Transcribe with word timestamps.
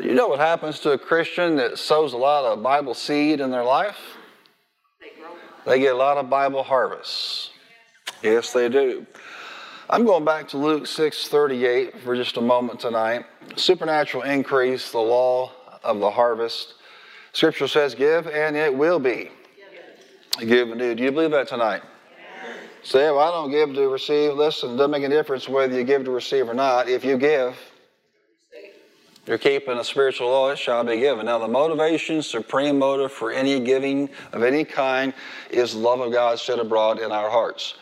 You 0.00 0.14
know 0.14 0.28
what 0.28 0.38
happens 0.38 0.78
to 0.80 0.92
a 0.92 0.98
Christian 0.98 1.56
that 1.56 1.78
sows 1.78 2.12
a 2.12 2.16
lot 2.16 2.44
of 2.44 2.62
Bible 2.62 2.94
seed 2.94 3.40
in 3.40 3.50
their 3.50 3.64
life? 3.64 3.98
They 5.66 5.80
get 5.80 5.94
a 5.94 5.98
lot 5.98 6.16
of 6.16 6.30
Bible 6.30 6.62
harvests. 6.62 7.50
Yes, 8.22 8.52
they 8.52 8.68
do. 8.68 9.06
I'm 9.90 10.04
going 10.04 10.24
back 10.24 10.48
to 10.48 10.58
Luke 10.58 10.84
6:38 10.84 12.00
for 12.00 12.14
just 12.14 12.36
a 12.36 12.40
moment 12.40 12.80
tonight. 12.80 13.26
Supernatural 13.56 14.22
increase, 14.22 14.92
the 14.92 14.98
law 14.98 15.52
of 15.82 15.98
the 15.98 16.10
harvest. 16.10 16.74
Scripture 17.32 17.68
says, 17.68 17.94
"Give 17.94 18.26
and 18.28 18.56
it 18.56 18.74
will 18.74 18.98
be." 18.98 19.30
Give 20.38 20.70
and 20.70 20.78
do. 20.78 20.94
Do 20.94 21.02
you 21.02 21.10
believe 21.10 21.32
that 21.32 21.48
tonight? 21.48 21.82
Say, 22.82 23.10
well, 23.10 23.18
I 23.18 23.30
don't 23.32 23.50
give 23.50 23.74
to 23.74 23.88
receive. 23.88 24.34
Listen, 24.34 24.74
it 24.74 24.76
doesn't 24.76 24.92
make 24.92 25.02
a 25.02 25.08
difference 25.08 25.48
whether 25.48 25.74
you 25.74 25.82
give 25.82 26.04
to 26.04 26.12
receive 26.12 26.48
or 26.48 26.54
not. 26.54 26.88
If 26.88 27.04
you 27.04 27.18
give, 27.18 27.56
you're 29.28 29.38
keeping 29.38 29.78
a 29.78 29.84
spiritual 29.84 30.28
law, 30.28 30.50
it 30.50 30.58
shall 30.58 30.82
be 30.84 30.96
given. 30.96 31.26
Now, 31.26 31.38
the 31.38 31.48
motivation, 31.48 32.22
supreme 32.22 32.78
motive 32.78 33.12
for 33.12 33.30
any 33.30 33.60
giving 33.60 34.08
of 34.32 34.42
any 34.42 34.64
kind 34.64 35.12
is 35.50 35.72
the 35.72 35.78
love 35.78 36.00
of 36.00 36.12
God 36.12 36.38
shed 36.38 36.58
abroad 36.58 36.98
in 36.98 37.12
our 37.12 37.30
hearts. 37.30 37.74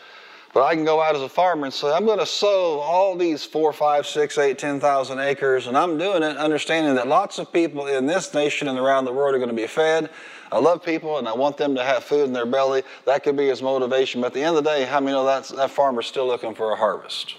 But 0.53 0.63
I 0.63 0.75
can 0.75 0.85
go 0.85 1.01
out 1.01 1.15
as 1.15 1.21
a 1.21 1.29
farmer 1.29 1.65
and 1.65 1.73
say, 1.73 1.91
I'm 1.91 2.05
going 2.05 2.19
to 2.19 2.25
sow 2.25 2.79
all 2.79 3.15
these 3.15 3.45
four, 3.45 3.71
five, 3.73 4.07
six, 4.07 4.37
eight, 4.37 4.57
ten 4.57 4.79
thousand 4.79 5.19
acres, 5.19 5.67
and 5.67 5.77
I'm 5.77 5.97
doing 5.97 6.23
it 6.23 6.35
understanding 6.37 6.95
that 6.95 7.07
lots 7.07 7.37
of 7.37 7.53
people 7.53 7.85
in 7.87 8.07
this 8.07 8.33
nation 8.33 8.67
and 8.67 8.79
around 8.79 9.05
the 9.05 9.13
world 9.13 9.35
are 9.35 9.39
going 9.39 9.49
to 9.49 9.55
be 9.55 9.67
fed. 9.67 10.09
I 10.51 10.59
love 10.59 10.83
people 10.83 11.17
and 11.17 11.27
I 11.27 11.33
want 11.33 11.57
them 11.57 11.75
to 11.75 11.83
have 11.83 12.03
food 12.03 12.23
in 12.23 12.33
their 12.33 12.45
belly. 12.45 12.83
That 13.05 13.23
could 13.23 13.37
be 13.37 13.47
his 13.47 13.61
motivation. 13.61 14.21
But 14.21 14.27
at 14.27 14.33
the 14.33 14.41
end 14.41 14.57
of 14.57 14.63
the 14.63 14.69
day, 14.69 14.85
how 14.85 14.99
many 14.99 15.11
know 15.11 15.25
that's, 15.25 15.49
that 15.49 15.71
farmer's 15.71 16.07
still 16.07 16.25
looking 16.25 16.55
for 16.55 16.71
a 16.71 16.75
harvest? 16.75 17.35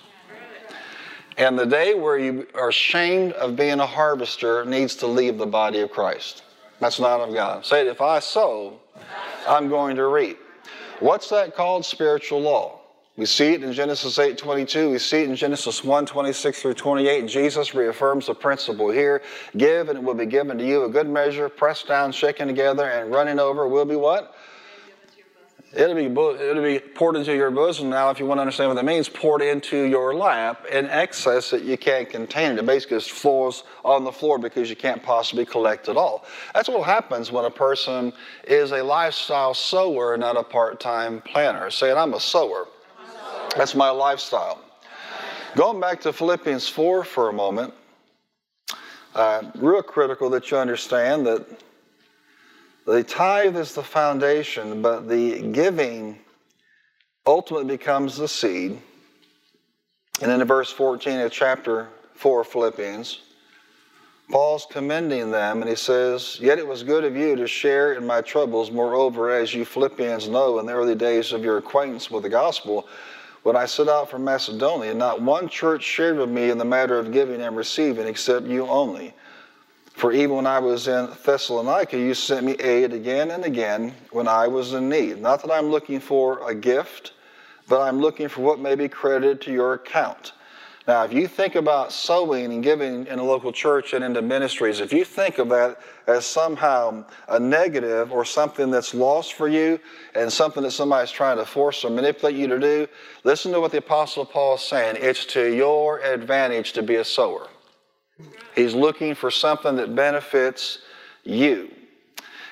And 1.39 1.57
the 1.57 1.67
day 1.67 1.95
where 1.95 2.19
you 2.19 2.49
are 2.55 2.69
ashamed 2.69 3.33
of 3.35 3.55
being 3.55 3.79
a 3.79 3.87
harvester 3.87 4.65
needs 4.65 4.97
to 4.97 5.07
leave 5.07 5.39
the 5.39 5.47
body 5.47 5.79
of 5.81 5.91
Christ. 5.93 6.43
That's 6.81 6.99
not 6.99 7.21
of 7.21 7.33
God. 7.33 7.65
Say 7.65 7.87
if 7.87 8.01
I 8.01 8.19
sow, 8.19 8.81
I'm 9.47 9.69
going 9.69 9.95
to 9.97 10.09
reap. 10.09 10.41
What's 10.99 11.31
that 11.31 11.55
called? 11.55 11.85
Spiritual 11.85 12.41
law. 12.41 12.81
We 13.17 13.27
see 13.27 13.53
it 13.53 13.63
in 13.63 13.73
Genesis 13.73 14.19
8:22. 14.19 14.93
We 14.93 14.99
see 14.99 15.23
it 15.23 15.29
in 15.29 15.37
Genesis 15.37 15.81
1:26 15.81 16.61
through 16.61 16.75
28. 16.75 17.27
Jesus 17.27 17.75
reaffirms 17.75 18.27
the 18.27 18.35
principle 18.35 18.91
here: 18.91 19.23
"Give, 19.57 19.89
and 19.89 19.99
it 19.99 20.03
will 20.03 20.15
be 20.15 20.27
given 20.27 20.59
to 20.59 20.65
you 20.65 20.85
a 20.85 20.89
good 20.89 21.09
measure, 21.09 21.49
pressed 21.49 21.89
down, 21.89 22.13
shaken 22.13 22.47
together, 22.49 22.85
and 22.85 23.13
running 23.13 23.41
over 23.41 23.67
will 23.67 23.85
be 23.85 23.97
what? 23.97 24.35
It'll 25.75 25.95
be, 25.95 26.07
it'll 26.07 26.63
be 26.63 26.79
poured 26.79 27.17
into 27.17 27.35
your 27.35 27.51
bosom. 27.51 27.91
Now, 27.91 28.09
if 28.09 28.19
you 28.19 28.25
want 28.25 28.39
to 28.39 28.43
understand 28.43 28.71
what 28.71 28.77
that 28.77 28.87
means, 28.87 29.07
poured 29.07 29.43
into 29.43 29.83
your 29.83 30.15
lap 30.15 30.65
in 30.73 30.87
excess 30.87 31.51
that 31.51 31.63
you 31.63 31.77
can't 31.77 32.09
contain 32.09 32.53
it. 32.53 32.59
It 32.59 32.67
basically 32.67 32.97
just 32.97 33.11
falls 33.11 33.65
on 33.85 34.03
the 34.03 34.13
floor 34.13 34.39
because 34.39 34.71
you 34.71 34.77
can't 34.77 35.03
possibly 35.03 35.45
collect 35.45 35.89
it 35.91 35.97
all. 35.99 36.25
That's 36.55 36.71
what 36.71 36.85
happens 36.85 37.31
when 37.31 37.45
a 37.45 37.51
person 37.51 38.15
is 38.45 38.73
a 38.73 38.83
lifestyle 38.83 39.53
sower, 39.53 40.17
not 40.17 40.39
a 40.39 40.43
part 40.43 40.81
time 40.81 41.21
planner. 41.21 41.71
Saying, 41.71 41.99
I'm 41.99 42.15
a 42.15 42.21
sower. 42.21 42.67
That's 43.55 43.75
my 43.75 43.91
lifestyle. 43.91 44.63
Going 45.55 45.81
back 45.81 46.01
to 46.03 46.15
Philippians 46.15 46.67
4 46.69 47.05
for 47.05 47.29
a 47.29 47.33
moment, 47.33 47.75
uh, 49.15 49.43
real 49.57 49.83
critical 49.83 50.31
that 50.31 50.51
you 50.51 50.57
understand 50.57 51.27
that 51.27 51.47
the 52.89 53.05
tithe 53.05 53.57
is 53.57 53.75
the 53.75 53.83
foundation, 53.83 54.81
but 54.81 55.09
the 55.09 55.43
giving 55.53 56.19
ultimately 57.27 57.77
becomes 57.77 58.17
the 58.17 58.27
seed. 58.27 58.81
And 60.23 60.33
in 60.33 60.43
verse 60.47 60.73
14 60.73 61.21
of 61.21 61.31
chapter 61.31 61.89
4 62.15 62.41
of 62.41 62.47
Philippians, 62.47 63.21
Paul's 64.31 64.67
commending 64.71 65.31
them, 65.31 65.61
and 65.61 65.69
he 65.69 65.77
says, 65.77 66.39
Yet 66.41 66.59
it 66.59 66.67
was 66.67 66.83
good 66.83 67.05
of 67.05 67.15
you 67.15 67.37
to 67.37 67.47
share 67.47 67.93
in 67.93 68.07
my 68.07 68.23
troubles. 68.23 68.71
Moreover, 68.71 69.31
as 69.31 69.55
you 69.55 69.67
Philippians 69.67 70.29
know, 70.29 70.59
in 70.59 70.67
the 70.67 70.73
early 70.73 70.95
days 70.95 71.33
of 71.33 71.45
your 71.45 71.59
acquaintance 71.59 72.11
with 72.11 72.23
the 72.23 72.29
gospel, 72.31 72.89
when 73.43 73.55
I 73.55 73.67
set 73.67 73.89
out 73.89 74.11
from 74.11 74.25
Macedonia, 74.25 74.95
not 74.95 75.21
one 75.21 75.49
church 75.49 75.83
shared 75.83 76.17
with 76.17 76.31
me 76.31 76.51
in 76.51 76.59
the 76.59 76.65
matter 76.65 76.99
of 76.99 77.13
giving 77.13 77.43
and 77.43 77.55
receiving, 77.55 78.07
except 78.07 78.47
you 78.47 78.67
only. 78.67 79.15
For 79.99 80.13
even 80.13 80.37
when 80.37 80.47
I 80.47 80.61
was 80.61 80.87
in 80.87 81.09
Thessalonica, 81.25 81.99
you 81.99 82.15
sent 82.15 82.47
me 82.47 82.53
aid 82.53 82.93
again 82.93 83.33
and 83.33 83.45
again 83.45 83.93
when 84.13 84.29
I 84.29 84.47
was 84.47 84.73
in 84.73 84.89
need. 84.89 85.21
Not 85.21 85.43
that 85.43 85.53
I'm 85.53 85.71
looking 85.71 85.99
for 85.99 86.49
a 86.49 86.55
gift, 86.55 87.15
but 87.69 87.81
I'm 87.81 87.99
looking 87.99 88.29
for 88.29 88.43
what 88.43 88.61
may 88.61 88.77
be 88.77 88.89
credited 88.89 89.41
to 89.41 89.53
your 89.53 89.75
account. 89.75 90.35
Now, 90.87 91.03
if 91.03 91.13
you 91.13 91.27
think 91.27 91.57
about 91.57 91.93
sowing 91.93 92.53
and 92.53 92.63
giving 92.63 93.09
in 93.09 93.19
a 93.19 93.25
local 93.25 93.51
church 93.51 93.93
and 93.93 94.05
into 94.05 94.23
ministries, 94.23 94.79
if 94.79 94.93
you 94.93 95.05
think 95.05 95.39
of 95.39 95.49
that 95.49 95.81
as 96.07 96.25
somehow 96.25 97.05
a 97.29 97.41
negative 97.41 98.13
or 98.13 98.25
something 98.25 98.71
that's 98.71 98.95
lost 98.95 99.33
for 99.33 99.49
you 99.49 99.81
and 100.15 100.33
something 100.33 100.63
that 100.63 100.71
somebody's 100.71 101.11
trying 101.11 101.39
to 101.39 101.45
force 101.45 101.85
or 101.85 101.91
manipulate 101.91 102.37
you 102.37 102.47
to 102.47 102.61
do, 102.61 102.87
listen 103.25 103.51
to 103.51 103.61
what 103.61 103.73
the 103.73 103.79
Apostle 103.79 104.25
Paul 104.25 104.55
is 104.55 104.61
saying. 104.61 104.95
It's 105.01 105.27
to 105.27 105.53
your 105.53 105.99
advantage 106.05 106.73
to 106.75 106.85
be 106.85 106.95
a 106.95 107.05
sower. 107.05 107.49
He's 108.55 108.75
looking 108.75 109.15
for 109.15 109.31
something 109.31 109.77
that 109.77 109.95
benefits 109.95 110.79
you. 111.25 111.71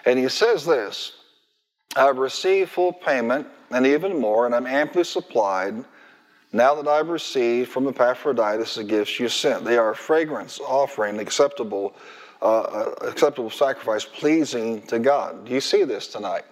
And 0.04 0.18
he 0.18 0.28
says 0.28 0.64
this 0.64 1.12
I've 1.96 2.18
received 2.18 2.70
full 2.70 2.92
payment 2.92 3.46
and 3.70 3.86
even 3.86 4.20
more, 4.20 4.46
and 4.46 4.54
I'm 4.54 4.66
amply 4.66 5.04
supplied 5.04 5.84
now 6.52 6.74
that 6.74 6.88
I've 6.88 7.08
received 7.08 7.70
from 7.70 7.88
Epaphroditus 7.88 8.76
the 8.76 8.84
gifts 8.84 9.18
you 9.18 9.28
sent. 9.28 9.64
They 9.64 9.76
are 9.76 9.90
a 9.90 9.96
fragrance 9.96 10.60
offering, 10.60 11.18
acceptable, 11.18 11.94
uh, 12.40 12.60
uh, 12.60 12.94
acceptable 13.02 13.50
sacrifice, 13.50 14.04
pleasing 14.04 14.82
to 14.86 14.98
God. 14.98 15.46
Do 15.46 15.52
you 15.52 15.60
see 15.60 15.84
this 15.84 16.06
tonight? 16.06 16.44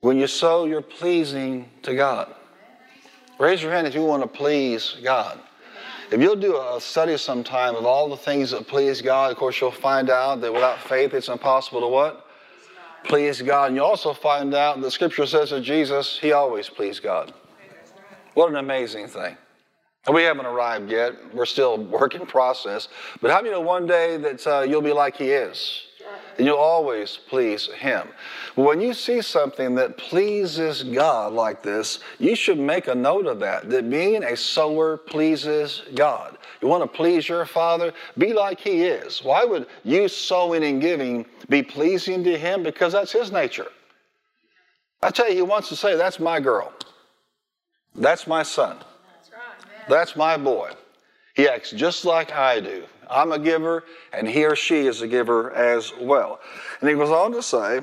When 0.00 0.16
you 0.16 0.28
sow, 0.28 0.64
you're 0.64 0.80
pleasing 0.80 1.68
to 1.82 1.94
God. 1.94 2.32
Raise 3.38 3.62
your 3.62 3.72
hand 3.72 3.86
if 3.86 3.94
you 3.94 4.04
want 4.04 4.22
to 4.22 4.28
please 4.28 4.96
God. 5.02 5.40
If 6.10 6.22
you'll 6.22 6.36
do 6.36 6.56
a 6.56 6.80
study 6.80 7.18
sometime 7.18 7.76
of 7.76 7.84
all 7.84 8.08
the 8.08 8.16
things 8.16 8.52
that 8.52 8.66
please 8.66 9.02
God, 9.02 9.30
of 9.30 9.36
course, 9.36 9.60
you'll 9.60 9.70
find 9.70 10.08
out 10.08 10.40
that 10.40 10.50
without 10.50 10.78
faith 10.78 11.12
it's 11.12 11.28
impossible 11.28 11.82
to 11.82 11.86
what? 11.86 12.26
Please 13.04 13.42
God. 13.42 13.66
And 13.66 13.76
you 13.76 13.84
also 13.84 14.14
find 14.14 14.54
out 14.54 14.80
that 14.80 14.90
Scripture 14.90 15.26
says 15.26 15.50
that 15.50 15.60
Jesus, 15.60 16.18
He 16.18 16.32
always 16.32 16.68
pleased 16.70 17.02
God. 17.02 17.34
What 18.32 18.48
an 18.48 18.56
amazing 18.56 19.08
thing. 19.08 19.36
And 20.06 20.14
we 20.14 20.22
haven't 20.22 20.46
arrived 20.46 20.90
yet. 20.90 21.12
We're 21.34 21.44
still 21.44 21.76
work 21.76 22.14
in 22.14 22.24
process. 22.24 22.88
But 23.20 23.30
how 23.30 23.42
many 23.42 23.50
know 23.50 23.60
one 23.60 23.86
day 23.86 24.16
that 24.16 24.46
uh, 24.46 24.60
you'll 24.62 24.80
be 24.80 24.94
like 24.94 25.16
He 25.16 25.30
is? 25.30 25.87
And 26.38 26.46
you'll 26.46 26.56
always 26.56 27.18
please 27.28 27.66
Him. 27.66 28.08
When 28.54 28.80
you 28.80 28.94
see 28.94 29.20
something 29.20 29.74
that 29.74 29.98
pleases 29.98 30.84
God 30.84 31.32
like 31.32 31.62
this, 31.62 31.98
you 32.18 32.36
should 32.36 32.58
make 32.58 32.86
a 32.86 32.94
note 32.94 33.26
of 33.26 33.40
that, 33.40 33.68
that 33.70 33.90
being 33.90 34.22
a 34.22 34.36
sower 34.36 34.96
pleases 34.96 35.82
God. 35.94 36.38
You 36.62 36.68
want 36.68 36.84
to 36.84 36.96
please 36.96 37.28
your 37.28 37.44
Father? 37.44 37.92
Be 38.16 38.32
like 38.32 38.60
He 38.60 38.84
is. 38.84 39.22
Why 39.22 39.44
would 39.44 39.66
you 39.84 40.08
sowing 40.08 40.64
and 40.64 40.80
giving 40.80 41.26
be 41.48 41.62
pleasing 41.62 42.22
to 42.24 42.38
Him? 42.38 42.62
Because 42.62 42.92
that's 42.92 43.12
His 43.12 43.32
nature. 43.32 43.68
I 45.02 45.10
tell 45.10 45.28
you, 45.28 45.34
He 45.34 45.42
wants 45.42 45.68
to 45.70 45.76
say, 45.76 45.96
That's 45.96 46.20
my 46.20 46.40
girl. 46.40 46.72
That's 47.96 48.28
my 48.28 48.44
son. 48.44 48.76
That's, 48.78 49.30
right, 49.32 49.88
that's 49.88 50.14
my 50.14 50.36
boy. 50.36 50.70
He 51.34 51.48
acts 51.48 51.72
just 51.72 52.04
like 52.04 52.32
I 52.32 52.60
do. 52.60 52.84
I'm 53.10 53.32
a 53.32 53.38
giver, 53.38 53.84
and 54.12 54.28
he 54.28 54.44
or 54.44 54.56
she 54.56 54.86
is 54.86 55.02
a 55.02 55.08
giver 55.08 55.52
as 55.52 55.92
well. 56.00 56.40
And 56.80 56.88
he 56.88 56.94
goes 56.94 57.10
on 57.10 57.32
to 57.32 57.42
say, 57.42 57.80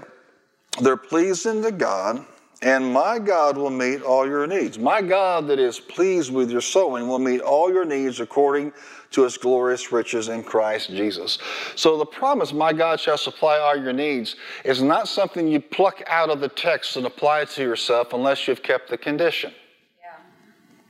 they're 0.81 0.97
pleasing 0.97 1.61
to 1.63 1.71
God, 1.71 2.25
and 2.61 2.93
my 2.93 3.19
God 3.19 3.57
will 3.57 3.69
meet 3.69 4.01
all 4.01 4.27
your 4.27 4.47
needs. 4.47 4.77
My 4.77 5.01
God 5.01 5.47
that 5.47 5.59
is 5.59 5.79
pleased 5.79 6.33
with 6.33 6.51
your 6.51 6.61
sowing 6.61 7.07
will 7.07 7.19
meet 7.19 7.41
all 7.41 7.71
your 7.71 7.85
needs 7.85 8.19
according 8.19 8.73
to 9.11 9.23
his 9.23 9.37
glorious 9.37 9.91
riches 9.91 10.27
in 10.27 10.43
Christ 10.43 10.89
Jesus. 10.89 11.37
So 11.75 11.97
the 11.97 12.05
promise, 12.05 12.51
my 12.51 12.73
God 12.73 12.99
shall 12.99 13.17
supply 13.17 13.59
all 13.59 13.77
your 13.77 13.93
needs, 13.93 14.35
is 14.65 14.81
not 14.81 15.07
something 15.07 15.47
you 15.47 15.61
pluck 15.61 16.01
out 16.07 16.29
of 16.29 16.41
the 16.41 16.49
text 16.49 16.97
and 16.97 17.05
apply 17.05 17.45
to 17.45 17.63
yourself 17.63 18.13
unless 18.13 18.47
you've 18.47 18.63
kept 18.63 18.89
the 18.89 18.97
condition 18.97 19.53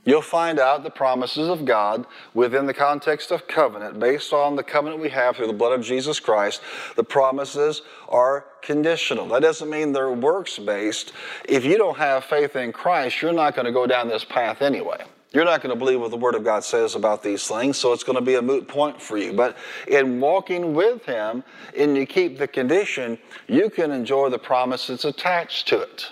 you'll 0.06 0.22
find 0.22 0.58
out 0.58 0.82
the 0.82 0.90
promises 0.90 1.48
of 1.50 1.66
God 1.66 2.06
within 2.32 2.64
the 2.64 2.72
context 2.72 3.30
of 3.30 3.46
covenant, 3.46 4.00
based 4.00 4.32
on 4.32 4.56
the 4.56 4.62
covenant 4.62 5.02
we 5.02 5.10
have 5.10 5.36
through 5.36 5.48
the 5.48 5.52
blood 5.52 5.78
of 5.78 5.84
Jesus 5.84 6.18
Christ. 6.18 6.62
The 6.96 7.04
promises 7.04 7.82
are 8.08 8.46
conditional. 8.62 9.28
That 9.28 9.42
doesn't 9.42 9.68
mean 9.68 9.92
they're 9.92 10.10
works 10.10 10.58
based. 10.58 11.12
If 11.46 11.66
you 11.66 11.76
don't 11.76 11.98
have 11.98 12.24
faith 12.24 12.56
in 12.56 12.72
Christ, 12.72 13.20
you're 13.20 13.34
not 13.34 13.54
going 13.54 13.66
to 13.66 13.72
go 13.72 13.86
down 13.86 14.08
this 14.08 14.24
path 14.24 14.62
anyway. 14.62 15.04
You're 15.32 15.44
not 15.44 15.60
going 15.60 15.74
to 15.74 15.78
believe 15.78 16.00
what 16.00 16.10
the 16.10 16.16
Word 16.16 16.34
of 16.34 16.44
God 16.44 16.64
says 16.64 16.94
about 16.94 17.22
these 17.22 17.46
things, 17.46 17.76
so 17.76 17.92
it's 17.92 18.04
going 18.04 18.16
to 18.16 18.24
be 18.24 18.36
a 18.36 18.42
moot 18.42 18.66
point 18.68 19.02
for 19.02 19.18
you. 19.18 19.34
But 19.34 19.58
in 19.86 20.18
walking 20.18 20.72
with 20.72 21.04
Him, 21.04 21.44
and 21.76 21.94
you 21.94 22.06
keep 22.06 22.38
the 22.38 22.48
condition, 22.48 23.18
you 23.46 23.68
can 23.68 23.90
enjoy 23.90 24.30
the 24.30 24.38
promise 24.38 24.86
that's 24.86 25.04
attached 25.04 25.68
to 25.68 25.80
it. 25.80 26.06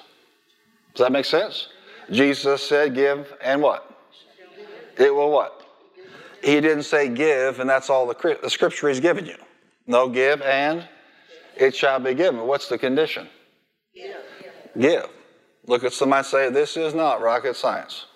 Does 0.95 1.05
that 1.05 1.13
make 1.13 1.25
sense? 1.25 1.69
Jesus 2.11 2.63
said, 2.63 2.95
Give 2.95 3.33
and 3.43 3.63
what? 3.63 3.91
It 4.99 5.15
will 5.15 5.31
what? 5.31 5.63
He 6.43 6.61
didn't 6.61 6.83
say 6.83 7.09
give, 7.09 7.61
and 7.61 7.69
that's 7.69 7.89
all 7.89 8.07
the, 8.07 8.39
the 8.43 8.51
scripture 8.51 8.89
he's 8.89 9.01
given 9.01 9.25
you. 9.25 9.37
No, 9.87 10.09
give 10.09 10.43
and 10.43 10.87
it 11.57 11.75
shall 11.75 11.99
be 11.99 12.15
given. 12.15 12.47
What's 12.47 12.69
the 12.69 12.79
condition? 12.79 13.29
Give. 13.95 14.17
Give. 14.79 15.07
Look 15.67 15.85
at 15.85 15.93
somebody 15.93 16.25
say, 16.25 16.51
This 16.51 16.77
is 16.77 16.95
not 16.95 17.23
rocket 17.23 17.57
science. 17.57 18.07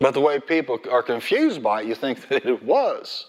But 0.00 0.12
the 0.12 0.20
way 0.20 0.40
people 0.40 0.78
are 0.90 1.02
confused 1.02 1.62
by 1.62 1.82
it, 1.82 1.88
you 1.88 1.94
think 1.94 2.28
that 2.28 2.44
it 2.44 2.62
was. 2.62 3.26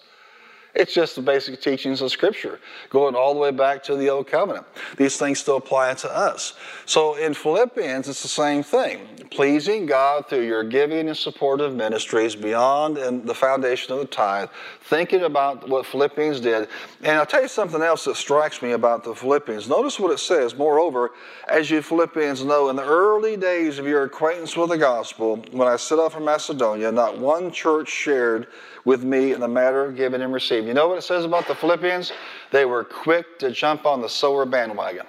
It's 0.76 0.94
just 0.94 1.16
the 1.16 1.22
basic 1.22 1.62
teachings 1.62 2.02
of 2.02 2.12
Scripture, 2.12 2.60
going 2.90 3.16
all 3.16 3.34
the 3.34 3.40
way 3.40 3.52
back 3.52 3.82
to 3.84 3.96
the 3.96 4.10
Old 4.10 4.28
Covenant. 4.28 4.66
These 4.98 5.16
things 5.16 5.40
still 5.40 5.56
apply 5.56 5.94
to 5.96 6.14
us. 6.14 6.54
So 6.86 7.16
in 7.16 7.34
Philippians, 7.34 8.10
it's 8.10 8.22
the 8.22 8.28
same 8.28 8.62
thing. 8.62 9.08
Pleasing 9.32 9.86
God 9.86 10.28
through 10.28 10.46
your 10.46 10.66
giving 10.66 11.08
and 11.08 11.18
supportive 11.18 11.74
ministries 11.74 12.36
beyond 12.36 12.98
and 12.98 13.26
the 13.26 13.34
foundation 13.34 13.94
of 13.94 14.00
the 14.00 14.06
tithe, 14.06 14.50
thinking 14.82 15.24
about 15.24 15.68
what 15.70 15.86
Philippians 15.86 16.42
did. 16.42 16.68
And 17.02 17.18
I'll 17.18 17.26
tell 17.26 17.42
you 17.42 17.48
something 17.48 17.82
else 17.82 18.04
that 18.04 18.18
strikes 18.18 18.62
me 18.62 18.74
about 18.74 19.06
the 19.06 19.16
Philippians. 19.16 19.70
Notice 19.70 19.98
what 19.98 20.12
it 20.12 20.20
says. 20.20 20.56
Moreover, 20.56 21.12
as 21.48 21.72
you 21.72 21.82
Philippians 21.82 22.44
know, 22.44 22.70
in 22.70 22.76
the 22.76 22.86
early 22.86 23.38
days 23.38 23.80
of 23.80 23.88
your 23.88 24.04
acquaintance 24.04 24.58
with 24.58 24.70
the 24.70 24.78
gospel, 24.78 25.38
when 25.52 25.70
I 25.70 25.78
set 25.78 26.00
off 26.00 26.14
from 26.14 26.26
Macedonia, 26.26 26.92
not 26.92 27.18
one 27.18 27.50
church 27.52 27.90
shared 27.90 28.48
with 28.86 29.04
me 29.04 29.34
in 29.34 29.40
the 29.40 29.48
matter 29.48 29.84
of 29.84 29.96
giving 29.96 30.22
and 30.22 30.32
receiving. 30.32 30.68
You 30.68 30.74
know 30.76 30.88
what 30.88 31.00
it 31.00 31.04
says 31.04 31.26
about 31.26 31.48
the 31.48 31.56
Philippians? 31.56 32.12
They 32.52 32.66
were 32.66 32.84
quick 32.84 33.40
to 33.40 33.52
jump 33.52 33.86
on 33.86 34.02
the 34.02 34.10
sower 34.10 34.46
bandwagon. 34.46 35.08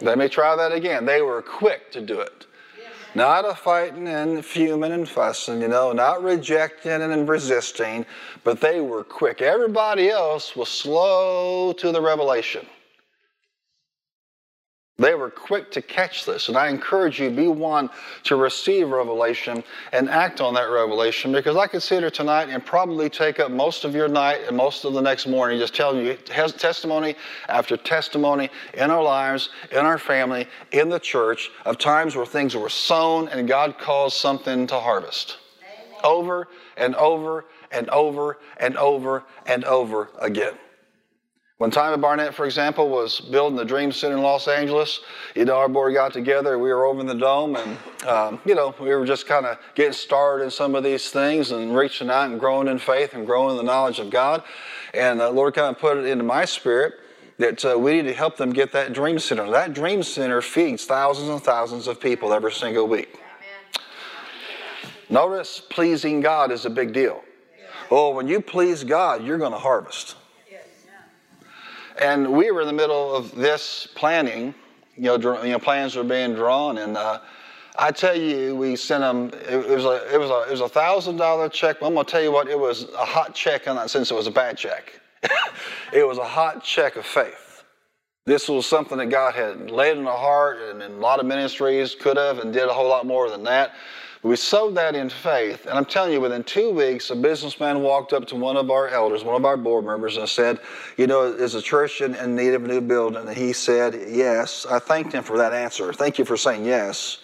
Let 0.00 0.16
me 0.16 0.28
try 0.28 0.56
that 0.56 0.72
again. 0.72 1.04
They 1.04 1.20
were 1.20 1.42
quick 1.42 1.92
to 1.92 2.00
do 2.00 2.20
it. 2.20 2.46
Not 3.14 3.44
a 3.44 3.54
fighting 3.54 4.06
and 4.06 4.44
fuming 4.44 4.92
and 4.92 5.06
fussing, 5.06 5.60
you 5.60 5.68
know, 5.68 5.92
not 5.92 6.22
rejecting 6.22 6.92
and 6.92 7.28
resisting, 7.28 8.06
but 8.44 8.60
they 8.60 8.80
were 8.80 9.02
quick. 9.02 9.42
Everybody 9.42 10.10
else 10.10 10.54
was 10.54 10.68
slow 10.68 11.72
to 11.72 11.90
the 11.90 12.00
revelation. 12.00 12.64
They 15.00 15.14
were 15.14 15.30
quick 15.30 15.70
to 15.70 15.80
catch 15.80 16.26
this, 16.26 16.48
and 16.48 16.58
I 16.58 16.68
encourage 16.68 17.18
you 17.18 17.30
be 17.30 17.48
one 17.48 17.88
to 18.24 18.36
receive 18.36 18.90
revelation 18.90 19.64
and 19.92 20.10
act 20.10 20.42
on 20.42 20.52
that 20.54 20.68
revelation 20.68 21.32
because 21.32 21.56
I 21.56 21.68
could 21.68 21.82
sit 21.82 22.00
here 22.00 22.10
tonight 22.10 22.50
and 22.50 22.62
probably 22.62 23.08
take 23.08 23.40
up 23.40 23.50
most 23.50 23.84
of 23.84 23.94
your 23.94 24.08
night 24.08 24.42
and 24.46 24.54
most 24.54 24.84
of 24.84 24.92
the 24.92 25.00
next 25.00 25.26
morning 25.26 25.58
just 25.58 25.74
telling 25.74 26.04
you 26.04 26.16
testimony 26.16 27.16
after 27.48 27.78
testimony 27.78 28.50
in 28.74 28.90
our 28.90 29.02
lives, 29.02 29.48
in 29.72 29.78
our 29.78 29.96
family, 29.96 30.46
in 30.70 30.90
the 30.90 31.00
church 31.00 31.50
of 31.64 31.78
times 31.78 32.14
where 32.14 32.26
things 32.26 32.54
were 32.54 32.68
sown 32.68 33.26
and 33.28 33.48
God 33.48 33.78
caused 33.78 34.18
something 34.18 34.66
to 34.66 34.78
harvest. 34.78 35.38
Amen. 35.62 36.00
Over 36.04 36.48
and 36.76 36.94
over 36.96 37.46
and 37.72 37.88
over 37.88 38.36
and 38.58 38.76
over 38.76 39.24
and 39.46 39.64
over 39.64 40.10
again. 40.18 40.58
When 41.60 41.70
Tommy 41.70 41.98
Barnett, 41.98 42.32
for 42.32 42.46
example, 42.46 42.88
was 42.88 43.20
building 43.20 43.54
the 43.54 43.66
Dream 43.66 43.92
Center 43.92 44.16
in 44.16 44.22
Los 44.22 44.48
Angeles, 44.48 45.00
you 45.34 45.44
know, 45.44 45.58
our 45.58 45.68
board 45.68 45.92
got 45.92 46.10
together. 46.10 46.58
We 46.58 46.72
were 46.72 46.86
over 46.86 47.02
in 47.02 47.06
the 47.06 47.14
dome, 47.14 47.54
and 47.54 47.76
um, 48.08 48.40
you 48.46 48.54
know, 48.54 48.74
we 48.80 48.88
were 48.94 49.04
just 49.04 49.26
kind 49.26 49.44
of 49.44 49.58
getting 49.74 49.92
started 49.92 50.44
in 50.44 50.50
some 50.50 50.74
of 50.74 50.84
these 50.84 51.10
things 51.10 51.50
and 51.50 51.76
reaching 51.76 52.08
out 52.08 52.30
and 52.30 52.40
growing 52.40 52.66
in 52.66 52.78
faith 52.78 53.12
and 53.12 53.26
growing 53.26 53.50
in 53.50 53.56
the 53.58 53.62
knowledge 53.62 53.98
of 53.98 54.08
God. 54.08 54.42
And 54.94 55.20
the 55.20 55.28
Lord 55.28 55.52
kind 55.52 55.68
of 55.68 55.78
put 55.78 55.98
it 55.98 56.06
into 56.06 56.24
my 56.24 56.46
spirit 56.46 56.94
that 57.36 57.62
uh, 57.62 57.78
we 57.78 57.96
need 57.96 58.08
to 58.08 58.14
help 58.14 58.38
them 58.38 58.54
get 58.54 58.72
that 58.72 58.94
Dream 58.94 59.18
Center. 59.18 59.50
That 59.50 59.74
Dream 59.74 60.02
Center 60.02 60.40
feeds 60.40 60.86
thousands 60.86 61.28
and 61.28 61.42
thousands 61.42 61.88
of 61.88 62.00
people 62.00 62.32
every 62.32 62.52
single 62.52 62.88
week. 62.88 63.16
Amen. 63.16 63.84
Notice 65.10 65.60
pleasing 65.60 66.22
God 66.22 66.52
is 66.52 66.64
a 66.64 66.70
big 66.70 66.94
deal. 66.94 67.22
Oh, 67.90 68.14
when 68.14 68.28
you 68.28 68.40
please 68.40 68.82
God, 68.82 69.22
you're 69.22 69.36
going 69.36 69.52
to 69.52 69.58
harvest. 69.58 70.16
And 72.00 72.32
we 72.32 72.50
were 72.50 72.62
in 72.62 72.66
the 72.66 72.72
middle 72.72 73.14
of 73.14 73.34
this 73.34 73.86
planning. 73.94 74.54
You 74.96 75.04
know, 75.04 75.18
dr- 75.18 75.44
you 75.44 75.52
know 75.52 75.58
plans 75.58 75.96
were 75.96 76.04
being 76.04 76.34
drawn, 76.34 76.78
and 76.78 76.96
uh, 76.96 77.20
I 77.78 77.90
tell 77.90 78.16
you, 78.16 78.56
we 78.56 78.74
sent 78.74 79.02
them. 79.02 79.30
It, 79.48 79.68
was 79.68 79.84
a 79.84 80.14
it 80.14 80.18
was 80.18 80.30
a 80.30 80.48
it 80.48 80.50
was 80.50 80.62
a 80.62 80.68
thousand 80.68 81.16
dollar 81.16 81.48
check. 81.50 81.78
But 81.80 81.86
I'm 81.86 81.94
gonna 81.94 82.06
tell 82.06 82.22
you 82.22 82.32
what. 82.32 82.48
It 82.48 82.58
was 82.58 82.84
a 82.94 83.04
hot 83.04 83.34
check 83.34 83.66
in 83.66 83.76
that 83.76 83.90
sense. 83.90 84.10
It 84.10 84.14
was 84.14 84.26
a 84.26 84.30
bad 84.30 84.56
check. 84.56 84.98
it 85.92 86.06
was 86.06 86.16
a 86.16 86.24
hot 86.24 86.64
check 86.64 86.96
of 86.96 87.04
faith. 87.04 87.64
This 88.24 88.48
was 88.48 88.66
something 88.66 88.96
that 88.98 89.06
God 89.06 89.34
had 89.34 89.70
laid 89.70 89.98
in 89.98 90.04
the 90.04 90.10
heart, 90.10 90.58
and, 90.60 90.82
and 90.82 90.94
a 90.94 90.98
lot 90.98 91.20
of 91.20 91.26
ministries 91.26 91.94
could 91.94 92.16
have 92.16 92.38
and 92.38 92.52
did 92.52 92.68
a 92.68 92.72
whole 92.72 92.88
lot 92.88 93.06
more 93.06 93.28
than 93.28 93.44
that. 93.44 93.74
We 94.22 94.36
sowed 94.36 94.74
that 94.74 94.94
in 94.94 95.08
faith, 95.08 95.64
and 95.64 95.78
I'm 95.78 95.86
telling 95.86 96.12
you, 96.12 96.20
within 96.20 96.44
two 96.44 96.70
weeks, 96.70 97.08
a 97.08 97.16
businessman 97.16 97.80
walked 97.80 98.12
up 98.12 98.26
to 98.26 98.36
one 98.36 98.58
of 98.58 98.70
our 98.70 98.86
elders, 98.88 99.24
one 99.24 99.34
of 99.34 99.46
our 99.46 99.56
board 99.56 99.86
members, 99.86 100.18
and 100.18 100.28
said, 100.28 100.60
You 100.98 101.06
know, 101.06 101.22
is 101.22 101.54
a 101.54 101.62
church 101.62 102.02
in, 102.02 102.14
in 102.14 102.36
need 102.36 102.52
of 102.52 102.62
a 102.62 102.68
new 102.68 102.82
building? 102.82 103.26
And 103.26 103.34
he 103.34 103.54
said, 103.54 103.98
Yes. 104.08 104.66
I 104.66 104.78
thanked 104.78 105.14
him 105.14 105.24
for 105.24 105.38
that 105.38 105.54
answer. 105.54 105.90
Thank 105.94 106.18
you 106.18 106.26
for 106.26 106.36
saying 106.36 106.66
yes. 106.66 107.20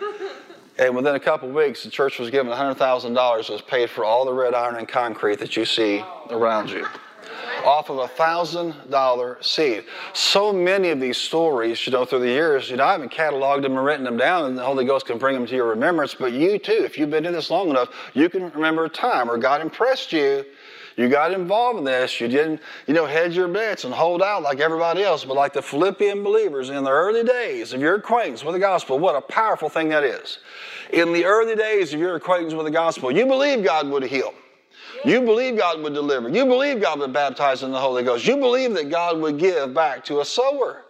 and 0.78 0.96
within 0.96 1.14
a 1.14 1.20
couple 1.20 1.48
of 1.48 1.54
weeks, 1.54 1.84
the 1.84 1.90
church 1.90 2.18
was 2.18 2.30
given 2.30 2.52
$100,000 2.52 3.50
was 3.50 3.62
paid 3.62 3.88
for 3.88 4.04
all 4.04 4.24
the 4.24 4.32
red 4.32 4.52
iron 4.52 4.74
and 4.74 4.88
concrete 4.88 5.38
that 5.38 5.56
you 5.56 5.64
see 5.64 6.02
around 6.30 6.68
you 6.68 6.84
off 7.64 7.90
of 7.90 7.98
a 7.98 8.08
thousand 8.08 8.74
dollar 8.90 9.38
seed. 9.40 9.84
So 10.12 10.52
many 10.52 10.90
of 10.90 11.00
these 11.00 11.16
stories, 11.16 11.86
you 11.86 11.92
know, 11.92 12.04
through 12.04 12.20
the 12.20 12.28
years, 12.28 12.70
you 12.70 12.76
know, 12.76 12.84
I 12.84 12.92
haven't 12.92 13.12
cataloged 13.12 13.62
them 13.62 13.76
and 13.76 13.84
written 13.84 14.04
them 14.04 14.16
down, 14.16 14.46
and 14.46 14.58
the 14.58 14.64
Holy 14.64 14.84
Ghost 14.84 15.06
can 15.06 15.18
bring 15.18 15.34
them 15.34 15.46
to 15.46 15.54
your 15.54 15.66
remembrance. 15.66 16.14
But 16.14 16.32
you 16.32 16.58
too, 16.58 16.84
if 16.84 16.98
you've 16.98 17.10
been 17.10 17.26
in 17.26 17.32
this 17.32 17.50
long 17.50 17.70
enough, 17.70 17.88
you 18.14 18.28
can 18.28 18.50
remember 18.50 18.84
a 18.84 18.88
time 18.88 19.28
where 19.28 19.38
God 19.38 19.60
impressed 19.60 20.12
you. 20.12 20.44
You 20.96 21.08
got 21.08 21.32
involved 21.32 21.78
in 21.78 21.84
this. 21.84 22.20
You 22.20 22.28
didn't, 22.28 22.60
you 22.86 22.92
know, 22.92 23.06
hedge 23.06 23.34
your 23.34 23.48
bets 23.48 23.84
and 23.84 23.94
hold 23.94 24.22
out 24.22 24.42
like 24.42 24.60
everybody 24.60 25.02
else, 25.02 25.24
but 25.24 25.34
like 25.34 25.52
the 25.52 25.62
Philippian 25.62 26.22
believers 26.22 26.68
in 26.68 26.84
the 26.84 26.90
early 26.90 27.24
days 27.24 27.72
of 27.72 27.80
your 27.80 27.94
acquaintance 27.94 28.44
with 28.44 28.54
the 28.54 28.60
gospel. 28.60 28.98
What 28.98 29.16
a 29.16 29.20
powerful 29.20 29.68
thing 29.68 29.88
that 29.90 30.04
is. 30.04 30.38
In 30.92 31.12
the 31.12 31.24
early 31.24 31.54
days 31.54 31.94
of 31.94 32.00
your 32.00 32.16
acquaintance 32.16 32.52
with 32.52 32.66
the 32.66 32.72
gospel, 32.72 33.10
you 33.10 33.24
believe 33.24 33.64
God 33.64 33.88
would 33.88 34.02
heal. 34.02 34.34
You 35.04 35.22
believe 35.22 35.56
God 35.56 35.80
would 35.82 35.94
deliver. 35.94 36.28
You 36.28 36.46
believe 36.46 36.80
God 36.80 36.98
would 37.00 37.12
baptize 37.12 37.62
in 37.62 37.72
the 37.72 37.78
Holy 37.78 38.02
Ghost. 38.02 38.26
You 38.26 38.36
believe 38.36 38.74
that 38.74 38.90
God 38.90 39.18
would 39.18 39.38
give 39.38 39.74
back 39.74 40.04
to 40.06 40.20
a 40.20 40.24
sower. 40.24 40.84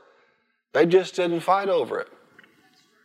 They 0.72 0.86
just 0.86 1.14
didn't 1.16 1.40
fight 1.40 1.68
over 1.68 2.00
it. 2.00 2.08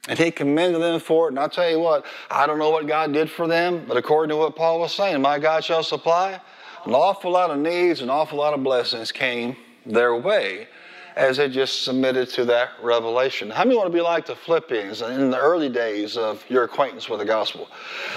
And 0.08 0.20
he 0.20 0.32
commended 0.32 0.82
them 0.82 1.00
for 1.00 1.28
it. 1.28 1.32
And 1.32 1.40
I'll 1.40 1.50
tell 1.50 1.70
you 1.70 1.80
what, 1.80 2.06
I 2.30 2.46
don't 2.46 2.60
know 2.60 2.70
what 2.70 2.88
God 2.88 3.12
did 3.14 3.30
for 3.30 3.48
them, 3.48 3.86
but 3.88 3.98
according 3.98 4.30
to 4.30 4.38
what 4.38 4.56
Paul 4.56 4.80
was 4.80 4.94
saying, 4.94 5.22
my 5.22 5.40
God 5.40 5.64
shall 5.64 5.84
supply. 5.84 6.40
An 6.86 6.94
awful 6.94 7.32
lot 7.32 7.50
of 7.50 7.58
needs, 7.58 8.02
an 8.02 8.10
awful 8.12 8.38
lot 8.38 8.54
of 8.54 8.64
blessings 8.64 9.12
came 9.12 9.58
their 9.86 10.16
way 10.16 10.68
as 11.16 11.38
they 11.38 11.48
just 11.48 11.84
submitted 11.84 12.30
to 12.30 12.46
that 12.46 12.72
revelation. 12.82 13.50
How 13.50 13.64
many 13.64 13.78
want 13.78 13.88
to 13.88 13.94
be 13.94 14.02
like 14.02 14.26
the 14.26 14.36
Philippians 14.36 15.02
in 15.02 15.30
the 15.30 15.40
early 15.40 15.70
days 15.70 16.18
of 16.18 16.44
your 16.50 16.66
acquaintance 16.66 17.10
with 17.10 17.20
the 17.20 17.26
gospel? 17.26 17.70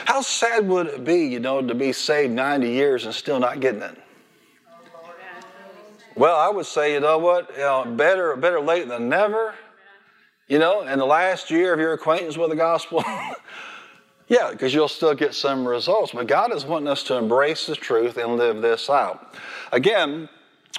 How 0.04 0.20
sad 0.20 0.66
would 0.68 0.88
it 0.88 1.04
be, 1.04 1.26
you 1.26 1.38
know, 1.38 1.62
to 1.62 1.74
be 1.74 1.92
saved 1.92 2.32
90 2.32 2.68
years 2.68 3.04
and 3.04 3.14
still 3.14 3.38
not 3.38 3.60
getting 3.60 3.82
it? 3.82 3.96
Well, 6.16 6.36
I 6.36 6.48
would 6.48 6.66
say, 6.66 6.94
you 6.94 7.00
know 7.00 7.18
what, 7.18 7.48
you 7.52 7.58
know, 7.58 7.84
better 7.96 8.34
better 8.34 8.58
late 8.58 8.88
than 8.88 9.08
never. 9.08 9.54
You 10.48 10.58
know, 10.58 10.80
in 10.80 10.98
the 10.98 11.06
last 11.06 11.48
year 11.50 11.72
of 11.72 11.78
your 11.78 11.92
acquaintance 11.92 12.36
with 12.36 12.50
the 12.50 12.56
gospel, 12.56 13.04
yeah, 14.28 14.50
because 14.50 14.74
you'll 14.74 14.88
still 14.88 15.14
get 15.14 15.34
some 15.34 15.68
results. 15.68 16.10
But 16.12 16.26
God 16.26 16.52
is 16.52 16.64
wanting 16.64 16.88
us 16.88 17.04
to 17.04 17.14
embrace 17.14 17.66
the 17.66 17.76
truth 17.76 18.16
and 18.16 18.36
live 18.36 18.62
this 18.62 18.90
out. 18.90 19.36
Again, 19.70 20.28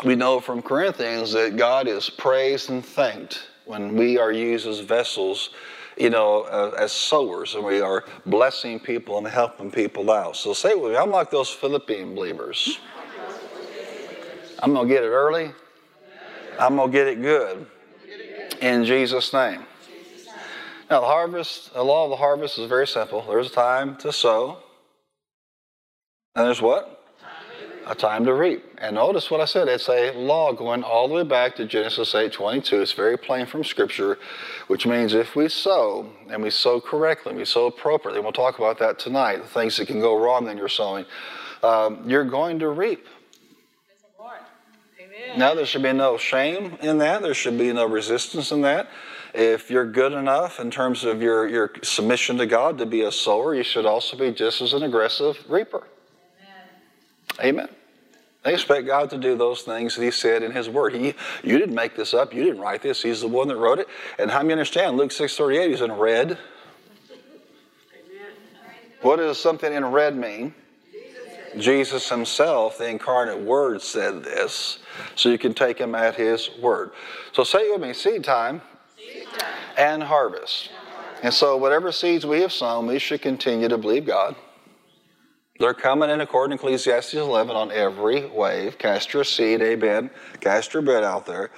we 0.04 0.16
know 0.16 0.40
from 0.40 0.62
Corinthians 0.62 1.34
that 1.34 1.58
God 1.58 1.88
is 1.88 2.10
praised 2.10 2.70
and 2.70 2.86
thanked 2.86 3.48
when 3.66 3.96
we 3.96 4.18
are 4.18 4.32
used 4.32 4.66
as 4.66 4.80
vessels, 4.80 5.50
you 5.98 6.10
know, 6.10 6.44
uh, 6.44 6.76
as 6.80 6.92
sowers, 6.92 7.56
and 7.56 7.64
we 7.64 7.82
are 7.82 8.06
blessing 8.26 8.80
people 8.80 9.18
and 9.18 9.28
helping 9.28 9.70
people 9.70 10.10
out. 10.10 10.36
So 10.36 10.54
say 10.54 10.74
with 10.74 10.92
me, 10.94 10.98
I'm 10.98 11.12
like 11.12 11.30
those 11.30 11.50
Philippian 11.50 12.16
believers. 12.16 12.80
I'm 14.62 14.74
going 14.74 14.88
to 14.88 14.94
get 14.94 15.04
it 15.04 15.10
early. 15.10 15.52
I'm 16.60 16.76
going 16.76 16.92
to 16.92 16.98
get 16.98 17.08
it 17.08 17.22
good. 17.22 17.66
In 18.62 18.84
Jesus' 18.84 19.32
name. 19.32 19.66
Now, 20.90 21.02
the 21.02 21.06
harvest, 21.06 21.74
the 21.74 21.84
law 21.84 22.06
of 22.06 22.10
the 22.10 22.16
harvest 22.16 22.58
is 22.58 22.68
very 22.68 22.88
simple. 22.88 23.22
There's 23.22 23.48
a 23.48 23.54
time 23.54 23.96
to 23.98 24.12
sow, 24.12 24.58
and 26.36 26.46
there's 26.48 26.62
what? 26.62 26.99
A 27.90 27.96
time 27.96 28.24
to 28.26 28.34
reap. 28.34 28.64
And 28.78 28.96
notice 28.96 29.32
what 29.32 29.42
I 29.42 29.46
said, 29.46 29.68
it's 29.68 29.90
a 29.90 30.12
law 30.12 30.54
going 30.54 30.84
all 30.84 31.08
the 31.08 31.16
way 31.16 31.24
back 31.24 31.56
to 31.56 31.66
Genesis 31.66 32.14
8:22. 32.14 32.82
It's 32.82 32.92
very 32.92 33.18
plain 33.18 33.48
from 33.48 33.64
Scripture, 33.64 34.20
which 34.68 34.86
means 34.86 35.16
if 35.16 35.36
we 35.36 35.50
sow, 35.50 36.06
and 36.30 36.44
we 36.44 36.52
sow 36.52 36.80
correctly, 36.80 37.34
we 37.34 37.46
sow 37.46 37.66
appropriately, 37.66 38.22
we'll 38.22 38.32
talk 38.32 38.60
about 38.60 38.78
that 38.78 39.00
tonight, 39.00 39.38
the 39.38 39.48
things 39.48 39.76
that 39.78 39.88
can 39.88 40.00
go 40.00 40.16
wrong 40.24 40.48
in 40.48 40.58
your 40.58 40.70
sowing, 40.70 41.06
um, 41.64 42.08
you're 42.08 42.24
going 42.24 42.60
to 42.60 42.70
reap. 42.70 43.06
Now, 45.38 45.54
there 45.54 45.66
should 45.66 45.84
be 45.84 45.94
no 45.94 46.18
shame 46.18 46.78
in 46.82 46.98
that. 47.00 47.22
There 47.22 47.34
should 47.34 47.58
be 47.58 47.72
no 47.72 47.86
resistance 47.86 48.52
in 48.52 48.62
that. 48.62 48.90
if 49.34 49.70
you're 49.70 49.86
good 49.86 50.14
enough 50.14 50.60
in 50.60 50.72
terms 50.72 51.04
of 51.04 51.22
your, 51.22 51.48
your 51.48 51.72
submission 51.84 52.38
to 52.38 52.48
God 52.48 52.80
to 52.80 52.86
be 52.86 53.02
a 53.02 53.12
sower, 53.12 53.54
you 53.54 53.62
should 53.62 53.86
also 53.86 54.18
be 54.18 54.32
just 54.32 54.60
as 54.60 54.74
an 54.74 54.82
aggressive 54.82 55.38
reaper. 55.48 55.84
Amen. 57.40 57.66
Amen. 57.68 57.79
They 58.50 58.56
expect 58.56 58.88
God 58.88 59.12
to 59.12 59.18
do 59.20 59.38
those 59.38 59.62
things 59.62 59.96
that 59.96 60.04
He 60.04 60.10
said 60.10 60.42
in 60.42 60.52
His 60.52 60.68
Word. 60.68 60.96
He, 60.96 61.14
you 61.44 61.60
didn't 61.60 61.76
make 61.76 61.96
this 61.96 62.16
up. 62.16 62.34
You 62.34 62.44
didn't 62.44 62.60
write 62.60 62.82
this. 62.82 63.04
He's 63.04 63.22
the 63.22 63.28
one 63.28 63.48
that 63.50 63.58
wrote 63.58 63.78
it. 63.78 63.88
And 64.18 64.32
how 64.32 64.40
many 64.40 64.54
understand 64.54 64.98
Luke 64.98 65.12
6.38 65.12 65.70
is 65.70 65.82
in 65.82 65.92
red? 65.92 66.36
What 69.04 69.18
does 69.18 69.40
something 69.40 69.72
in 69.72 69.86
red 69.86 70.16
mean? 70.16 70.56
Jesus 71.60 72.10
himself, 72.10 72.80
the 72.80 72.90
incarnate 72.90 73.40
word, 73.40 73.84
said 73.84 74.24
this. 74.24 74.80
So 75.14 75.30
you 75.30 75.38
can 75.38 75.54
take 75.54 75.78
him 75.78 75.94
at 75.94 76.16
his 76.16 76.50
word. 76.60 76.90
So 77.34 77.44
say 77.44 77.60
it 77.60 77.72
with 77.72 77.88
me 77.88 77.94
seed 77.94 78.24
time. 78.24 78.64
and 79.78 80.02
harvest. 80.02 80.72
And 81.22 81.32
so, 81.32 81.56
whatever 81.56 81.92
seeds 81.92 82.26
we 82.26 82.42
have 82.42 82.52
sown, 82.52 82.88
we 82.88 82.98
should 82.98 83.22
continue 83.22 83.68
to 83.68 83.78
believe 83.78 84.08
God. 84.08 84.36
They're 85.60 85.74
coming 85.74 86.10
in 86.10 86.22
according 86.22 86.58
to 86.58 86.64
Ecclesiastes 86.64 87.16
11 87.16 87.54
on 87.54 87.70
every 87.70 88.26
wave. 88.28 88.78
Cast 88.78 89.14
your 89.14 89.26
seed, 89.26 89.62
amen. 89.62 90.10
Cast 90.40 90.74
your 90.74 90.82
bread 90.82 91.04
out 91.04 91.26
there. 91.26 91.52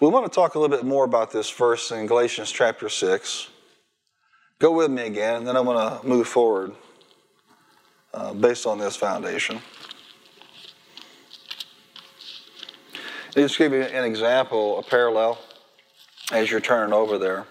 We 0.00 0.08
want 0.08 0.24
to 0.24 0.34
talk 0.34 0.54
a 0.54 0.58
little 0.58 0.74
bit 0.74 0.86
more 0.86 1.04
about 1.04 1.30
this 1.30 1.50
verse 1.50 1.90
in 1.90 2.06
Galatians 2.06 2.50
chapter 2.50 2.88
6. 2.88 3.48
Go 4.58 4.72
with 4.72 4.90
me 4.90 5.02
again, 5.02 5.36
and 5.36 5.46
then 5.46 5.58
I 5.58 5.60
want 5.60 6.00
to 6.00 6.08
move 6.08 6.28
forward 6.28 6.72
uh, 8.14 8.32
based 8.32 8.66
on 8.66 8.78
this 8.78 8.96
foundation. 8.96 9.60
I'll 13.36 13.42
just 13.42 13.58
give 13.58 13.72
you 13.72 13.82
an 13.82 14.04
example, 14.06 14.78
a 14.78 14.82
parallel, 14.82 15.38
as 16.32 16.50
you're 16.50 16.60
turning 16.60 16.94
over 16.94 17.18
there. 17.18 17.46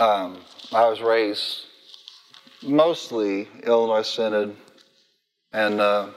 Um, 0.00 0.38
I 0.72 0.88
was 0.88 1.00
raised 1.00 1.65
mostly 2.62 3.48
Illinois 3.64 4.02
Synod 4.02 4.56
and 5.52 5.80
uh, 5.80 6.08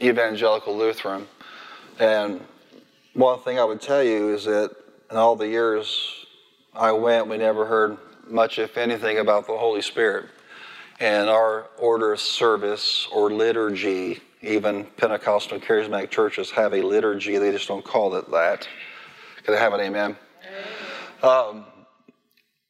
Evangelical 0.00 0.76
Lutheran. 0.76 1.26
And 1.98 2.40
one 3.14 3.40
thing 3.40 3.58
I 3.58 3.64
would 3.64 3.80
tell 3.80 4.02
you 4.02 4.34
is 4.34 4.44
that 4.44 4.74
in 5.10 5.16
all 5.16 5.36
the 5.36 5.48
years 5.48 6.26
I 6.74 6.92
went, 6.92 7.28
we 7.28 7.36
never 7.36 7.66
heard 7.66 7.98
much, 8.26 8.58
if 8.58 8.78
anything, 8.78 9.18
about 9.18 9.46
the 9.46 9.56
Holy 9.56 9.82
Spirit. 9.82 10.26
And 11.00 11.28
our 11.28 11.66
order 11.78 12.12
of 12.12 12.20
service 12.20 13.08
or 13.12 13.30
liturgy, 13.30 14.20
even 14.40 14.84
Pentecostal 14.96 15.60
charismatic 15.60 16.10
churches 16.10 16.50
have 16.52 16.72
a 16.72 16.82
liturgy, 16.82 17.38
they 17.38 17.50
just 17.50 17.68
don't 17.68 17.84
call 17.84 18.14
it 18.14 18.30
that. 18.30 18.66
Can 19.44 19.54
I 19.54 19.58
have 19.58 19.74
an 19.74 19.80
amen? 19.80 20.16
Um, 21.22 21.64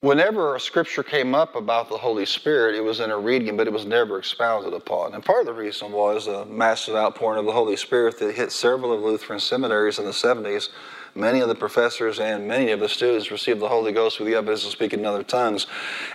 whenever 0.02 0.54
a 0.54 0.60
scripture 0.60 1.02
came 1.02 1.34
up 1.34 1.56
about 1.56 1.88
the 1.88 1.96
Holy 1.96 2.26
Spirit, 2.26 2.74
it 2.74 2.84
was 2.84 3.00
in 3.00 3.10
a 3.10 3.18
reading, 3.18 3.56
but 3.56 3.66
it 3.66 3.72
was 3.72 3.86
never 3.86 4.18
expounded 4.18 4.74
upon. 4.74 5.14
And 5.14 5.24
part 5.24 5.40
of 5.40 5.46
the 5.46 5.54
reason 5.54 5.90
was 5.90 6.26
a 6.26 6.44
massive 6.44 6.94
outpouring 6.94 7.40
of 7.40 7.46
the 7.46 7.52
Holy 7.52 7.76
Spirit 7.76 8.18
that 8.18 8.34
hit 8.34 8.52
several 8.52 8.92
of 8.92 9.00
Lutheran 9.00 9.40
seminaries 9.40 9.98
in 9.98 10.04
the 10.04 10.10
70s 10.10 10.68
Many 11.14 11.40
of 11.40 11.48
the 11.48 11.54
professors 11.54 12.20
and 12.20 12.48
many 12.48 12.70
of 12.70 12.80
the 12.80 12.88
students 12.88 13.30
received 13.30 13.60
the 13.60 13.68
Holy 13.68 13.92
Ghost 13.92 14.18
with 14.18 14.28
the 14.28 14.34
evidence 14.34 14.64
of 14.64 14.72
speaking 14.72 15.00
in 15.00 15.06
other 15.06 15.22
tongues. 15.22 15.66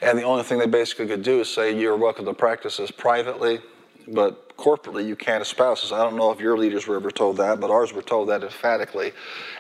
And 0.01 0.17
the 0.17 0.24
only 0.24 0.44
thing 0.44 0.58
they 0.58 0.65
basically 0.65 1.06
could 1.06 1.22
do 1.22 1.41
is 1.41 1.53
say, 1.53 1.77
You're 1.77 1.98
welcome 1.98 2.25
to 2.25 2.34
practice 2.34 2.77
this 2.77 2.89
privately, 2.89 3.60
but 4.08 4.58
corporately 4.58 5.06
you 5.06 5.15
can't 5.15 5.44
espouse 5.44 5.84
this. 5.84 5.91
I 5.91 6.00
don't 6.00 6.15
know 6.15 6.32
if 6.32 6.39
your 6.39 6.58
leaders 6.58 6.88
were 6.88 6.96
ever 6.96 7.12
told 7.12 7.38
that, 7.38 7.60
but 7.60 7.70
ours 7.70 7.94
were 7.94 8.01
told 8.01 8.29
that 8.29 8.44
emphatically. 8.44 9.12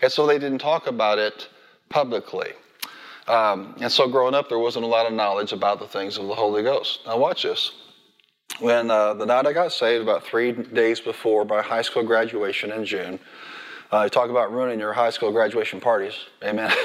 And 0.01 0.11
so 0.11 0.25
they 0.25 0.39
didn't 0.39 0.59
talk 0.59 0.87
about 0.87 1.19
it 1.19 1.49
publicly. 1.89 2.53
Um, 3.27 3.75
and 3.81 3.91
so 3.91 4.07
growing 4.07 4.33
up, 4.33 4.47
there 4.47 4.59
wasn't 4.59 4.85
a 4.85 4.87
lot 4.87 5.05
of 5.05 5.13
knowledge 5.13 5.51
about 5.51 5.79
the 5.79 5.87
things 5.87 6.17
of 6.17 6.27
the 6.27 6.35
Holy 6.35 6.63
Ghost. 6.63 7.01
Now, 7.05 7.17
watch 7.17 7.43
this. 7.43 7.71
When 8.59 8.89
uh, 8.89 9.13
the 9.13 9.25
night 9.25 9.45
I 9.45 9.53
got 9.53 9.71
saved, 9.71 10.01
about 10.01 10.23
three 10.23 10.51
days 10.51 10.99
before 10.99 11.45
my 11.45 11.61
high 11.61 11.81
school 11.81 12.03
graduation 12.03 12.71
in 12.71 12.85
June, 12.85 13.19
uh, 13.91 14.09
talk 14.09 14.29
about 14.29 14.51
ruining 14.51 14.79
your 14.79 14.93
high 14.93 15.09
school 15.11 15.31
graduation 15.31 15.79
parties. 15.79 16.13
Amen. 16.43 16.71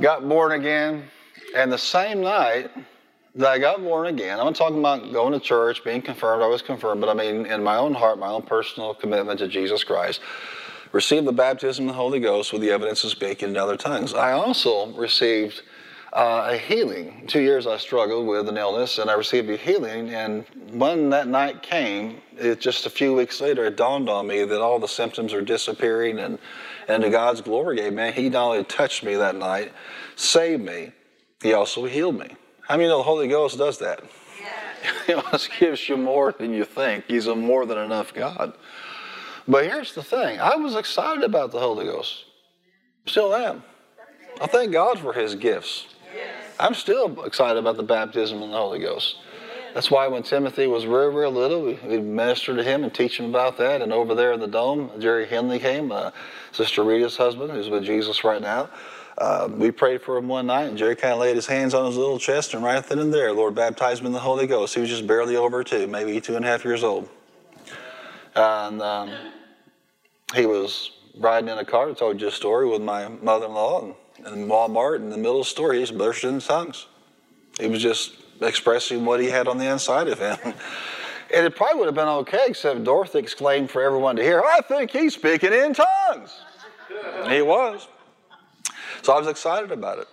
got 0.00 0.28
born 0.28 0.52
again, 0.52 1.04
and 1.54 1.72
the 1.72 1.78
same 1.78 2.20
night 2.20 2.70
that 3.34 3.48
I 3.48 3.58
got 3.58 3.80
born 3.80 4.06
again, 4.08 4.38
I'm 4.38 4.46
not 4.46 4.54
talking 4.54 4.78
about 4.78 5.12
going 5.12 5.32
to 5.32 5.40
church, 5.40 5.82
being 5.84 6.02
confirmed, 6.02 6.42
I 6.42 6.46
was 6.46 6.60
confirmed, 6.62 7.00
but 7.00 7.08
I 7.08 7.14
mean 7.14 7.46
in 7.46 7.62
my 7.62 7.76
own 7.76 7.94
heart, 7.94 8.18
my 8.18 8.28
own 8.28 8.42
personal 8.42 8.94
commitment 8.94 9.38
to 9.40 9.48
Jesus 9.48 9.84
Christ, 9.84 10.20
received 10.92 11.26
the 11.26 11.32
baptism 11.32 11.86
of 11.88 11.94
the 11.94 11.96
Holy 11.96 12.20
Ghost 12.20 12.52
with 12.52 12.62
the 12.62 12.70
evidence 12.70 13.02
of 13.04 13.10
speaking 13.10 13.50
in 13.50 13.56
other 13.56 13.76
tongues. 13.76 14.14
I 14.14 14.32
also 14.32 14.92
received 14.92 15.62
uh, 16.12 16.50
a 16.52 16.56
healing. 16.58 17.24
Two 17.26 17.40
years 17.40 17.66
I 17.66 17.78
struggled 17.78 18.26
with 18.26 18.48
an 18.48 18.58
illness, 18.58 18.98
and 18.98 19.10
I 19.10 19.14
received 19.14 19.48
a 19.48 19.56
healing. 19.56 20.10
And 20.10 20.44
when 20.70 21.10
that 21.10 21.26
night 21.26 21.62
came, 21.62 22.20
it 22.36 22.60
just 22.60 22.84
a 22.84 22.90
few 22.90 23.14
weeks 23.14 23.40
later, 23.40 23.64
it 23.64 23.76
dawned 23.76 24.08
on 24.08 24.26
me 24.26 24.44
that 24.44 24.60
all 24.60 24.78
the 24.78 24.88
symptoms 24.88 25.32
are 25.32 25.42
disappearing, 25.42 26.18
and 26.18 26.38
and 26.88 27.02
to 27.04 27.10
God's 27.10 27.40
glory, 27.40 27.90
man, 27.90 28.12
He 28.12 28.28
not 28.28 28.50
only 28.50 28.64
touched 28.64 29.04
me 29.04 29.14
that 29.14 29.36
night, 29.36 29.72
saved 30.16 30.62
me, 30.62 30.92
He 31.42 31.52
also 31.52 31.84
healed 31.84 32.18
me. 32.18 32.36
How 32.68 32.76
many 32.76 32.88
know 32.88 32.98
the 32.98 33.04
Holy 33.04 33.28
Ghost 33.28 33.58
does 33.58 33.78
that? 33.78 34.02
Yeah. 34.40 34.48
he 35.06 35.12
almost 35.14 35.50
gives 35.58 35.88
you 35.88 35.96
more 35.96 36.32
than 36.32 36.52
you 36.52 36.64
think. 36.64 37.04
He's 37.06 37.26
a 37.26 37.34
more 37.34 37.66
than 37.66 37.78
enough 37.78 38.12
God. 38.12 38.54
But 39.46 39.64
here's 39.64 39.94
the 39.94 40.02
thing: 40.02 40.40
I 40.40 40.56
was 40.56 40.76
excited 40.76 41.24
about 41.24 41.52
the 41.52 41.60
Holy 41.60 41.86
Ghost. 41.86 42.24
Still 43.06 43.34
am. 43.34 43.62
I 44.40 44.46
thank 44.46 44.72
God 44.72 44.98
for 44.98 45.12
His 45.12 45.34
gifts. 45.34 45.86
I'm 46.60 46.74
still 46.74 47.24
excited 47.24 47.58
about 47.58 47.76
the 47.76 47.82
baptism 47.82 48.42
in 48.42 48.50
the 48.50 48.56
Holy 48.56 48.78
Ghost. 48.78 49.16
That's 49.74 49.90
why 49.90 50.06
when 50.06 50.22
Timothy 50.22 50.66
was 50.66 50.84
very, 50.84 51.12
very 51.12 51.30
little, 51.30 51.62
we, 51.62 51.78
we 51.84 51.98
ministered 51.98 52.58
to 52.58 52.62
him 52.62 52.84
and 52.84 52.92
teach 52.92 53.18
him 53.18 53.26
about 53.26 53.56
that. 53.56 53.80
And 53.80 53.92
over 53.92 54.14
there 54.14 54.32
in 54.32 54.40
the 54.40 54.46
dome, 54.46 54.90
Jerry 54.98 55.26
Henley 55.26 55.58
came, 55.58 55.90
uh, 55.90 56.10
Sister 56.52 56.84
Rita's 56.84 57.16
husband, 57.16 57.50
who's 57.50 57.70
with 57.70 57.84
Jesus 57.84 58.22
right 58.22 58.42
now. 58.42 58.68
Uh, 59.16 59.48
we 59.50 59.70
prayed 59.70 60.02
for 60.02 60.16
him 60.16 60.28
one 60.28 60.46
night, 60.46 60.64
and 60.64 60.76
Jerry 60.76 60.94
kind 60.94 61.14
of 61.14 61.20
laid 61.20 61.36
his 61.36 61.46
hands 61.46 61.74
on 61.74 61.86
his 61.86 61.96
little 61.96 62.18
chest, 62.18 62.54
and 62.54 62.62
right 62.62 62.84
then 62.84 62.98
and 62.98 63.12
there, 63.12 63.32
Lord 63.32 63.54
baptized 63.54 64.00
him 64.00 64.06
in 64.06 64.12
the 64.12 64.18
Holy 64.18 64.46
Ghost. 64.46 64.74
He 64.74 64.80
was 64.80 64.90
just 64.90 65.06
barely 65.06 65.36
over 65.36 65.64
two, 65.64 65.86
maybe 65.86 66.20
two 66.20 66.36
and 66.36 66.44
a 66.44 66.48
half 66.48 66.64
years 66.64 66.82
old. 66.84 67.08
And 68.34 68.80
um, 68.82 69.10
he 70.34 70.46
was 70.46 70.92
riding 71.18 71.48
in 71.48 71.58
a 71.58 71.64
car, 71.64 71.90
I 71.90 71.92
told 71.92 72.20
you 72.20 72.28
a 72.28 72.30
story, 72.30 72.68
with 72.68 72.82
my 72.82 73.08
mother 73.08 73.46
in 73.46 73.52
law, 73.52 73.94
and 74.24 74.50
Walmart 74.50 74.96
in 74.96 75.10
the 75.10 75.16
middle 75.16 75.40
of 75.40 75.46
the 75.46 75.50
store, 75.50 75.72
he 75.72 75.80
was 75.80 75.90
bursting 75.90 76.30
in 76.30 76.40
tongues. 76.40 76.86
He 77.60 77.66
was 77.66 77.82
just 77.82 78.16
expressing 78.40 79.04
what 79.04 79.20
he 79.20 79.26
had 79.26 79.46
on 79.48 79.58
the 79.58 79.70
inside 79.70 80.08
of 80.08 80.18
him. 80.18 80.54
And 81.34 81.46
it 81.46 81.56
probably 81.56 81.78
would 81.78 81.86
have 81.86 81.94
been 81.94 82.08
okay, 82.08 82.44
except 82.48 82.84
Dorothy 82.84 83.18
exclaimed 83.18 83.70
for 83.70 83.82
everyone 83.82 84.16
to 84.16 84.22
hear, 84.22 84.42
I 84.42 84.60
think 84.60 84.90
he's 84.90 85.14
speaking 85.14 85.52
in 85.52 85.72
tongues. 85.72 86.42
And 87.22 87.32
he 87.32 87.40
was. 87.40 87.88
So 89.00 89.14
I 89.14 89.18
was 89.18 89.28
excited 89.28 89.72
about 89.72 89.98
it. 89.98 90.08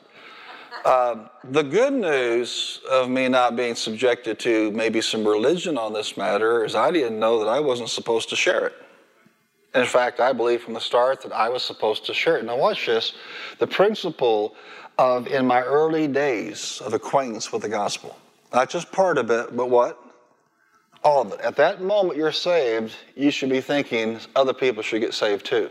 Uh, 0.86 1.27
the 1.43 1.63
good 1.63 1.93
news 1.93 2.79
of 2.89 3.09
me 3.09 3.27
not 3.27 3.55
being 3.55 3.75
subjected 3.75 4.39
to 4.39 4.71
maybe 4.71 5.01
some 5.01 5.27
religion 5.27 5.77
on 5.77 5.93
this 5.93 6.15
matter 6.15 6.63
is 6.63 6.74
I 6.75 6.91
didn't 6.91 7.19
know 7.19 7.39
that 7.39 7.50
I 7.50 7.59
wasn't 7.59 7.89
supposed 7.89 8.29
to 8.29 8.36
share 8.36 8.67
it. 8.67 8.74
In 9.75 9.86
fact, 9.86 10.19
I 10.19 10.33
believe 10.33 10.62
from 10.62 10.74
the 10.74 10.81
start 10.81 11.21
that 11.21 11.31
I 11.31 11.50
was 11.50 11.63
supposed 11.63 12.05
to 12.05 12.13
share 12.13 12.38
it. 12.38 12.45
Now, 12.45 12.57
watch 12.57 12.86
this. 12.86 13.13
The 13.59 13.67
principle 13.67 14.55
of 14.98 15.27
in 15.27 15.45
my 15.45 15.62
early 15.62 16.07
days 16.07 16.81
of 16.83 16.93
acquaintance 16.93 17.51
with 17.51 17.62
the 17.62 17.69
gospel, 17.69 18.17
not 18.53 18.69
just 18.69 18.91
part 18.91 19.17
of 19.17 19.29
it, 19.29 19.55
but 19.55 19.69
what? 19.69 20.00
All 21.03 21.21
of 21.21 21.31
it. 21.33 21.39
At 21.41 21.55
that 21.57 21.81
moment 21.81 22.17
you're 22.17 22.31
saved, 22.31 22.93
you 23.15 23.31
should 23.31 23.50
be 23.50 23.62
thinking 23.62 24.19
other 24.36 24.53
people 24.53 24.81
should 24.81 25.01
get 25.01 25.13
saved 25.13 25.45
too. 25.45 25.69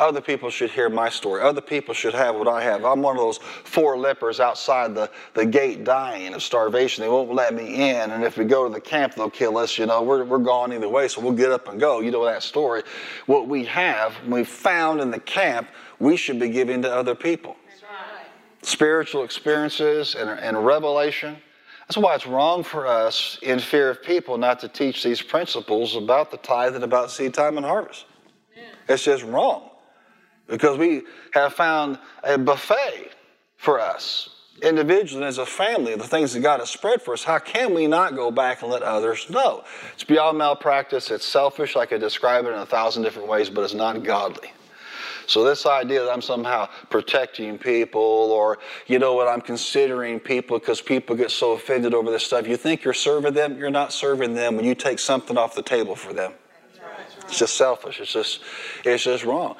Other 0.00 0.22
people 0.22 0.48
should 0.48 0.70
hear 0.70 0.88
my 0.88 1.10
story. 1.10 1.42
Other 1.42 1.60
people 1.60 1.92
should 1.92 2.14
have 2.14 2.34
what 2.34 2.48
I 2.48 2.62
have. 2.62 2.86
I'm 2.86 3.02
one 3.02 3.16
of 3.16 3.22
those 3.22 3.36
four 3.36 3.98
lepers 3.98 4.40
outside 4.40 4.94
the, 4.94 5.10
the 5.34 5.44
gate 5.44 5.84
dying 5.84 6.32
of 6.32 6.42
starvation. 6.42 7.02
They 7.02 7.10
won't 7.10 7.34
let 7.34 7.52
me 7.52 7.90
in. 7.90 8.10
And 8.10 8.24
if 8.24 8.38
we 8.38 8.46
go 8.46 8.66
to 8.66 8.72
the 8.72 8.80
camp, 8.80 9.14
they'll 9.14 9.28
kill 9.28 9.58
us. 9.58 9.76
You 9.76 9.84
know, 9.84 10.02
we're, 10.02 10.24
we're 10.24 10.38
gone 10.38 10.72
either 10.72 10.88
way, 10.88 11.06
so 11.06 11.20
we'll 11.20 11.34
get 11.34 11.52
up 11.52 11.68
and 11.68 11.78
go. 11.78 12.00
You 12.00 12.10
know 12.10 12.24
that 12.24 12.42
story. 12.42 12.82
What 13.26 13.46
we 13.46 13.66
have, 13.66 14.16
we 14.26 14.42
found 14.42 15.02
in 15.02 15.10
the 15.10 15.20
camp, 15.20 15.68
we 15.98 16.16
should 16.16 16.40
be 16.40 16.48
giving 16.48 16.80
to 16.80 16.90
other 16.90 17.14
people. 17.14 17.58
Right. 17.82 18.24
Spiritual 18.62 19.22
experiences 19.22 20.14
and, 20.14 20.30
and 20.30 20.64
revelation. 20.64 21.36
That's 21.80 21.98
why 21.98 22.14
it's 22.14 22.26
wrong 22.26 22.64
for 22.64 22.86
us, 22.86 23.38
in 23.42 23.58
fear 23.58 23.90
of 23.90 24.02
people, 24.02 24.38
not 24.38 24.60
to 24.60 24.68
teach 24.68 25.02
these 25.02 25.20
principles 25.20 25.94
about 25.94 26.30
the 26.30 26.38
tithe 26.38 26.74
and 26.74 26.84
about 26.84 27.10
seed 27.10 27.34
time 27.34 27.58
and 27.58 27.66
harvest. 27.66 28.06
Yeah. 28.56 28.62
It's 28.88 29.04
just 29.04 29.24
wrong 29.24 29.69
because 30.50 30.78
we 30.78 31.02
have 31.32 31.54
found 31.54 31.98
a 32.24 32.36
buffet 32.36 33.12
for 33.56 33.80
us. 33.80 34.28
individually 34.62 35.22
and 35.22 35.28
as 35.28 35.38
a 35.38 35.46
family, 35.46 35.94
the 35.94 36.04
things 36.04 36.32
that 36.34 36.40
God 36.40 36.60
has 36.60 36.70
spread 36.70 37.00
for 37.00 37.14
us, 37.14 37.24
how 37.24 37.38
can 37.38 37.74
we 37.74 37.86
not 37.86 38.14
go 38.14 38.30
back 38.30 38.62
and 38.62 38.70
let 38.70 38.82
others 38.82 39.28
know? 39.30 39.64
It's 39.94 40.04
beyond 40.04 40.38
malpractice. 40.38 41.10
It's 41.10 41.24
selfish. 41.24 41.76
I 41.76 41.86
could 41.86 42.00
describe 42.00 42.44
it 42.46 42.50
in 42.50 42.58
a 42.58 42.66
thousand 42.66 43.02
different 43.02 43.28
ways, 43.28 43.48
but 43.48 43.62
it's 43.62 43.74
not 43.74 44.02
godly. 44.02 44.52
So 45.26 45.44
this 45.44 45.64
idea 45.64 46.02
that 46.02 46.10
I'm 46.10 46.22
somehow 46.22 46.68
protecting 46.88 47.56
people 47.56 48.00
or, 48.02 48.58
you 48.86 48.98
know 48.98 49.14
what, 49.14 49.28
I'm 49.28 49.40
considering 49.40 50.18
people 50.18 50.58
because 50.58 50.80
people 50.80 51.14
get 51.14 51.30
so 51.30 51.52
offended 51.52 51.94
over 51.94 52.10
this 52.10 52.24
stuff. 52.24 52.48
You 52.48 52.56
think 52.56 52.82
you're 52.82 52.94
serving 52.94 53.34
them, 53.34 53.56
you're 53.56 53.70
not 53.70 53.92
serving 53.92 54.34
them 54.34 54.56
when 54.56 54.64
you 54.64 54.74
take 54.74 54.98
something 54.98 55.38
off 55.38 55.54
the 55.54 55.62
table 55.62 55.94
for 55.94 56.12
them. 56.12 56.32
It's 57.22 57.38
just 57.38 57.56
selfish. 57.56 58.00
It's 58.00 58.12
just, 58.12 58.40
it's 58.84 59.04
just 59.04 59.24
wrong. 59.24 59.54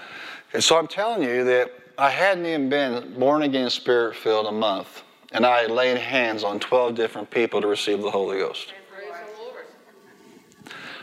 And 0.52 0.62
so 0.62 0.78
I'm 0.78 0.88
telling 0.88 1.22
you 1.22 1.44
that 1.44 1.72
I 1.96 2.10
hadn't 2.10 2.46
even 2.46 2.68
been 2.68 3.18
born 3.18 3.42
again, 3.42 3.70
spirit 3.70 4.16
filled 4.16 4.46
a 4.46 4.52
month, 4.52 5.02
and 5.32 5.46
I 5.46 5.62
had 5.62 5.70
laid 5.70 5.98
hands 5.98 6.42
on 6.44 6.58
12 6.58 6.94
different 6.94 7.30
people 7.30 7.60
to 7.60 7.66
receive 7.66 8.02
the 8.02 8.10
Holy 8.10 8.38
Ghost. 8.38 8.72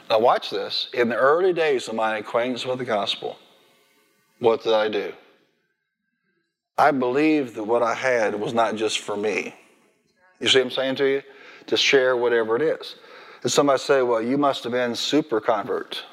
Now, 0.10 0.20
watch 0.20 0.50
this. 0.50 0.88
In 0.94 1.10
the 1.10 1.18
early 1.18 1.54
days 1.54 1.88
of 1.88 1.96
my 1.96 2.18
acquaintance 2.18 2.66
with 2.66 2.80
the 2.80 2.86
gospel, 2.86 3.38
what 4.40 4.64
did 4.64 4.74
I 4.74 4.88
do? 4.88 5.14
I 6.78 6.92
believed 6.92 7.56
that 7.56 7.64
what 7.64 7.84
I 7.84 7.94
had 7.94 8.40
was 8.40 8.54
not 8.54 8.76
just 8.76 9.00
for 9.00 9.18
me. 9.18 9.54
You 10.40 10.48
see 10.48 10.60
what 10.60 10.66
I'm 10.66 10.72
saying 10.72 10.96
to 10.98 11.10
you? 11.10 11.24
To 11.68 11.78
share 11.78 12.16
whatever 12.16 12.56
it 12.56 12.62
is. 12.62 12.96
And 13.44 13.52
somebody 13.52 13.80
say, 13.80 14.02
well, 14.02 14.22
you 14.22 14.38
must 14.38 14.64
have 14.64 14.72
been 14.72 14.96
super 14.96 15.42
convert. 15.42 16.04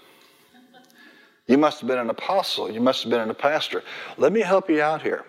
You 1.47 1.59
must 1.59 1.81
have 1.81 1.89
been 1.89 1.99
an 1.99 2.11
apostle. 2.11 2.71
You 2.71 2.81
must 2.81 3.03
have 3.03 3.11
been 3.11 3.29
a 3.29 3.35
pastor. 3.35 3.83
Let 4.17 4.33
me 4.33 4.41
help 4.41 4.71
you 4.71 4.81
out 4.81 5.03
here. 5.03 5.25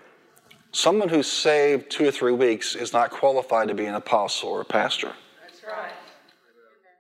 Someone 0.72 1.10
who's 1.10 1.32
saved 1.32 1.90
two 1.90 2.08
or 2.08 2.12
three 2.12 2.32
weeks 2.32 2.76
is 2.76 2.94
not 2.94 3.12
qualified 3.12 3.68
to 3.70 3.74
be 3.74 3.86
an 3.86 3.96
apostle 3.96 4.50
or 4.50 4.62
a 4.62 4.66
pastor. 4.66 5.14
That's 5.42 5.64
right. 5.64 5.92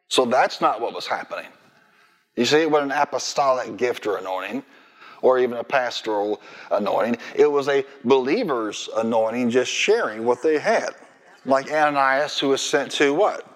So 0.07 0.25
that's 0.25 0.61
not 0.61 0.81
what 0.81 0.93
was 0.93 1.07
happening. 1.07 1.51
You 2.35 2.45
see, 2.45 2.57
it 2.57 2.71
was 2.71 2.83
an 2.83 2.91
apostolic 2.91 3.77
gift 3.77 4.05
or 4.07 4.17
anointing 4.17 4.63
or 5.21 5.39
even 5.39 5.57
a 5.57 5.63
pastoral 5.63 6.41
anointing. 6.71 7.17
It 7.35 7.49
was 7.49 7.67
a 7.67 7.85
believer's 8.03 8.89
anointing, 8.95 9.49
just 9.49 9.71
sharing 9.71 10.25
what 10.25 10.43
they 10.43 10.59
had. 10.59 10.89
Like 11.45 11.71
Ananias, 11.71 12.37
who 12.39 12.49
was 12.49 12.61
sent 12.61 12.91
to 12.93 13.13
what? 13.13 13.54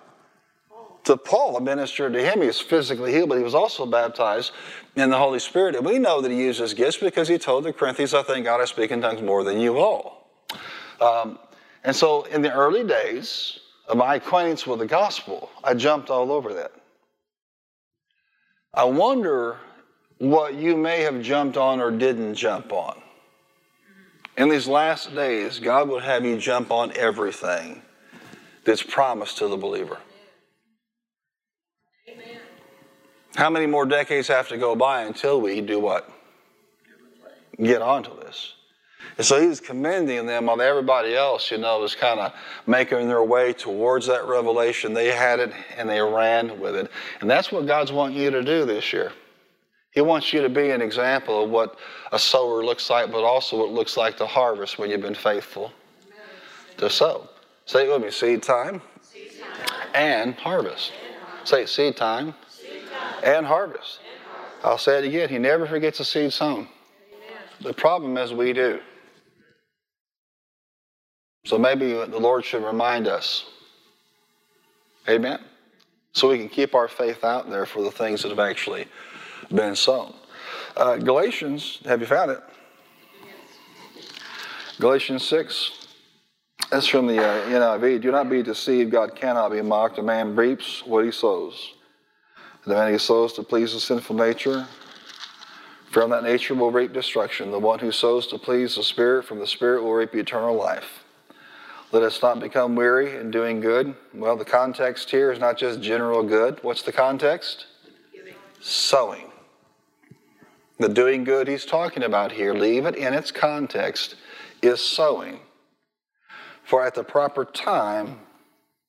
To 1.09 1.17
Paul, 1.17 1.57
a 1.57 1.61
minister 1.61 2.07
to 2.07 2.21
him. 2.23 2.41
He 2.41 2.45
was 2.45 2.59
physically 2.59 3.11
healed, 3.11 3.29
but 3.29 3.39
he 3.39 3.43
was 3.43 3.55
also 3.55 3.87
baptized 3.87 4.51
in 4.95 5.09
the 5.09 5.17
Holy 5.17 5.39
Spirit. 5.39 5.75
And 5.75 5.83
we 5.83 5.97
know 5.97 6.21
that 6.21 6.29
he 6.29 6.37
used 6.37 6.59
his 6.59 6.75
gifts 6.75 6.97
because 6.97 7.27
he 7.27 7.39
told 7.39 7.63
the 7.63 7.73
Corinthians, 7.73 8.13
I 8.13 8.21
think 8.21 8.45
God 8.45 8.61
I 8.61 8.65
speak 8.65 8.91
in 8.91 9.01
tongues 9.01 9.23
more 9.23 9.43
than 9.43 9.59
you 9.59 9.79
all. 9.79 10.29
Um, 11.01 11.39
and 11.83 11.95
so 11.95 12.25
in 12.25 12.43
the 12.43 12.53
early 12.53 12.83
days 12.83 13.57
of 13.87 13.97
my 13.97 14.17
acquaintance 14.17 14.67
with 14.67 14.77
the 14.77 14.85
gospel, 14.85 15.49
I 15.63 15.73
jumped 15.73 16.11
all 16.11 16.31
over 16.31 16.53
that. 16.53 16.73
I 18.75 18.83
wonder 18.83 19.57
what 20.19 20.53
you 20.53 20.77
may 20.77 21.01
have 21.01 21.23
jumped 21.23 21.57
on 21.57 21.81
or 21.81 21.89
didn't 21.89 22.35
jump 22.35 22.71
on. 22.71 23.01
In 24.37 24.47
these 24.47 24.67
last 24.67 25.15
days, 25.15 25.57
God 25.57 25.89
will 25.89 26.01
have 26.01 26.23
you 26.23 26.37
jump 26.37 26.69
on 26.69 26.95
everything 26.95 27.81
that's 28.63 28.83
promised 28.83 29.39
to 29.39 29.47
the 29.47 29.57
believer. 29.57 29.97
Amen. 32.11 32.39
How 33.35 33.49
many 33.49 33.65
more 33.65 33.85
decades 33.85 34.27
have 34.27 34.47
to 34.49 34.57
go 34.57 34.75
by 34.75 35.03
until 35.03 35.39
we 35.41 35.61
do 35.61 35.79
what? 35.79 36.09
Get 37.61 37.81
onto 37.81 38.17
this. 38.19 38.53
And 39.17 39.25
so 39.25 39.41
he 39.41 39.47
was 39.47 39.59
commending 39.59 40.25
them 40.25 40.45
while 40.45 40.61
everybody 40.61 41.15
else, 41.15 41.51
you 41.51 41.57
know, 41.57 41.79
was 41.79 41.93
kind 41.93 42.19
of 42.19 42.33
making 42.65 43.07
their 43.07 43.23
way 43.23 43.53
towards 43.53 44.07
that 44.07 44.25
revelation. 44.25 44.93
They 44.93 45.07
had 45.07 45.39
it 45.39 45.51
and 45.77 45.89
they 45.89 46.01
ran 46.01 46.59
with 46.59 46.75
it. 46.75 46.89
And 47.19 47.29
that's 47.29 47.51
what 47.51 47.67
God's 47.67 47.91
wanting 47.91 48.17
you 48.17 48.31
to 48.31 48.43
do 48.43 48.65
this 48.65 48.93
year. 48.93 49.11
He 49.91 50.01
wants 50.01 50.31
you 50.31 50.41
to 50.41 50.49
be 50.49 50.69
an 50.69 50.81
example 50.81 51.43
of 51.43 51.49
what 51.49 51.77
a 52.11 52.19
sower 52.19 52.63
looks 52.63 52.89
like, 52.89 53.11
but 53.11 53.23
also 53.23 53.57
what 53.57 53.69
it 53.69 53.73
looks 53.73 53.97
like 53.97 54.17
to 54.17 54.25
harvest 54.25 54.77
when 54.77 54.89
you've 54.89 55.01
been 55.01 55.15
faithful 55.15 55.73
to 56.77 56.89
sow. 56.89 57.27
Say 57.65 57.87
it 57.87 57.91
with 57.91 58.01
me 58.01 58.11
seed 58.11 58.41
time, 58.41 58.81
seed 59.01 59.31
time. 59.39 59.89
And, 59.93 60.35
harvest. 60.35 60.93
and 61.05 61.23
harvest. 61.23 61.49
Say 61.49 61.65
seed 61.65 61.97
time, 61.97 62.27
seed 62.27 62.35
time. 62.35 62.48
And, 63.23 63.45
harvest. 63.45 63.99
I'll 64.63 64.77
say 64.77 64.99
it 64.99 65.05
again. 65.05 65.29
He 65.29 65.37
never 65.37 65.65
forgets 65.65 65.99
a 65.99 66.05
seed 66.05 66.33
sown. 66.33 66.67
The 67.61 67.73
problem 67.73 68.17
is 68.17 68.33
we 68.33 68.53
do. 68.53 68.79
So 71.45 71.57
maybe 71.57 71.93
the 71.93 72.19
Lord 72.19 72.45
should 72.45 72.63
remind 72.63 73.07
us. 73.07 73.45
Amen. 75.07 75.39
So 76.13 76.29
we 76.29 76.37
can 76.37 76.49
keep 76.49 76.75
our 76.75 76.87
faith 76.87 77.23
out 77.23 77.49
there 77.49 77.65
for 77.65 77.81
the 77.81 77.91
things 77.91 78.21
that 78.21 78.29
have 78.29 78.39
actually 78.39 78.87
been 79.53 79.75
sown. 79.75 80.13
Uh, 80.75 80.97
Galatians, 80.97 81.79
have 81.85 82.01
you 82.01 82.07
found 82.07 82.31
it? 82.31 82.41
Galatians 84.79 85.25
6. 85.25 85.87
That's 86.71 86.87
from 86.87 87.07
the 87.07 87.17
uh, 87.17 87.45
NIV. 87.47 88.01
Do 88.01 88.11
not 88.11 88.29
be 88.29 88.43
deceived. 88.43 88.91
God 88.91 89.15
cannot 89.15 89.51
be 89.51 89.61
mocked. 89.61 89.97
A 89.97 90.03
man 90.03 90.35
reaps 90.35 90.85
what 90.85 91.03
he 91.03 91.11
sows. 91.11 91.73
The 92.65 92.73
man 92.75 92.91
who 92.91 92.97
sows 92.97 93.33
to 93.33 93.43
please 93.43 93.73
the 93.73 93.79
sinful 93.79 94.15
nature, 94.15 94.67
from 95.89 96.11
that 96.11 96.23
nature 96.23 96.53
will 96.53 96.71
reap 96.71 96.93
destruction. 96.93 97.51
The 97.51 97.59
one 97.59 97.79
who 97.79 97.91
sows 97.91 98.27
to 98.27 98.37
please 98.37 98.75
the 98.75 98.83
Spirit, 98.83 99.25
from 99.25 99.39
the 99.39 99.47
Spirit 99.47 99.81
will 99.81 99.93
reap 99.93 100.13
eternal 100.13 100.55
life. 100.55 101.03
Let 101.91 102.03
us 102.03 102.21
not 102.21 102.39
become 102.39 102.75
weary 102.75 103.17
in 103.17 103.31
doing 103.31 103.59
good. 103.59 103.95
Well, 104.13 104.35
the 104.35 104.45
context 104.45 105.09
here 105.09 105.31
is 105.31 105.39
not 105.39 105.57
just 105.57 105.81
general 105.81 106.21
good. 106.21 106.59
What's 106.61 106.83
the 106.83 106.91
context? 106.91 107.65
Giving. 108.13 108.35
Sowing. 108.59 109.31
The 110.77 110.89
doing 110.89 111.23
good 111.23 111.47
he's 111.47 111.65
talking 111.65 112.03
about 112.03 112.31
here, 112.31 112.53
leave 112.53 112.85
it 112.85 112.95
in 112.95 113.13
its 113.13 113.31
context, 113.31 114.15
is 114.61 114.79
sowing. 114.79 115.39
For 116.63 116.85
at 116.85 116.93
the 116.93 117.03
proper 117.03 117.45
time, 117.45 118.19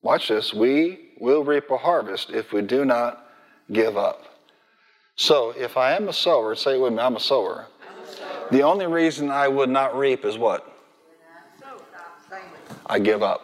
watch 0.03 0.29
this, 0.29 0.53
we 0.53 1.13
will 1.19 1.43
reap 1.45 1.71
a 1.71 1.79
harvest 1.79 2.31
if 2.31 2.53
we 2.53 2.61
do 2.61 2.85
not 2.85 3.30
give 3.73 3.97
up. 3.97 4.25
So 5.17 5.51
if 5.57 5.77
I 5.77 5.93
am 5.93 6.09
a 6.09 6.13
sower, 6.13 6.55
say 6.55 6.79
with 6.79 6.93
me, 6.93 7.01
I'm 7.01 7.17
a 7.17 7.21
sower. 7.21 7.67
I'm 7.83 8.03
a 8.03 8.07
sower. 8.07 8.49
The 8.51 8.63
only 8.63 8.87
reason 8.87 9.31
I 9.31 9.49
would 9.49 9.69
not 9.69 9.97
reap 9.97 10.25
is 10.25 10.39
what? 10.39 10.67
I 12.87 12.99
give 12.99 13.23
up. 13.23 13.43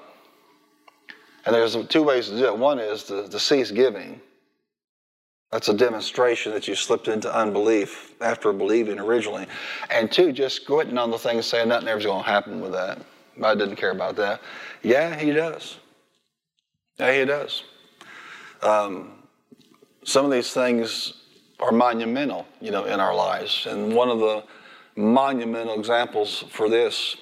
And 1.44 1.54
there's 1.54 1.76
two 1.86 2.02
ways 2.02 2.28
to 2.28 2.36
do 2.36 2.46
it. 2.46 2.58
One 2.58 2.80
is 2.80 3.04
to, 3.04 3.28
to 3.28 3.38
cease 3.38 3.70
giving. 3.70 4.20
That's 5.52 5.68
a 5.68 5.74
demonstration 5.74 6.52
that 6.52 6.66
you 6.66 6.74
slipped 6.74 7.06
into 7.06 7.32
unbelief 7.32 8.14
after 8.20 8.52
believing 8.52 8.98
originally. 8.98 9.46
And 9.90 10.10
two, 10.10 10.32
just 10.32 10.66
quitting 10.66 10.98
on 10.98 11.12
the 11.12 11.18
things 11.18 11.46
saying 11.46 11.68
nothing 11.68 11.88
ever's 11.88 12.04
going 12.04 12.24
to 12.24 12.28
happen 12.28 12.60
with 12.60 12.72
that. 12.72 13.00
I 13.40 13.54
didn't 13.54 13.76
care 13.76 13.92
about 13.92 14.16
that. 14.16 14.40
Yeah, 14.82 15.16
he 15.16 15.30
does. 15.30 15.76
Yeah, 16.98 17.16
he 17.16 17.24
does. 17.24 17.62
Um, 18.62 19.12
some 20.06 20.24
of 20.24 20.30
these 20.30 20.52
things 20.52 21.14
are 21.58 21.72
monumental, 21.72 22.46
you 22.60 22.70
know, 22.70 22.84
in 22.84 23.00
our 23.00 23.14
lives. 23.14 23.66
And 23.66 23.92
one 23.92 24.08
of 24.08 24.20
the 24.20 24.44
monumental 24.94 25.74
examples 25.78 26.44
for 26.50 26.70
this 26.70 27.16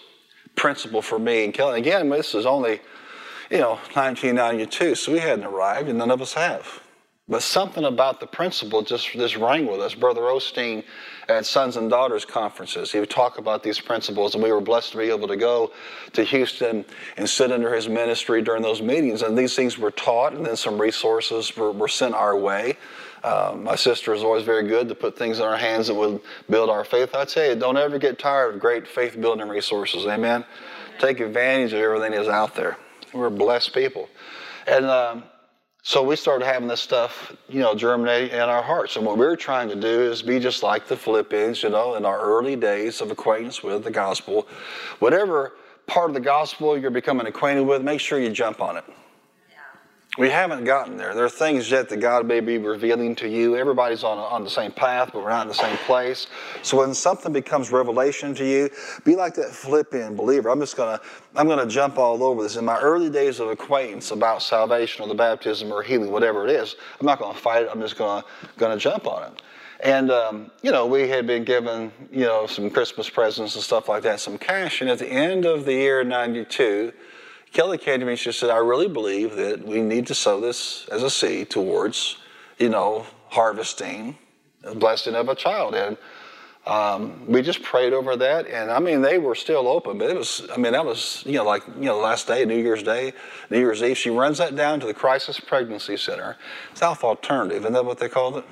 principle 0.55 1.01
for 1.01 1.19
me 1.19 1.45
and 1.45 1.55
Kelly, 1.55 1.81
again, 1.81 2.11
this 2.11 2.35
is 2.35 2.45
only, 2.45 2.81
you 3.51 3.59
know, 3.59 3.77
1992, 3.95 4.97
so 4.97 5.13
we 5.13 5.19
hadn't 5.19 5.47
arrived, 5.47 5.89
and 5.89 5.99
none 5.99 6.11
of 6.11 6.21
us 6.21 6.35
have. 6.35 6.84
But 7.27 7.43
something 7.43 7.85
about 7.85 8.21
the 8.21 8.27
principle 8.27 8.83
just, 8.83 9.11
just 9.13 9.37
rang 9.37 9.65
with 9.67 9.81
us. 9.81 9.95
Brother 9.95 10.21
Osteen 10.21 10.85
at 11.27 11.47
Sons 11.47 11.79
and 11.79 11.89
Daughters 11.89 12.27
conferences, 12.27 12.93
he 12.93 13.01
would 13.01 13.09
talk 13.09 13.39
about 13.39 13.63
these 13.63 13.81
principles, 13.81 14.35
and 14.35 14.45
we 14.45 14.53
were 14.53 14.61
blessed 14.61 14.93
to 14.93 14.99
be 14.99 15.05
able 15.05 15.27
to 15.29 15.37
go 15.37 15.73
to 16.13 16.23
Houston 16.23 16.85
and 17.17 17.29
sit 17.29 17.51
under 17.51 17.75
his 17.75 17.89
ministry 17.89 18.43
during 18.43 18.63
those 18.63 18.83
meetings. 18.83 19.23
And 19.23 19.39
these 19.39 19.57
things 19.57 19.79
were 19.79 19.91
taught, 19.91 20.35
and 20.35 20.45
then 20.45 20.55
some 20.55 20.79
resources 20.79 21.57
were, 21.57 21.73
were 21.73 21.89
sent 21.89 22.15
our 22.15 22.37
way. 22.37 22.77
Um, 23.23 23.65
my 23.65 23.75
sister 23.75 24.13
is 24.13 24.23
always 24.23 24.45
very 24.45 24.69
good 24.69 24.87
to 24.91 24.95
put 24.95 25.17
things 25.17 25.39
in 25.39 25.47
our 25.47 25.57
hands 25.57 25.87
that 25.87 25.95
would 25.95 26.21
build 26.51 26.69
our 26.69 26.85
faith. 26.85 27.15
I 27.15 27.25
tell 27.25 27.47
you, 27.47 27.55
don't 27.55 27.79
ever 27.79 27.99
get 27.99 28.19
tired 28.19 28.57
of 28.57 28.61
great 28.61 28.87
faith 28.87 29.19
building 29.19 29.49
resources. 29.49 30.05
Amen? 30.05 30.15
Amen. 30.19 30.45
Take 30.99 31.21
advantage 31.21 31.73
of 31.73 31.81
everything 31.81 32.13
that's 32.13 32.29
out 32.29 32.55
there. 32.55 32.77
We're 33.15 33.31
blessed 33.31 33.73
people. 33.73 34.11
And 34.67 34.85
um, 34.85 35.25
so 35.87 36.03
we 36.03 36.17
started 36.17 36.47
having 36.47 36.67
this 36.67 36.81
stuff, 36.81 37.37
you 37.47 37.61
know, 37.61 37.75
germinate 37.75 38.33
in 38.33 38.41
our 38.41 38.63
hearts. 38.63 38.97
And 38.97 39.05
what 39.05 39.19
we 39.19 39.27
are 39.27 39.37
trying 39.37 39.69
to 39.69 39.77
do 39.77 40.11
is 40.11 40.23
be 40.23 40.41
just 40.41 40.63
like 40.63 40.89
the 40.89 40.97
Philippians, 40.97 41.63
you 41.63 41.69
know, 41.69 41.97
in 41.97 42.07
our 42.07 42.19
early 42.19 42.57
days 42.57 43.03
of 43.03 43.11
acquaintance 43.11 43.63
with 43.63 43.85
the 43.85 43.91
gospel. 43.91 44.49
Whatever 45.01 45.53
part 45.87 46.09
of 46.09 46.15
the 46.15 46.21
gospel 46.21 46.79
you're 46.79 46.91
becoming 46.91 47.27
acquainted 47.27 47.67
with, 47.67 47.83
make 47.83 48.01
sure 48.01 48.19
you 48.19 48.31
jump 48.31 48.63
on 48.63 48.79
it. 48.79 48.85
We 50.17 50.31
haven't 50.31 50.63
gotten 50.63 50.97
there. 50.97 51.13
There 51.13 51.25
are 51.25 51.29
things 51.29 51.69
yet 51.69 51.89
that 51.89 51.97
God 51.97 52.25
may 52.25 52.39
be 52.39 52.57
revealing 52.57 53.17
to 53.17 53.29
you. 53.29 53.57
Everybody's 53.57 54.05
on, 54.05 54.17
on 54.17 54.45
the 54.45 54.51
same 54.51 54.71
path, 54.71 55.11
but 55.13 55.25
we're 55.25 55.31
not 55.31 55.43
in 55.43 55.49
the 55.49 55.55
same 55.55 55.77
place. 55.79 56.29
So 56.63 56.79
when 56.79 56.95
something 56.95 57.33
becomes 57.33 57.73
revelation 57.73 58.33
to 58.37 58.45
you, 58.45 58.71
be 59.05 59.17
like 59.17 59.35
that 59.35 59.51
Philippian 59.51 60.15
believer. 60.15 60.51
I'm 60.51 60.61
just 60.61 60.77
gonna 60.77 61.01
I'm 61.35 61.49
gonna 61.49 61.67
jump 61.67 61.99
all 61.99 62.23
over 62.23 62.45
this. 62.45 62.55
In 62.55 62.65
my 62.65 62.79
early 62.79 63.11
days 63.11 63.41
of 63.41 63.49
acquaintance 63.49 64.13
about 64.13 64.41
salvation 64.41 65.05
or 65.05 65.09
the 65.09 65.17
baptism 65.17 65.73
or 65.73 65.83
healing, 65.83 66.13
whatever 66.13 66.47
it 66.47 66.51
is, 66.51 66.77
I'm 67.01 67.07
not 67.07 67.19
gonna 67.19 67.37
fight 67.37 67.65
it. 67.65 67.69
I'm 67.73 67.81
just 67.81 67.99
gonna 67.99 68.25
gonna 68.57 68.77
jump 68.77 69.09
on 69.09 69.33
it. 69.33 69.43
And 69.81 70.13
um, 70.13 70.53
you 70.63 70.71
know, 70.71 70.87
we 70.87 71.09
had 71.09 71.27
been 71.27 71.43
given 71.43 71.91
you 72.13 72.25
know 72.25 72.47
some 72.47 72.71
Christmas 72.71 73.11
presents 73.11 73.57
and 73.57 73.65
stuff 73.65 73.89
like 73.89 74.05
that, 74.05 74.21
some 74.21 74.39
cash. 74.39 74.81
And 74.81 74.89
at 74.89 75.01
the 75.01 75.09
end 75.09 75.45
of 75.45 75.65
the 75.65 75.73
year 75.73 76.05
'92 76.05 76.93
Kelly 77.55 77.79
came 77.79 78.01
to 78.01 78.05
me 78.05 78.13
and 78.13 78.19
she 78.19 78.33
said, 78.33 78.51
I 78.51 78.57
really 78.57 78.89
believe 78.89 79.37
that 79.37 79.65
we 79.65 79.81
need 79.81 80.09
to 80.09 80.15
sow 80.15 80.41
this 80.41 80.89
as 80.91 81.05
a 81.05 81.09
seed 81.09 81.51
towards, 81.51 82.17
you 82.59 82.69
know, 82.69 83.07
harvesting 83.29 84.19
the 84.63 84.75
blessing 84.75 85.15
of 85.15 85.29
a 85.29 85.37
child. 85.37 85.77
And 85.77 85.97
um, 86.67 87.25
we 87.29 87.43
just 87.43 87.63
prayed 87.63 87.93
over 87.93 88.17
that. 88.17 88.49
And 88.49 88.73
I 88.73 88.81
mean, 88.81 89.03
they 89.03 89.19
were 89.19 89.37
still 89.37 89.69
open, 89.69 89.99
but 89.99 90.11
it 90.11 90.17
was, 90.17 90.43
I 90.53 90.57
mean, 90.57 90.73
that 90.73 90.85
was, 90.85 91.23
you 91.27 91.35
know, 91.35 91.45
like, 91.45 91.63
you 91.77 91.85
know, 91.85 91.99
last 91.99 92.27
day, 92.27 92.45
New 92.45 92.59
Year's 92.59 92.83
Day, 92.83 93.13
New 93.51 93.61
Year's 93.61 93.85
Eve. 93.85 93.97
She 93.97 94.11
runs 94.11 94.39
that 94.39 94.57
down 94.57 94.81
to 94.81 94.87
the 94.87 94.95
Crisis 94.95 95.39
Pregnancy 95.39 95.97
Center, 95.97 96.37
South 96.75 97.05
Alternative. 97.05 97.63
Isn't 97.63 97.73
that 97.73 97.85
what 97.85 97.99
they 97.99 98.09
called 98.09 98.39
it? 98.39 98.45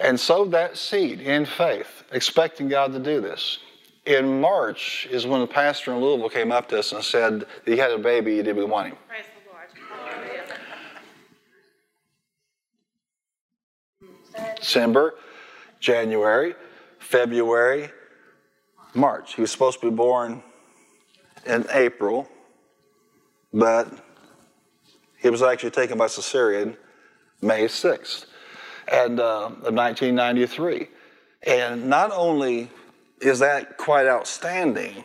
And 0.00 0.18
sowed 0.18 0.50
that 0.50 0.76
seed 0.76 1.20
in 1.20 1.46
faith, 1.46 2.02
expecting 2.10 2.68
God 2.68 2.92
to 2.92 2.98
do 2.98 3.20
this 3.20 3.58
in 4.06 4.40
March 4.40 5.06
is 5.10 5.26
when 5.26 5.40
the 5.40 5.46
pastor 5.46 5.92
in 5.92 6.00
Louisville 6.00 6.30
came 6.30 6.52
up 6.52 6.68
to 6.70 6.78
us 6.78 6.92
and 6.92 7.04
said 7.04 7.44
he 7.64 7.76
had 7.76 7.90
a 7.90 7.98
baby, 7.98 8.42
did 8.42 8.56
we 8.56 8.64
want 8.64 8.88
him? 8.88 8.96
Praise 9.08 9.24
the 9.34 9.50
Lord. 14.38 14.56
December, 14.56 15.14
January, 15.80 16.54
February, 16.98 17.90
March. 18.94 19.34
He 19.34 19.40
was 19.40 19.50
supposed 19.50 19.80
to 19.80 19.90
be 19.90 19.96
born 19.96 20.42
in 21.46 21.66
April, 21.72 22.28
but 23.52 23.92
he 25.18 25.30
was 25.30 25.42
actually 25.42 25.70
taken 25.70 25.98
by 25.98 26.06
cesarean 26.06 26.76
May 27.42 27.64
6th 27.64 28.26
and, 28.90 29.20
uh, 29.20 29.46
of 29.46 29.74
1993. 29.74 30.88
And 31.42 31.88
not 31.88 32.10
only 32.12 32.70
is 33.20 33.38
that 33.40 33.76
quite 33.76 34.06
outstanding 34.06 35.04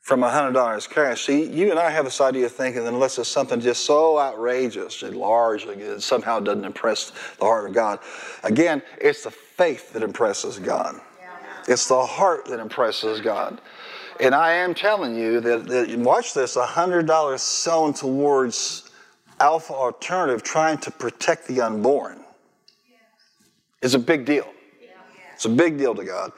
from 0.00 0.20
$100 0.20 0.90
cash? 0.90 1.26
See, 1.26 1.44
you 1.44 1.70
and 1.70 1.78
I 1.78 1.90
have 1.90 2.04
this 2.04 2.20
idea 2.20 2.46
of 2.46 2.52
thinking 2.52 2.84
that 2.84 2.92
unless 2.92 3.18
it's 3.18 3.28
something 3.28 3.60
just 3.60 3.84
so 3.84 4.18
outrageous 4.18 5.02
and 5.02 5.16
large, 5.16 5.64
it 5.64 6.02
somehow 6.02 6.40
doesn't 6.40 6.64
impress 6.64 7.12
the 7.38 7.44
heart 7.44 7.68
of 7.68 7.74
God. 7.74 7.98
Again, 8.42 8.82
it's 9.00 9.24
the 9.24 9.30
faith 9.30 9.92
that 9.92 10.02
impresses 10.02 10.58
God. 10.58 11.00
It's 11.68 11.88
the 11.88 12.04
heart 12.04 12.46
that 12.46 12.58
impresses 12.60 13.20
God. 13.20 13.60
And 14.20 14.34
I 14.34 14.52
am 14.52 14.74
telling 14.74 15.14
you 15.14 15.40
that, 15.40 15.66
that 15.66 15.98
watch 15.98 16.34
this 16.34 16.56
$100 16.56 17.38
sown 17.38 17.94
towards 17.94 18.90
Alpha 19.40 19.72
Alternative 19.72 20.42
trying 20.42 20.78
to 20.78 20.90
protect 20.90 21.46
the 21.46 21.62
unborn 21.62 22.22
is 23.80 23.94
a 23.94 23.98
big 23.98 24.26
deal. 24.26 24.46
It's 25.34 25.46
a 25.46 25.48
big 25.48 25.78
deal 25.78 25.94
to 25.94 26.04
God. 26.04 26.32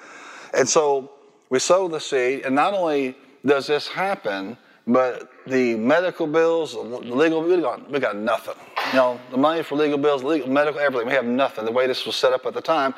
And 0.54 0.68
so 0.68 1.10
we 1.50 1.58
sow 1.58 1.88
the 1.88 2.00
seed, 2.00 2.44
and 2.44 2.54
not 2.54 2.74
only 2.74 3.16
does 3.44 3.66
this 3.66 3.88
happen, 3.88 4.56
but 4.86 5.30
the 5.46 5.76
medical 5.76 6.26
bills, 6.26 6.72
the 6.74 6.80
legal, 6.80 7.42
we 7.42 7.60
got, 7.60 7.90
we 7.90 8.00
got 8.00 8.16
nothing. 8.16 8.54
You 8.92 8.98
know, 8.98 9.20
the 9.30 9.36
money 9.36 9.62
for 9.62 9.76
legal 9.76 9.98
bills, 9.98 10.22
legal, 10.22 10.48
medical, 10.48 10.80
everything, 10.80 11.06
we 11.06 11.14
have 11.14 11.24
nothing. 11.24 11.64
The 11.64 11.72
way 11.72 11.86
this 11.86 12.04
was 12.04 12.16
set 12.16 12.32
up 12.32 12.46
at 12.46 12.54
the 12.54 12.60
time, 12.60 12.94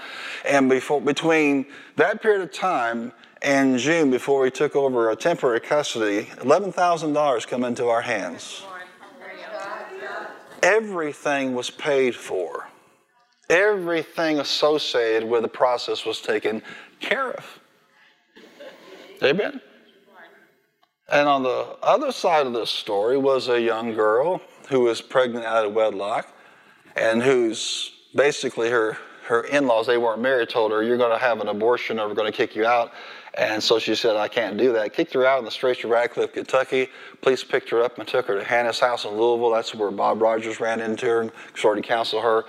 and 0.48 0.68
before 0.68 1.00
between 1.00 1.66
that 1.96 2.22
period 2.22 2.42
of 2.42 2.52
time 2.52 3.12
and 3.42 3.78
June, 3.78 4.10
before 4.10 4.40
we 4.40 4.50
took 4.50 4.74
over 4.74 5.10
a 5.10 5.16
temporary 5.16 5.60
custody, 5.60 6.30
eleven 6.42 6.72
thousand 6.72 7.12
dollars 7.12 7.44
come 7.44 7.64
into 7.64 7.86
our 7.86 8.00
hands. 8.00 8.64
Everything 10.62 11.54
was 11.54 11.68
paid 11.68 12.16
for. 12.16 12.66
Everything 13.50 14.40
associated 14.40 15.28
with 15.28 15.42
the 15.42 15.48
process 15.48 16.04
was 16.04 16.20
taken 16.20 16.62
care 17.00 17.32
of. 17.32 17.60
Amen. 19.22 19.60
And 21.10 21.28
on 21.28 21.42
the 21.42 21.76
other 21.82 22.12
side 22.12 22.46
of 22.46 22.52
this 22.52 22.70
story 22.70 23.18
was 23.18 23.48
a 23.48 23.60
young 23.60 23.94
girl 23.94 24.40
who 24.68 24.80
was 24.80 25.02
pregnant 25.02 25.44
out 25.44 25.66
of 25.66 25.74
wedlock 25.74 26.34
and 26.96 27.22
who's 27.22 27.92
basically 28.14 28.70
her, 28.70 28.96
her 29.24 29.42
in 29.42 29.66
laws, 29.66 29.86
they 29.86 29.98
weren't 29.98 30.22
married, 30.22 30.48
told 30.48 30.72
her, 30.72 30.82
You're 30.82 30.96
going 30.96 31.12
to 31.12 31.18
have 31.18 31.40
an 31.40 31.48
abortion 31.48 31.98
or 31.98 32.08
we're 32.08 32.14
going 32.14 32.30
to 32.30 32.36
kick 32.36 32.56
you 32.56 32.64
out. 32.64 32.92
And 33.36 33.62
so 33.62 33.80
she 33.80 33.96
said, 33.96 34.16
I 34.16 34.28
can't 34.28 34.56
do 34.56 34.72
that. 34.74 34.92
Kicked 34.92 35.12
her 35.14 35.26
out 35.26 35.40
in 35.40 35.44
the 35.44 35.50
streets 35.50 35.82
of 35.82 35.90
Radcliff, 35.90 36.32
Kentucky. 36.32 36.88
Police 37.20 37.42
picked 37.42 37.68
her 37.70 37.82
up 37.82 37.98
and 37.98 38.06
took 38.06 38.26
her 38.26 38.38
to 38.38 38.44
Hannah's 38.44 38.78
house 38.78 39.04
in 39.04 39.10
Louisville. 39.10 39.50
That's 39.50 39.74
where 39.74 39.90
Bob 39.90 40.22
Rogers 40.22 40.60
ran 40.60 40.80
into 40.80 41.06
her 41.06 41.20
and 41.22 41.32
started 41.54 41.82
to 41.82 41.88
counsel 41.88 42.20
her. 42.20 42.44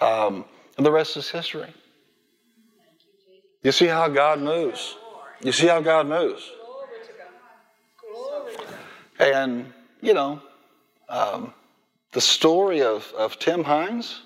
Um, 0.00 0.46
and 0.78 0.86
the 0.86 0.90
rest 0.90 1.16
is 1.18 1.28
history. 1.28 1.72
You 3.62 3.72
see 3.72 3.86
how 3.86 4.08
God 4.08 4.40
moves. 4.40 4.96
You 5.42 5.52
see 5.52 5.66
how 5.66 5.82
God 5.82 6.06
moves. 6.06 6.50
And, 9.18 9.70
you 10.00 10.14
know, 10.14 10.40
um, 11.10 11.52
the 12.12 12.20
story 12.22 12.80
of, 12.80 13.12
of 13.18 13.38
Tim 13.38 13.62
Hines. 13.62 14.22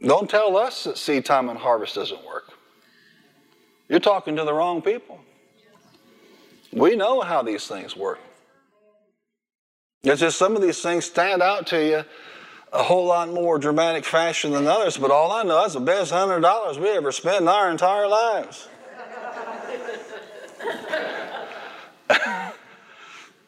Don't 0.00 0.28
tell 0.28 0.56
us 0.56 0.84
that 0.84 0.96
seed 0.96 1.26
time 1.26 1.50
and 1.50 1.58
harvest 1.58 1.94
doesn't 1.94 2.24
work. 2.24 2.53
You're 3.94 4.00
talking 4.00 4.34
to 4.34 4.42
the 4.42 4.52
wrong 4.52 4.82
people. 4.82 5.20
We 6.72 6.96
know 6.96 7.20
how 7.20 7.42
these 7.42 7.68
things 7.68 7.96
work. 7.96 8.18
It's 10.02 10.20
just 10.20 10.36
some 10.36 10.56
of 10.56 10.62
these 10.62 10.82
things 10.82 11.04
stand 11.04 11.40
out 11.40 11.68
to 11.68 11.80
you 11.80 12.04
a 12.72 12.82
whole 12.82 13.06
lot 13.06 13.28
more 13.28 13.56
dramatic 13.56 14.04
fashion 14.04 14.50
than 14.50 14.66
others, 14.66 14.96
but 14.96 15.12
all 15.12 15.30
I 15.30 15.44
know 15.44 15.62
that's 15.62 15.74
the 15.74 15.80
best 15.80 16.10
hundred 16.10 16.40
dollars 16.40 16.76
we 16.76 16.88
ever 16.88 17.12
spent 17.12 17.42
in 17.42 17.46
our 17.46 17.70
entire 17.70 18.08
lives. 18.08 18.66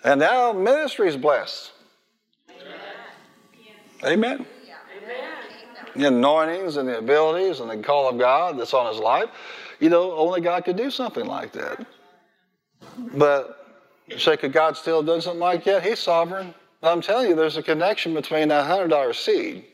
and 0.05 0.21
now 0.21 0.53
ministry 0.53 1.09
is 1.09 1.17
blessed. 1.17 1.73
Amen. 4.05 4.15
Amen. 4.39 4.47
The 5.97 6.07
anointings 6.07 6.77
and 6.77 6.89
the 6.89 6.99
abilities 6.99 7.59
and 7.59 7.69
the 7.69 7.79
call 7.79 8.09
of 8.09 8.17
God 8.17 8.61
that's 8.61 8.75
on 8.75 8.93
his 8.93 9.03
life. 9.03 9.29
You 9.81 9.91
know, 9.91 10.13
only 10.13 10.41
God 10.41 10.65
could 10.65 10.77
do 10.77 10.91
something 10.91 11.27
like 11.27 11.53
that. 11.53 11.87
But 13.15 13.67
say, 14.17 14.37
could 14.37 14.53
God 14.53 14.77
still 14.77 15.03
do 15.03 15.21
something 15.21 15.41
like 15.41 15.65
that? 15.65 15.83
He's 15.83 15.99
sovereign. 15.99 16.55
I'm 16.83 17.01
telling 17.01 17.29
you, 17.31 17.35
there's 17.35 17.57
a 17.57 17.63
connection 17.63 18.15
between 18.15 18.49
that 18.49 18.65
$100 18.65 19.15
seed, 19.15 19.65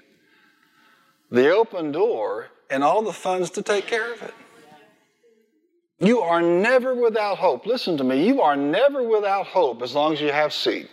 the 1.30 1.50
open 1.50 1.92
door, 1.92 2.48
and 2.70 2.82
all 2.82 3.02
the 3.02 3.12
funds 3.12 3.50
to 3.50 3.62
take 3.62 3.86
care 3.86 4.12
of 4.12 4.22
it. 4.22 4.34
You 5.98 6.20
are 6.20 6.42
never 6.42 6.94
without 6.94 7.38
hope. 7.38 7.66
Listen 7.66 7.96
to 7.98 8.04
me. 8.04 8.26
You 8.26 8.40
are 8.40 8.56
never 8.56 9.02
without 9.02 9.46
hope 9.46 9.82
as 9.82 9.94
long 9.94 10.12
as 10.12 10.20
you 10.20 10.32
have 10.32 10.52
seed. 10.52 10.88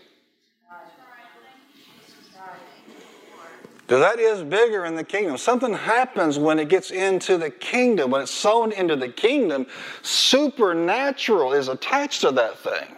Because 3.90 4.04
that 4.04 4.20
is 4.20 4.44
bigger 4.44 4.86
in 4.86 4.94
the 4.94 5.04
kingdom. 5.04 5.36
Something 5.36 5.74
happens 5.74 6.38
when 6.38 6.60
it 6.60 6.70
gets 6.70 6.92
into 6.92 7.40
the 7.40 7.50
kingdom. 7.50 8.12
When 8.12 8.22
it's 8.22 8.30
sown 8.30 8.72
into 8.72 8.96
the 8.96 9.10
kingdom, 9.10 9.66
supernatural 10.04 11.54
is 11.54 11.70
attached 11.70 12.22
to 12.22 12.30
that 12.34 12.60
thing. 12.60 12.96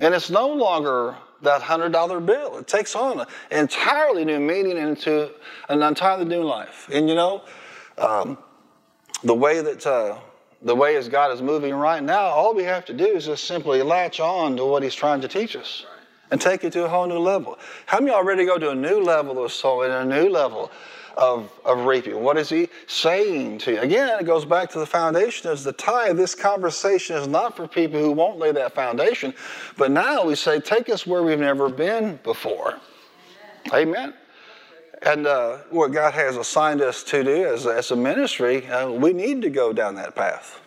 And 0.00 0.12
it's 0.12 0.28
no 0.28 0.48
longer 0.48 1.14
that 1.42 1.62
$100 1.62 2.26
bill. 2.26 2.58
It 2.58 2.66
takes 2.66 2.96
on 2.96 3.20
an 3.20 3.26
entirely 3.52 4.24
new 4.24 4.40
meaning 4.40 4.76
into 4.76 5.30
an 5.68 5.80
entirely 5.84 6.24
new 6.24 6.42
life. 6.42 6.88
And 6.92 7.08
you 7.08 7.14
know, 7.14 7.44
um, 7.96 8.38
the 9.22 9.34
way 9.34 9.60
that 9.60 9.86
uh, 9.86 10.18
the 10.62 10.74
way 10.74 10.96
as 10.96 11.08
God 11.08 11.32
is 11.32 11.40
moving 11.40 11.74
right 11.74 12.02
now, 12.02 12.22
all 12.22 12.54
we 12.54 12.64
have 12.64 12.84
to 12.86 12.92
do 12.92 13.06
is 13.06 13.26
just 13.26 13.44
simply 13.44 13.82
latch 13.82 14.18
on 14.18 14.56
to 14.56 14.64
what 14.64 14.82
He's 14.82 14.96
trying 14.96 15.20
to 15.20 15.28
teach 15.28 15.54
us 15.54 15.86
and 16.32 16.40
take 16.40 16.64
it 16.64 16.72
to 16.72 16.84
a 16.84 16.88
whole 16.88 17.06
new 17.06 17.18
level. 17.18 17.58
How 17.86 18.00
many 18.00 18.10
already 18.10 18.44
go 18.44 18.58
to 18.58 18.70
a 18.70 18.74
new 18.74 19.00
level 19.00 19.44
of 19.44 19.52
soul 19.52 19.82
and 19.82 19.92
a 19.92 20.04
new 20.04 20.28
level 20.28 20.72
of, 21.16 21.52
of 21.64 21.84
reaping. 21.84 22.22
What 22.22 22.36
is 22.38 22.48
he 22.48 22.68
saying 22.86 23.58
to 23.58 23.72
you? 23.72 23.80
Again, 23.80 24.18
it 24.18 24.24
goes 24.24 24.44
back 24.44 24.70
to 24.70 24.78
the 24.78 24.86
foundation 24.86 25.50
as 25.50 25.64
the 25.64 25.72
tithe. 25.72 26.16
This 26.16 26.34
conversation 26.34 27.16
is 27.16 27.28
not 27.28 27.56
for 27.56 27.68
people 27.68 28.00
who 28.00 28.12
won't 28.12 28.38
lay 28.38 28.52
that 28.52 28.74
foundation, 28.74 29.34
but 29.76 29.90
now 29.90 30.24
we 30.24 30.34
say, 30.34 30.60
take 30.60 30.88
us 30.88 31.06
where 31.06 31.22
we've 31.22 31.38
never 31.38 31.68
been 31.68 32.18
before. 32.22 32.78
Amen. 33.72 34.14
And 35.02 35.26
uh, 35.26 35.58
what 35.70 35.92
God 35.92 36.14
has 36.14 36.36
assigned 36.36 36.80
us 36.80 37.02
to 37.04 37.24
do 37.24 37.44
as, 37.44 37.66
as 37.66 37.90
a 37.90 37.96
ministry, 37.96 38.66
uh, 38.68 38.90
we 38.90 39.12
need 39.12 39.42
to 39.42 39.50
go 39.50 39.72
down 39.72 39.96
that 39.96 40.14
path. 40.14 40.60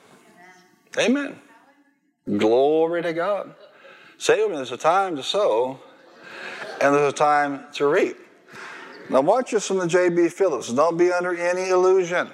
Amen. 0.98 1.40
Glory 2.38 3.02
to 3.02 3.14
God. 3.14 3.56
Say, 4.18 4.46
when 4.46 4.56
there's 4.56 4.72
a 4.72 4.78
time 4.78 5.16
to 5.16 5.24
sow 5.24 5.80
and 6.82 6.96
there's 6.96 7.14
a 7.14 7.16
time 7.16 7.66
to 7.74 7.88
reap. 7.88 8.18
Now, 9.10 9.22
watch 9.22 9.52
this 9.52 9.68
from 9.68 9.78
the 9.78 9.88
J.B. 9.88 10.30
Phillips. 10.30 10.72
Don't 10.72 10.98
be 10.98 11.12
under 11.12 11.36
any 11.36 11.70
illusion. 11.70 12.30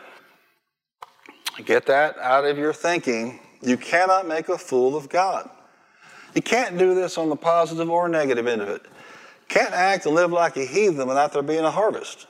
Get 1.66 1.86
that 1.88 2.18
out 2.18 2.46
of 2.46 2.58
your 2.58 2.74
thinking. 2.74 3.40
You 3.62 3.78
cannot 3.78 4.28
make 4.28 4.50
a 4.50 4.58
fool 4.58 4.96
of 4.96 5.10
God. 5.10 5.50
You 6.34 6.42
can't 6.42 6.78
do 6.78 6.96
this 6.96 7.18
on 7.18 7.30
the 7.30 7.36
positive 7.36 7.90
or 7.90 8.08
negative 8.08 8.48
end 8.48 8.62
of 8.62 8.70
it. 8.70 8.84
Can't 9.50 9.74
act 9.74 10.06
and 10.06 10.16
live 10.16 10.32
like 10.32 10.56
a 10.56 10.66
heathen 10.66 11.08
without 11.08 11.34
there 11.34 11.42
being 11.42 11.66
a 11.66 11.72
harvest. 11.72 12.26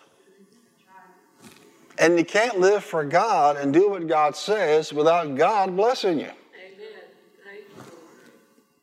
And 1.99 2.17
you 2.17 2.25
can't 2.25 2.59
live 2.59 2.83
for 2.83 3.03
God 3.03 3.57
and 3.57 3.71
do 3.71 3.91
what 3.91 4.07
God 4.07 4.35
says 4.35 4.91
without 4.91 5.35
God 5.35 5.75
blessing 5.75 6.19
you. 6.19 6.31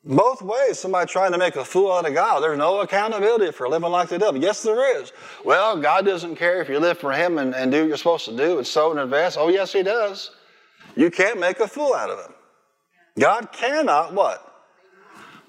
Both 0.09 0.41
ways, 0.41 0.79
somebody 0.79 1.07
trying 1.07 1.33
to 1.33 1.39
make 1.39 1.57
a 1.57 1.65
fool 1.65 1.93
out 1.93 2.09
of 2.09 2.15
God. 2.15 2.43
There's 2.43 2.57
no 2.57 2.81
accountability 2.81 3.53
for 3.53 3.69
living 3.69 3.91
like 3.91 4.09
the 4.09 4.19
devil. 4.19 4.41
Yes, 4.41 4.63
there 4.63 5.03
is. 5.03 5.13
Well, 5.45 5.79
God 5.79 6.07
doesn't 6.07 6.37
care 6.37 6.63
if 6.63 6.71
you 6.71 6.79
live 6.79 6.97
for 6.97 7.13
Him 7.13 7.37
and, 7.37 7.55
and 7.55 7.71
do 7.71 7.81
what 7.81 7.89
you're 7.89 7.97
supposed 7.99 8.25
to 8.25 8.35
do 8.35 8.57
and 8.57 8.67
sow 8.67 8.91
and 8.91 8.99
invest. 8.99 9.37
Oh, 9.39 9.49
yes, 9.49 9.75
He 9.75 9.83
does. 9.83 10.31
You 10.97 11.11
can't 11.11 11.39
make 11.39 11.61
a 11.61 11.69
fool 11.69 11.93
out 11.93 12.09
of 12.09 12.25
Him. 12.25 12.35
God 13.19 13.53
cannot 13.53 14.15
what? 14.15 14.65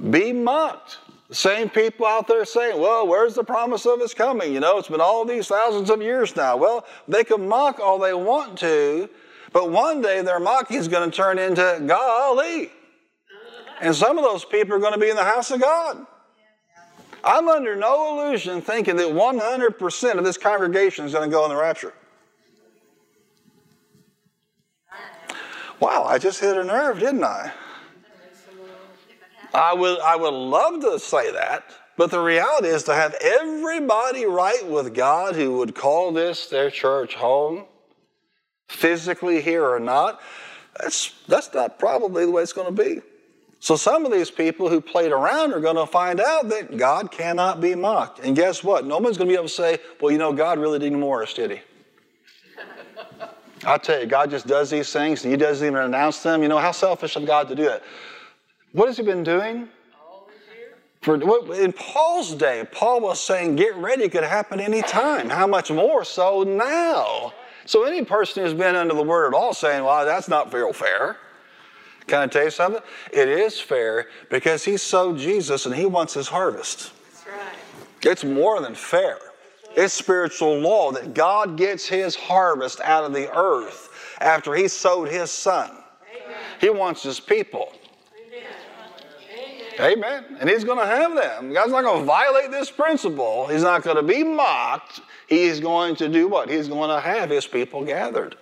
Be 0.10 0.34
mocked. 0.34 0.98
The 1.30 1.36
same 1.36 1.69
people 1.69 2.06
out 2.06 2.28
there 2.28 2.43
saying, 2.43 2.82
well, 2.82 3.08
where's 3.08 3.36
the 3.36 3.45
promise 3.45 3.86
of 3.86 4.02
His 4.02 4.13
coming? 4.13 4.52
You 4.52 4.60
know, 4.60 4.78
it's 4.78 4.89
been 4.89 5.00
all 5.00 5.24
these 5.24 5.48
thousands 5.48 5.89
of 5.89 6.02
years 6.02 6.36
now. 6.36 6.58
Well, 6.58 6.86
they 7.08 7.24
can 7.24 7.48
mock 7.48 7.80
all 7.80 7.98
they 7.98 8.13
want 8.13 8.58
to, 8.60 9.10
but 9.54 9.72
one 9.72 10.02
day 10.02 10.22
their 10.22 10.39
mocking 10.41 10.76
is 10.76 10.89
going 10.89 11.10
to 11.10 11.15
turn 11.15 11.39
into 11.39 11.82
golly. 11.88 12.72
And 13.82 13.96
some 13.96 14.18
of 14.18 14.24
those 14.24 14.44
people 14.46 14.76
are 14.76 14.80
going 14.80 14.94
to 14.94 15.00
be 15.00 15.10
in 15.10 15.15
the 15.15 15.24
house 15.24 15.52
of 15.52 15.62
God. 15.62 16.06
I'm 17.24 17.48
under 17.48 17.76
no 17.76 18.18
illusion 18.18 18.62
thinking 18.62 18.96
that 18.98 19.08
100% 19.08 20.18
of 20.18 20.24
this 20.24 20.38
congregation 20.38 21.06
is 21.06 21.13
going 21.13 21.30
to 21.30 21.34
go 21.34 21.44
in 21.46 21.50
the 21.50 21.56
rapture. 21.56 21.94
Wow, 25.80 26.04
I 26.04 26.18
just 26.18 26.39
hit 26.39 26.58
a 26.58 26.63
nerve, 26.63 27.00
didn't 27.00 27.24
I? 27.24 27.52
I 29.54 29.74
would, 29.74 30.00
I 30.00 30.15
would 30.15 30.34
love 30.34 30.82
to 30.82 31.00
say 31.00 31.32
that, 31.32 31.63
but 31.98 32.12
the 32.12 32.20
reality 32.20 32.68
is 32.68 32.84
to 32.84 32.94
have 32.94 33.15
everybody 33.15 34.26
right 34.26 34.65
with 34.68 34.94
God 34.94 35.36
who 35.36 35.58
would 35.58 35.74
call 35.74 36.12
this 36.12 36.48
their 36.48 36.70
church 36.70 37.15
home, 37.15 37.65
physically 38.68 39.42
here 39.42 39.65
or 39.65 39.80
not, 39.80 40.22
that's, 40.80 41.13
that's 41.28 41.54
not 41.54 41.80
probably 41.80 42.26
the 42.26 42.32
way 42.32 42.44
it's 42.44 42.54
going 42.54 42.74
to 42.74 42.84
be. 42.84 43.02
So 43.62 43.76
some 43.76 44.06
of 44.06 44.12
these 44.12 44.32
people 44.32 44.69
who 44.69 44.80
played 44.80 45.12
around 45.12 45.54
are 45.54 45.60
going 45.60 45.76
to 45.76 45.86
find 45.86 46.22
out 46.22 46.48
that 46.50 46.78
God 46.78 47.12
cannot 47.12 47.60
be 47.60 47.76
mocked. 47.76 48.19
And 48.19 48.36
guess 48.36 48.63
what? 48.63 48.86
No 48.86 48.98
one's 49.00 49.17
going 49.17 49.28
to 49.28 49.32
be 49.32 49.36
able 49.36 49.50
to 49.50 49.54
say, 49.54 49.80
well, 50.00 50.12
you 50.12 50.17
know, 50.17 50.32
God 50.32 50.60
really 50.60 50.80
didn't 50.80 51.00
Morris, 51.00 51.34
did 51.34 51.52
he? 51.52 51.60
I 53.65 53.78
tell 53.78 54.00
you, 54.00 54.06
God 54.06 54.30
just 54.30 54.48
does 54.48 54.69
these 54.69 54.93
things 54.93 55.24
and 55.24 55.32
he 55.32 55.38
doesn't 55.38 55.65
even 55.67 55.82
announce 55.82 56.24
them. 56.24 56.41
You 56.41 56.48
know, 56.48 56.58
how 56.58 56.72
selfish 56.72 57.17
of 57.17 57.26
God 57.26 57.50
to 57.50 57.56
do 57.56 57.65
that. 57.65 57.84
What 58.72 58.88
has 58.88 58.95
he 58.95 59.04
been 59.04 59.24
doing? 59.24 59.67
For 61.02 61.15
in 61.54 61.72
Paul's 61.72 62.36
day, 62.36 62.67
Paul 62.72 63.00
was 63.00 63.22
saying, 63.22 63.56
"Get 63.56 63.74
ready; 63.76 64.04
it 64.04 64.12
could 64.12 64.24
happen 64.24 64.60
any 64.60 64.82
time." 64.82 65.30
How 65.30 65.48
much 65.48 65.72
more 65.72 66.04
so 66.04 66.43
now? 66.43 67.34
So 67.65 67.84
any 67.84 68.04
person 68.04 68.43
who's 68.43 68.54
been 68.54 68.76
under 68.76 68.93
the 68.93 69.04
word 69.04 69.34
at 69.34 69.34
all, 69.34 69.54
saying, 69.54 69.86
"Well, 69.86 70.06
that's 70.06 70.28
not 70.28 70.54
real 70.54 70.74
fair," 70.74 71.15
Can 72.10 72.22
I 72.22 72.28
tell 72.28 72.43
you 72.43 72.50
something? 72.50 72.82
It 73.13 73.30
is 73.30 73.60
fair 73.60 74.08
because 74.30 74.65
he 74.65 74.78
sowed 74.78 75.19
Jesus 75.19 75.67
and 75.67 75.76
he 75.76 75.86
wants 75.86 76.15
his 76.15 76.28
harvest. 76.28 76.91
That's 77.12 77.28
right. 77.28 77.56
It's 78.02 78.24
more 78.24 78.60
than 78.62 78.74
fair. 78.74 79.19
It's 79.76 79.93
spiritual 79.93 80.58
law 80.58 80.91
that 80.91 81.13
God 81.13 81.56
gets 81.56 81.88
his 81.88 82.15
harvest 82.15 82.82
out 82.82 83.04
of 83.04 83.13
the 83.13 83.32
earth 83.32 83.89
after 84.19 84.56
he 84.56 84.67
sowed 84.67 85.10
his 85.10 85.30
son. 85.30 85.69
Amen. 85.69 86.38
He 86.60 86.72
wants 86.72 87.04
his 87.04 87.19
people. 87.19 87.72
Amen. 89.80 89.93
Amen. 89.98 90.38
And 90.39 90.50
he's 90.50 90.63
going 90.63 90.80
to 90.80 90.88
have 90.88 91.13
them. 91.15 91.54
God's 91.54 91.72
not 91.72 91.84
going 91.84 92.00
to 92.00 92.06
violate 92.06 92.50
this 92.50 92.72
principle. 92.72 93.45
He's 93.48 93.62
not 93.62 93.84
going 93.84 93.98
to 93.98 94.04
be 94.04 94.24
mocked. 94.24 95.02
He's 95.28 95.60
going 95.60 95.95
to 95.98 96.10
do 96.10 96.28
what? 96.28 96.50
He's 96.50 96.67
going 96.67 96.89
to 96.89 97.00
have 97.00 97.30
his 97.30 97.45
people 97.45 97.86
gathered. 97.86 98.36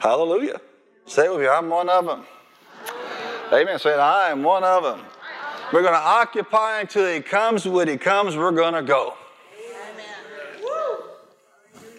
Hallelujah. 0.00 0.60
Say 1.06 1.30
with 1.30 1.40
me, 1.40 1.48
I'm 1.48 1.70
one 1.70 1.88
of 1.88 2.04
them. 2.04 2.24
Amen. 3.54 3.78
Said, 3.78 4.00
I 4.00 4.30
am 4.30 4.42
one 4.42 4.64
of 4.64 4.82
them. 4.82 5.00
We're 5.72 5.82
going 5.82 5.94
to 5.94 5.98
occupy 5.98 6.80
until 6.80 7.12
he 7.12 7.20
comes. 7.20 7.66
When 7.66 7.88
he 7.88 7.96
comes, 7.96 8.36
we're 8.36 8.50
going 8.50 8.74
to 8.74 8.82
go. 8.82 9.14
Amen. 9.64 10.04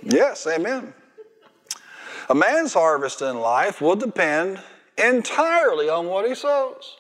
Yes, 0.04 0.46
amen. 0.48 0.94
A 2.30 2.36
man's 2.36 2.74
harvest 2.74 3.22
in 3.22 3.40
life 3.40 3.82
will 3.82 3.96
depend 3.96 4.62
entirely 4.98 5.90
on 5.90 6.08
what 6.08 6.28
he 6.28 6.36
sows. 6.36 6.98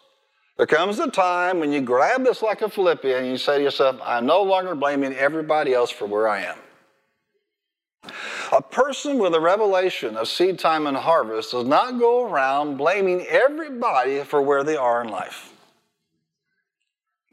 There 0.57 0.65
comes 0.65 0.99
a 0.99 1.11
time 1.11 1.59
when 1.59 1.73
you 1.73 1.81
grab 1.81 2.23
this 2.23 2.41
like 2.41 2.61
a 2.61 2.69
Philippian 2.69 3.23
and 3.23 3.27
you 3.27 3.37
say 3.37 3.57
to 3.57 3.63
yourself, 3.63 3.99
I'm 4.03 4.25
no 4.25 4.41
longer 4.41 4.73
blaming 4.73 5.13
everybody 5.13 5.73
else 5.73 5.91
for 5.91 6.05
where 6.05 6.27
I 6.29 6.43
am. 6.43 8.11
A 8.51 8.61
person 8.61 9.17
with 9.17 9.33
a 9.33 9.39
revelation 9.39 10.17
of 10.17 10.27
seed 10.27 10.59
time 10.59 10.87
and 10.87 10.97
harvest 10.97 11.51
does 11.51 11.65
not 11.65 11.99
go 11.99 12.29
around 12.29 12.77
blaming 12.77 13.25
everybody 13.27 14.23
for 14.23 14.41
where 14.41 14.63
they 14.63 14.75
are 14.75 15.01
in 15.01 15.09
life. 15.09 15.53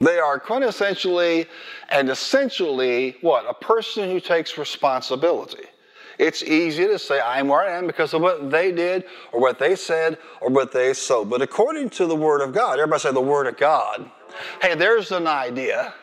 They 0.01 0.19
are 0.19 0.41
quintessentially 0.41 1.47
and 1.91 2.11
essentially 2.11 3.17
what? 3.21 3.49
A 3.49 3.55
person 3.55 4.11
who 4.11 4.19
takes 4.19 4.59
responsibility. 4.59 5.65
It's 6.19 6.43
easy 6.43 6.87
to 6.87 6.99
say, 6.99 7.21
I'm 7.21 7.49
where 7.49 7.63
I 7.63 7.77
am 7.77 7.87
because 7.87 8.13
of 8.13 8.21
what 8.21 8.51
they 8.51 8.73
did 8.73 9.05
or 9.33 9.41
what 9.41 9.59
they 9.59 9.77
said 9.77 10.19
or 10.41 10.51
what 10.51 10.73
they 10.73 10.93
sowed. 10.93 11.31
But 11.31 11.43
according 11.43 11.91
to 11.91 12.07
the 12.07 12.17
Word 12.17 12.41
of 12.43 12.53
God, 12.53 12.79
everybody 12.79 13.01
say 13.01 13.13
the 13.13 13.21
Word 13.21 13.47
of 13.47 13.57
God. 13.57 14.11
Hey, 14.61 14.75
there's 14.75 15.13
an 15.13 15.27
idea. 15.27 15.95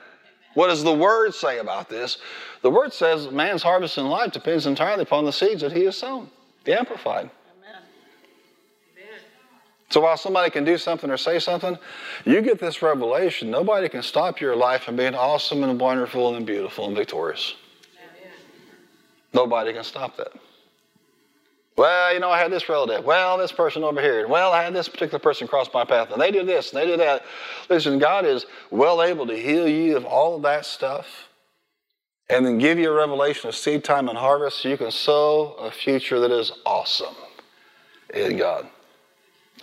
What 0.55 0.67
does 0.67 0.83
the 0.83 0.93
Word 0.93 1.33
say 1.33 1.59
about 1.59 1.89
this? 1.89 2.17
The 2.62 2.69
word 2.69 2.91
says 2.93 3.31
man's 3.31 3.63
harvest 3.63 3.97
in 3.97 4.07
life 4.07 4.33
depends 4.33 4.65
entirely 4.65 5.03
upon 5.03 5.25
the 5.25 5.31
seeds 5.31 5.62
that 5.62 5.71
he 5.71 5.85
has 5.85 5.97
sown. 5.97 6.29
The 6.65 6.77
Amplified. 6.77 7.29
Amen. 7.57 7.81
So 9.89 10.01
while 10.01 10.17
somebody 10.17 10.51
can 10.51 10.65
do 10.65 10.77
something 10.77 11.09
or 11.09 11.17
say 11.17 11.39
something, 11.39 11.77
you 12.25 12.41
get 12.41 12.59
this 12.59 12.81
revelation. 12.81 13.49
Nobody 13.49 13.88
can 13.88 14.03
stop 14.03 14.41
your 14.41 14.55
life 14.55 14.83
from 14.83 14.97
being 14.97 15.15
awesome 15.15 15.63
and 15.63 15.79
wonderful 15.79 16.35
and 16.35 16.45
beautiful 16.45 16.88
and 16.88 16.95
victorious. 16.95 17.55
Amen. 17.95 18.33
Nobody 19.33 19.71
can 19.73 19.83
stop 19.83 20.17
that. 20.17 20.33
Well, 21.79 22.13
you 22.13 22.19
know, 22.19 22.29
I 22.29 22.39
had 22.39 22.51
this 22.51 22.67
relative. 22.67 23.05
Well, 23.05 23.37
this 23.37 23.53
person 23.53 23.85
over 23.85 24.01
here. 24.01 24.27
Well, 24.27 24.51
I 24.51 24.63
had 24.63 24.73
this 24.73 24.89
particular 24.89 25.17
person 25.17 25.47
cross 25.47 25.69
my 25.73 25.85
path, 25.85 26.11
and 26.11 26.21
they 26.21 26.29
do 26.29 26.43
this 26.43 26.73
and 26.73 26.81
they 26.81 26.85
do 26.85 26.97
that. 26.97 27.23
Listen, 27.69 27.99
God 27.99 28.25
is 28.25 28.45
well 28.69 29.01
able 29.01 29.25
to 29.27 29.37
heal 29.37 29.65
you 29.65 29.95
of 29.95 30.03
all 30.03 30.35
of 30.35 30.41
that 30.41 30.65
stuff 30.65 31.29
and 32.29 32.45
then 32.45 32.57
give 32.57 32.79
you 32.79 32.91
a 32.91 32.93
revelation 32.93 33.47
of 33.47 33.55
seed 33.55 33.85
time 33.85 34.09
and 34.09 34.17
harvest 34.17 34.57
so 34.57 34.67
you 34.67 34.75
can 34.75 34.91
sow 34.91 35.53
a 35.53 35.71
future 35.71 36.19
that 36.19 36.31
is 36.31 36.51
awesome 36.65 37.15
in 38.13 38.35
God. 38.35 38.67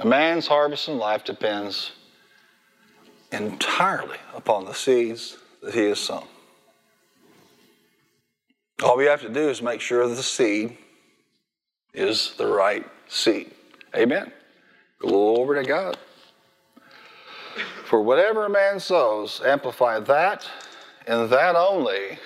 A 0.01 0.07
man's 0.07 0.47
harvest 0.47 0.89
in 0.89 0.97
life 0.97 1.23
depends 1.23 1.93
entirely 3.31 4.17
upon 4.35 4.65
the 4.65 4.73
seeds 4.73 5.37
that 5.61 5.75
he 5.75 5.85
has 5.85 5.99
sown. 5.99 6.25
All 8.83 8.97
we 8.97 9.05
have 9.05 9.21
to 9.21 9.29
do 9.29 9.51
is 9.51 9.61
make 9.61 9.83
sure 9.83 10.09
that 10.09 10.15
the 10.15 10.23
seed 10.23 10.79
is 11.97 12.35
the 12.37 12.47
right 12.47 12.87
seed. 13.09 13.51
Amen. 13.97 14.31
Glory 15.01 15.65
to 15.65 15.69
God. 15.69 15.99
For 17.87 18.03
whatever 18.03 18.47
a 18.47 18.51
man 18.51 18.79
sows, 18.79 19.41
amplify 19.45 20.01
that 20.01 20.49
and 21.07 21.31
that 21.31 21.55
only 21.55 22.19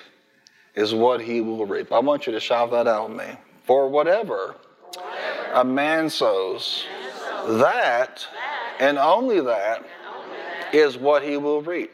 is 0.74 0.94
what 0.94 1.20
he 1.20 1.40
will 1.40 1.66
reap. 1.66 1.92
I 1.92 1.98
want 1.98 2.26
you 2.26 2.32
to 2.32 2.40
shout 2.40 2.70
that 2.70 2.86
out 2.86 3.10
with 3.10 3.18
me. 3.18 3.36
For 3.64 3.88
whatever, 3.88 4.56
whatever. 4.94 5.52
a 5.54 5.64
man 5.64 6.08
sows, 6.08 6.84
man 7.46 7.58
that, 7.58 7.58
that, 7.58 8.26
and 8.80 8.98
only 8.98 9.40
that, 9.40 9.78
and 9.78 9.86
only 10.14 10.36
that 10.36 10.74
is 10.74 10.96
what 10.96 11.22
he 11.22 11.36
will 11.36 11.60
reap. 11.60 11.92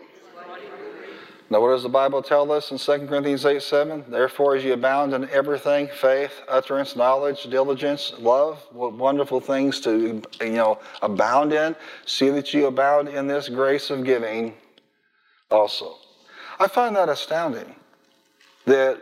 Now, 1.49 1.61
what 1.61 1.69
does 1.69 1.85
the 1.85 1.89
Bible 1.89 2.23
tell 2.23 2.51
us 2.51 2.73
in 2.73 2.79
2 2.79 3.07
Corinthians 3.07 3.47
8 3.47 3.63
7? 3.63 4.05
Therefore, 4.09 4.57
as 4.57 4.65
you 4.65 4.73
abound 4.73 5.15
in 5.15 5.29
everything 5.31 5.89
faith, 5.89 6.33
utterance, 6.49 6.97
knowledge, 6.97 7.45
diligence, 7.45 8.15
love, 8.19 8.67
what 8.73 8.95
wonderful 8.95 9.41
things 9.41 9.79
to 9.81 10.21
you 10.41 10.51
know 10.51 10.81
abound 11.03 11.53
in. 11.53 11.77
See 12.05 12.31
that 12.31 12.53
you 12.53 12.67
abound 12.67 13.09
in 13.09 13.29
this 13.29 13.49
grace 13.49 13.91
of 13.91 14.05
giving 14.05 14.55
also. 15.49 15.95
I 16.59 16.67
find 16.67 16.97
that 16.97 17.09
astounding 17.09 17.77
that 18.65 19.01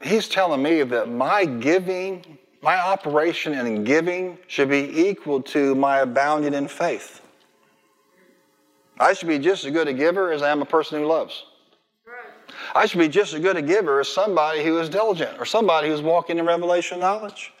he's 0.00 0.28
telling 0.28 0.62
me 0.62 0.82
that 0.82 1.10
my 1.10 1.44
giving, 1.44 2.38
my 2.62 2.78
operation 2.78 3.52
in 3.52 3.84
giving 3.84 4.38
should 4.46 4.70
be 4.70 5.08
equal 5.08 5.42
to 5.42 5.74
my 5.74 5.98
abounding 5.98 6.54
in 6.54 6.68
faith. 6.68 7.20
I 8.98 9.12
should 9.12 9.28
be 9.28 9.38
just 9.38 9.66
as 9.66 9.72
good 9.72 9.88
a 9.88 9.92
giver 9.92 10.32
as 10.32 10.40
I 10.40 10.50
am 10.50 10.62
a 10.62 10.66
person 10.66 10.98
who 10.98 11.06
loves. 11.06 11.44
I 12.74 12.86
should 12.86 12.98
be 12.98 13.08
just 13.08 13.34
as 13.34 13.40
good 13.40 13.56
a 13.56 13.62
giver 13.62 14.00
as 14.00 14.08
somebody 14.08 14.64
who 14.64 14.78
is 14.78 14.88
diligent 14.88 15.38
or 15.38 15.44
somebody 15.44 15.88
who's 15.88 16.02
walking 16.02 16.38
in 16.38 16.46
revelation 16.46 17.00
knowledge. 17.00 17.52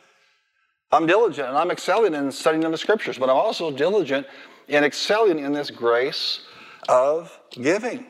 I'm 0.90 1.06
diligent 1.06 1.48
and 1.48 1.56
I'm 1.56 1.70
excelling 1.70 2.14
in 2.14 2.30
studying 2.30 2.70
the 2.70 2.78
scriptures, 2.78 3.18
but 3.18 3.30
I'm 3.30 3.36
also 3.36 3.70
diligent 3.70 4.26
in 4.68 4.84
excelling 4.84 5.38
in 5.38 5.52
this 5.52 5.70
grace 5.70 6.40
of 6.88 7.38
giving. 7.50 8.06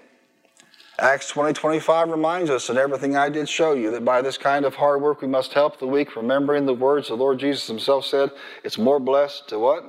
Acts 0.98 1.28
20 1.28 1.54
25 1.54 2.10
reminds 2.10 2.50
us, 2.50 2.68
and 2.68 2.78
everything 2.78 3.16
I 3.16 3.28
did 3.28 3.48
show 3.48 3.72
you, 3.72 3.90
that 3.92 4.04
by 4.04 4.20
this 4.20 4.36
kind 4.36 4.64
of 4.64 4.74
hard 4.74 5.00
work 5.00 5.22
we 5.22 5.28
must 5.28 5.52
help 5.52 5.78
the 5.78 5.86
weak, 5.86 6.16
remembering 6.16 6.66
the 6.66 6.74
words 6.74 7.08
the 7.08 7.14
Lord 7.14 7.38
Jesus 7.38 7.66
himself 7.66 8.04
said, 8.04 8.30
it's 8.62 8.78
more 8.78 9.00
blessed 9.00 9.48
to 9.48 9.58
what? 9.58 9.84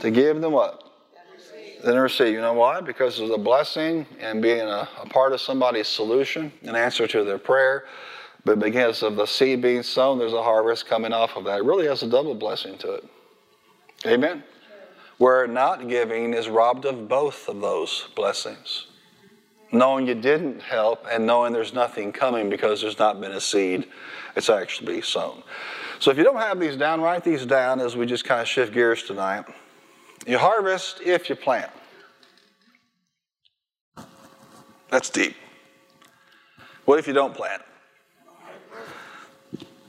To 0.00 0.10
give 0.10 0.40
than 0.40 0.52
what? 0.52 0.89
To 1.84 1.92
receive. 1.98 2.34
You 2.34 2.40
know 2.40 2.52
why? 2.52 2.80
Because 2.80 3.20
of 3.20 3.28
the 3.28 3.38
blessing 3.38 4.06
and 4.18 4.42
being 4.42 4.60
a, 4.60 4.88
a 5.00 5.08
part 5.08 5.32
of 5.32 5.40
somebody's 5.40 5.88
solution, 5.88 6.52
an 6.62 6.76
answer 6.76 7.06
to 7.06 7.24
their 7.24 7.38
prayer. 7.38 7.84
But 8.44 8.58
because 8.58 9.02
of 9.02 9.16
the 9.16 9.26
seed 9.26 9.62
being 9.62 9.82
sown, 9.82 10.18
there's 10.18 10.32
a 10.32 10.42
harvest 10.42 10.86
coming 10.86 11.12
off 11.12 11.36
of 11.36 11.44
that. 11.44 11.60
It 11.60 11.64
really 11.64 11.86
has 11.86 12.02
a 12.02 12.08
double 12.08 12.34
blessing 12.34 12.78
to 12.78 12.94
it. 12.94 13.04
Amen? 14.06 14.42
Where 15.18 15.46
not 15.46 15.88
giving 15.88 16.32
is 16.32 16.48
robbed 16.48 16.86
of 16.86 17.08
both 17.08 17.48
of 17.48 17.60
those 17.60 18.08
blessings 18.14 18.86
knowing 19.72 20.06
you 20.06 20.14
didn't 20.14 20.60
help 20.60 21.06
and 21.10 21.26
knowing 21.26 21.52
there's 21.52 21.72
nothing 21.72 22.12
coming 22.12 22.50
because 22.50 22.80
there's 22.80 22.98
not 22.98 23.20
been 23.20 23.32
a 23.32 23.40
seed 23.40 23.86
it's 24.36 24.48
actually 24.48 25.02
sown. 25.02 25.42
So 25.98 26.10
if 26.10 26.16
you 26.16 26.24
don't 26.24 26.36
have 26.36 26.60
these 26.60 26.76
down, 26.76 27.00
write 27.00 27.24
these 27.24 27.44
down 27.44 27.80
as 27.80 27.96
we 27.96 28.06
just 28.06 28.24
kind 28.24 28.40
of 28.40 28.48
shift 28.48 28.72
gears 28.72 29.02
tonight. 29.02 29.44
You 30.26 30.38
harvest 30.38 31.00
if 31.00 31.28
you 31.28 31.36
plant. 31.36 31.70
That's 34.90 35.10
deep. 35.10 35.36
What 36.84 36.98
if 36.98 37.06
you 37.06 37.12
don't 37.14 37.34
plant? 37.34 37.62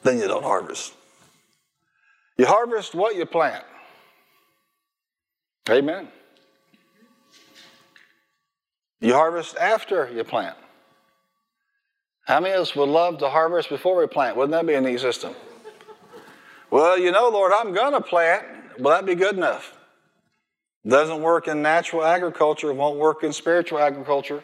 Then 0.03 0.17
you 0.19 0.27
don't 0.27 0.43
harvest. 0.43 0.93
You 2.37 2.45
harvest 2.45 2.95
what 2.95 3.15
you 3.15 3.25
plant. 3.25 3.63
Amen. 5.69 6.07
You 8.99 9.13
harvest 9.13 9.57
after 9.57 10.09
you 10.13 10.23
plant. 10.23 10.55
How 12.25 12.39
many 12.39 12.53
of 12.53 12.61
us 12.61 12.75
would 12.75 12.89
love 12.89 13.17
to 13.19 13.29
harvest 13.29 13.69
before 13.69 13.97
we 13.97 14.07
plant? 14.07 14.37
Wouldn't 14.37 14.51
that 14.51 14.65
be 14.65 14.75
a 14.75 14.81
neat 14.81 14.99
system? 14.99 15.35
Well, 16.69 16.97
you 16.97 17.11
know, 17.11 17.29
Lord, 17.29 17.51
I'm 17.53 17.73
going 17.73 17.93
to 17.93 18.01
plant. 18.01 18.45
Will 18.79 18.91
that 18.91 19.05
be 19.05 19.15
good 19.15 19.35
enough? 19.35 19.73
Doesn't 20.87 21.21
work 21.21 21.47
in 21.47 21.61
natural 21.61 22.03
agriculture, 22.03 22.73
won't 22.73 22.97
work 22.97 23.23
in 23.23 23.33
spiritual 23.33 23.79
agriculture. 23.79 24.43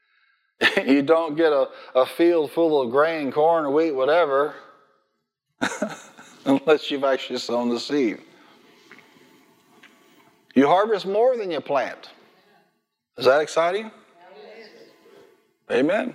you 0.84 1.02
don't 1.02 1.36
get 1.36 1.52
a, 1.52 1.68
a 1.94 2.04
field 2.04 2.50
full 2.50 2.82
of 2.82 2.90
grain, 2.90 3.30
corn, 3.30 3.64
or 3.64 3.70
wheat, 3.70 3.92
whatever, 3.92 4.54
unless 6.44 6.90
you've 6.90 7.04
actually 7.04 7.38
sown 7.38 7.68
the 7.68 7.78
seed. 7.78 8.18
You 10.54 10.66
harvest 10.66 11.06
more 11.06 11.36
than 11.36 11.52
you 11.52 11.60
plant. 11.60 12.10
Is 13.16 13.26
that 13.26 13.40
exciting? 13.40 13.92
Amen. 15.70 16.14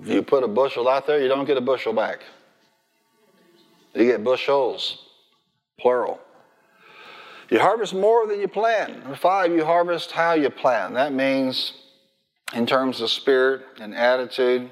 If 0.00 0.06
you 0.06 0.22
put 0.22 0.44
a 0.44 0.48
bushel 0.48 0.88
out 0.88 1.06
there, 1.06 1.20
you 1.20 1.26
don't 1.26 1.46
get 1.46 1.56
a 1.56 1.60
bushel 1.60 1.92
back. 1.92 2.20
You 3.94 4.04
get 4.04 4.22
bushels, 4.22 5.06
plural. 5.80 6.20
You 7.50 7.58
harvest 7.58 7.94
more 7.94 8.28
than 8.28 8.40
you 8.40 8.46
plant. 8.46 9.00
Number 9.00 9.16
five, 9.16 9.50
you 9.50 9.64
harvest 9.64 10.12
how 10.12 10.34
you 10.34 10.50
plant. 10.50 10.94
That 10.94 11.12
means, 11.12 11.72
in 12.54 12.64
terms 12.64 13.00
of 13.00 13.10
spirit 13.10 13.62
and 13.80 13.92
attitude, 13.92 14.70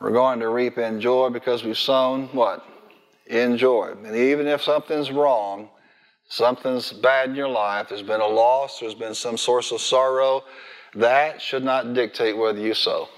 we're 0.00 0.10
going 0.10 0.40
to 0.40 0.48
reap 0.48 0.76
in 0.76 1.00
joy 1.00 1.30
because 1.30 1.62
we've 1.62 1.78
sown 1.78 2.28
what? 2.32 2.66
In 3.26 3.56
joy. 3.56 3.94
And 4.04 4.16
even 4.16 4.48
if 4.48 4.62
something's 4.62 5.12
wrong, 5.12 5.70
something's 6.28 6.92
bad 6.92 7.30
in 7.30 7.36
your 7.36 7.48
life, 7.48 7.90
there's 7.90 8.02
been 8.02 8.20
a 8.20 8.26
loss, 8.26 8.80
there's 8.80 8.94
been 8.94 9.14
some 9.14 9.36
source 9.36 9.70
of 9.70 9.80
sorrow, 9.80 10.42
that 10.94 11.40
should 11.40 11.62
not 11.62 11.94
dictate 11.94 12.36
whether 12.36 12.58
you 12.58 12.74
sow. 12.74 13.08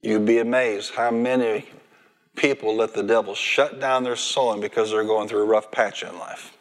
You'd 0.00 0.24
be 0.24 0.38
amazed 0.38 0.94
how 0.94 1.10
many 1.10 1.66
people 2.36 2.76
let 2.76 2.94
the 2.94 3.02
devil 3.02 3.34
shut 3.34 3.80
down 3.80 4.04
their 4.04 4.16
sowing 4.16 4.60
because 4.60 4.90
they're 4.90 5.04
going 5.04 5.28
through 5.28 5.42
a 5.42 5.46
rough 5.46 5.70
patch 5.70 6.02
in 6.02 6.18
life. 6.18 6.56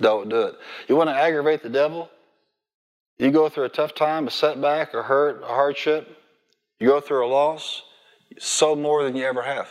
Don't 0.00 0.28
do 0.28 0.42
it. 0.42 0.54
You 0.88 0.96
want 0.96 1.10
to 1.10 1.14
aggravate 1.14 1.62
the 1.62 1.70
devil? 1.70 2.10
You 3.18 3.30
go 3.30 3.48
through 3.48 3.64
a 3.64 3.68
tough 3.68 3.94
time, 3.94 4.26
a 4.26 4.30
setback, 4.30 4.94
a 4.94 5.02
hurt, 5.02 5.42
a 5.42 5.46
hardship, 5.46 6.18
you 6.80 6.88
go 6.88 7.00
through 7.00 7.26
a 7.26 7.28
loss, 7.28 7.82
sow 8.38 8.74
more 8.74 9.04
than 9.04 9.14
you 9.14 9.24
ever 9.24 9.42
have 9.42 9.68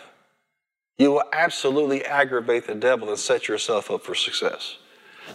you 1.02 1.10
will 1.10 1.24
absolutely 1.34 2.06
aggravate 2.06 2.68
the 2.68 2.76
devil 2.76 3.10
and 3.10 3.18
set 3.18 3.48
yourself 3.48 3.90
up 3.90 4.04
for 4.04 4.14
success. 4.14 4.78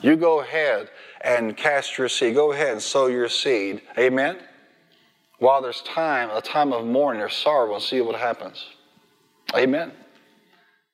You 0.01 0.15
go 0.15 0.41
ahead 0.41 0.91
and 1.23 1.57
cast 1.57 1.99
your 1.99 2.09
seed. 2.09 2.37
Go 2.37 2.53
ahead 2.53 2.75
and 2.75 2.81
sow 2.81 3.09
your 3.09 3.29
seed. 3.29 3.83
Amen? 3.99 4.39
While 5.41 5.63
there's 5.63 5.83
time, 5.83 6.31
a 6.31 6.41
time 6.41 6.73
of 6.73 6.87
mourning 6.87 7.21
or 7.21 7.29
sorrow, 7.29 7.75
and 7.75 7.83
see 7.83 8.01
what 8.01 8.15
happens. 8.15 8.65
Amen? 9.55 9.93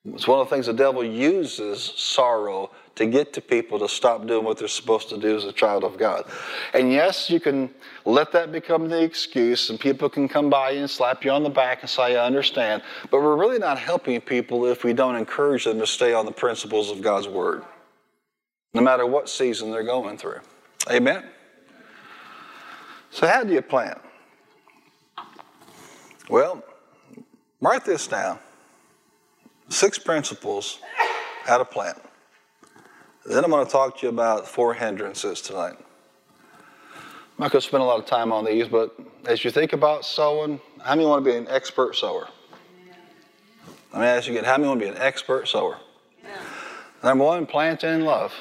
It's 0.05 0.27
one 0.27 0.41
of 0.41 0.49
the 0.49 0.55
things 0.55 0.65
the 0.65 0.73
devil 0.73 1.03
uses 1.03 1.81
sorrow 1.95 2.71
to 2.95 3.05
get 3.05 3.31
to 3.33 3.41
people 3.41 3.79
to 3.79 3.87
stop 3.87 4.27
doing 4.27 4.43
what 4.43 4.57
they're 4.57 4.67
supposed 4.67 5.07
to 5.09 5.17
do 5.17 5.35
as 5.35 5.45
a 5.45 5.53
child 5.53 5.85
of 5.85 5.97
God. 5.97 6.25
And 6.73 6.91
yes, 6.91 7.29
you 7.29 7.39
can 7.39 7.73
let 8.05 8.31
that 8.33 8.51
become 8.51 8.89
the 8.89 9.01
excuse, 9.01 9.69
and 9.69 9.79
people 9.79 10.09
can 10.09 10.27
come 10.27 10.49
by 10.49 10.71
and 10.71 10.89
slap 10.89 11.23
you 11.23 11.31
on 11.31 11.41
the 11.41 11.49
back 11.49 11.81
and 11.81 11.89
say, 11.89 12.17
I 12.17 12.25
understand. 12.25 12.83
But 13.09 13.21
we're 13.21 13.37
really 13.37 13.59
not 13.59 13.79
helping 13.79 14.19
people 14.19 14.65
if 14.65 14.83
we 14.83 14.91
don't 14.91 15.15
encourage 15.15 15.63
them 15.63 15.79
to 15.79 15.87
stay 15.87 16.13
on 16.13 16.25
the 16.25 16.31
principles 16.31 16.91
of 16.91 17.01
God's 17.01 17.29
Word, 17.29 17.63
no 18.73 18.81
matter 18.81 19.07
what 19.07 19.29
season 19.29 19.71
they're 19.71 19.83
going 19.83 20.17
through. 20.17 20.41
Amen? 20.91 21.23
So, 23.09 23.25
how 23.25 23.43
do 23.43 23.53
you 23.53 23.61
plant? 23.61 23.99
Well, 26.29 26.61
write 27.61 27.85
this 27.85 28.05
down 28.05 28.39
six 29.69 29.97
principles 29.97 30.79
how 31.45 31.57
to 31.57 31.65
plant. 31.65 32.01
Then 33.25 33.43
I'm 33.43 33.51
going 33.51 33.65
to 33.65 33.71
talk 33.71 33.99
to 33.99 34.05
you 34.05 34.09
about 34.09 34.47
four 34.47 34.73
hindrances 34.73 35.41
tonight. 35.41 35.75
I'm 35.77 37.39
not 37.39 37.51
going 37.51 37.61
to 37.61 37.67
spend 37.67 37.81
a 37.81 37.85
lot 37.85 37.99
of 37.99 38.05
time 38.05 38.31
on 38.31 38.45
these, 38.45 38.67
but 38.67 38.95
as 39.25 39.43
you 39.43 39.51
think 39.51 39.73
about 39.73 40.05
sowing, 40.05 40.59
how 40.83 40.95
many 40.95 41.07
want 41.07 41.23
to 41.23 41.31
be 41.31 41.35
an 41.35 41.47
expert 41.49 41.95
sower? 41.95 42.27
Let 43.91 44.01
me 44.01 44.07
ask 44.07 44.27
you 44.27 44.33
again, 44.33 44.43
how 44.43 44.57
many 44.57 44.67
want 44.67 44.81
to 44.81 44.85
be 44.85 44.91
an 44.91 44.97
expert 44.97 45.47
sower? 45.47 45.77
Yeah. 46.23 46.29
Number 47.03 47.23
one, 47.23 47.45
plant 47.45 47.83
in 47.83 48.05
love. 48.05 48.33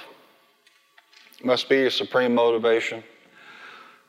Must 1.44 1.68
be 1.68 1.76
your 1.76 1.90
supreme 1.90 2.35
motivation. 2.35 3.02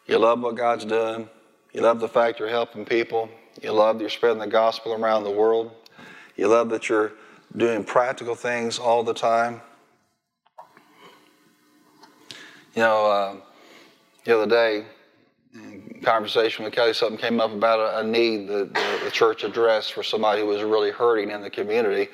You 0.06 0.18
love 0.20 0.42
what 0.42 0.56
God's 0.56 0.86
doing. 0.86 1.30
You 1.74 1.82
love 1.82 2.00
the 2.00 2.08
fact 2.08 2.40
you're 2.40 2.50
helping 2.50 2.86
people. 2.86 3.30
You 3.62 3.72
love 3.72 3.98
that 3.98 4.04
you're 4.04 4.10
spreading 4.10 4.40
the 4.40 4.48
gospel 4.48 4.94
around 4.94 5.24
the 5.24 5.32
world. 5.32 5.72
You 6.36 6.48
love 6.48 6.70
that 6.70 6.90
you're 6.90 7.14
doing 7.56 7.84
practical 7.84 8.36
things 8.36 8.80
all 8.80 9.04
the 9.04 9.14
time. 9.14 9.62
You 12.76 12.82
know, 12.82 13.06
uh, 13.06 13.36
the 14.26 14.36
other 14.36 14.50
day, 14.50 14.86
conversation 16.04 16.66
with 16.66 16.74
Kelly, 16.74 16.94
something 16.94 17.18
came 17.18 17.40
up 17.40 17.52
about 17.52 17.80
a, 17.80 18.00
a 18.00 18.04
need 18.04 18.48
that 18.48 18.74
the, 18.74 19.00
the, 19.06 19.12
church 19.12 19.44
addressed 19.44 19.94
for 19.94 20.04
somebody 20.04 20.42
who 20.42 20.48
was 20.48 20.62
really 20.62 20.92
hurting 20.92 21.32
in 21.32 21.42
the 21.42 21.50
community. 21.50 22.10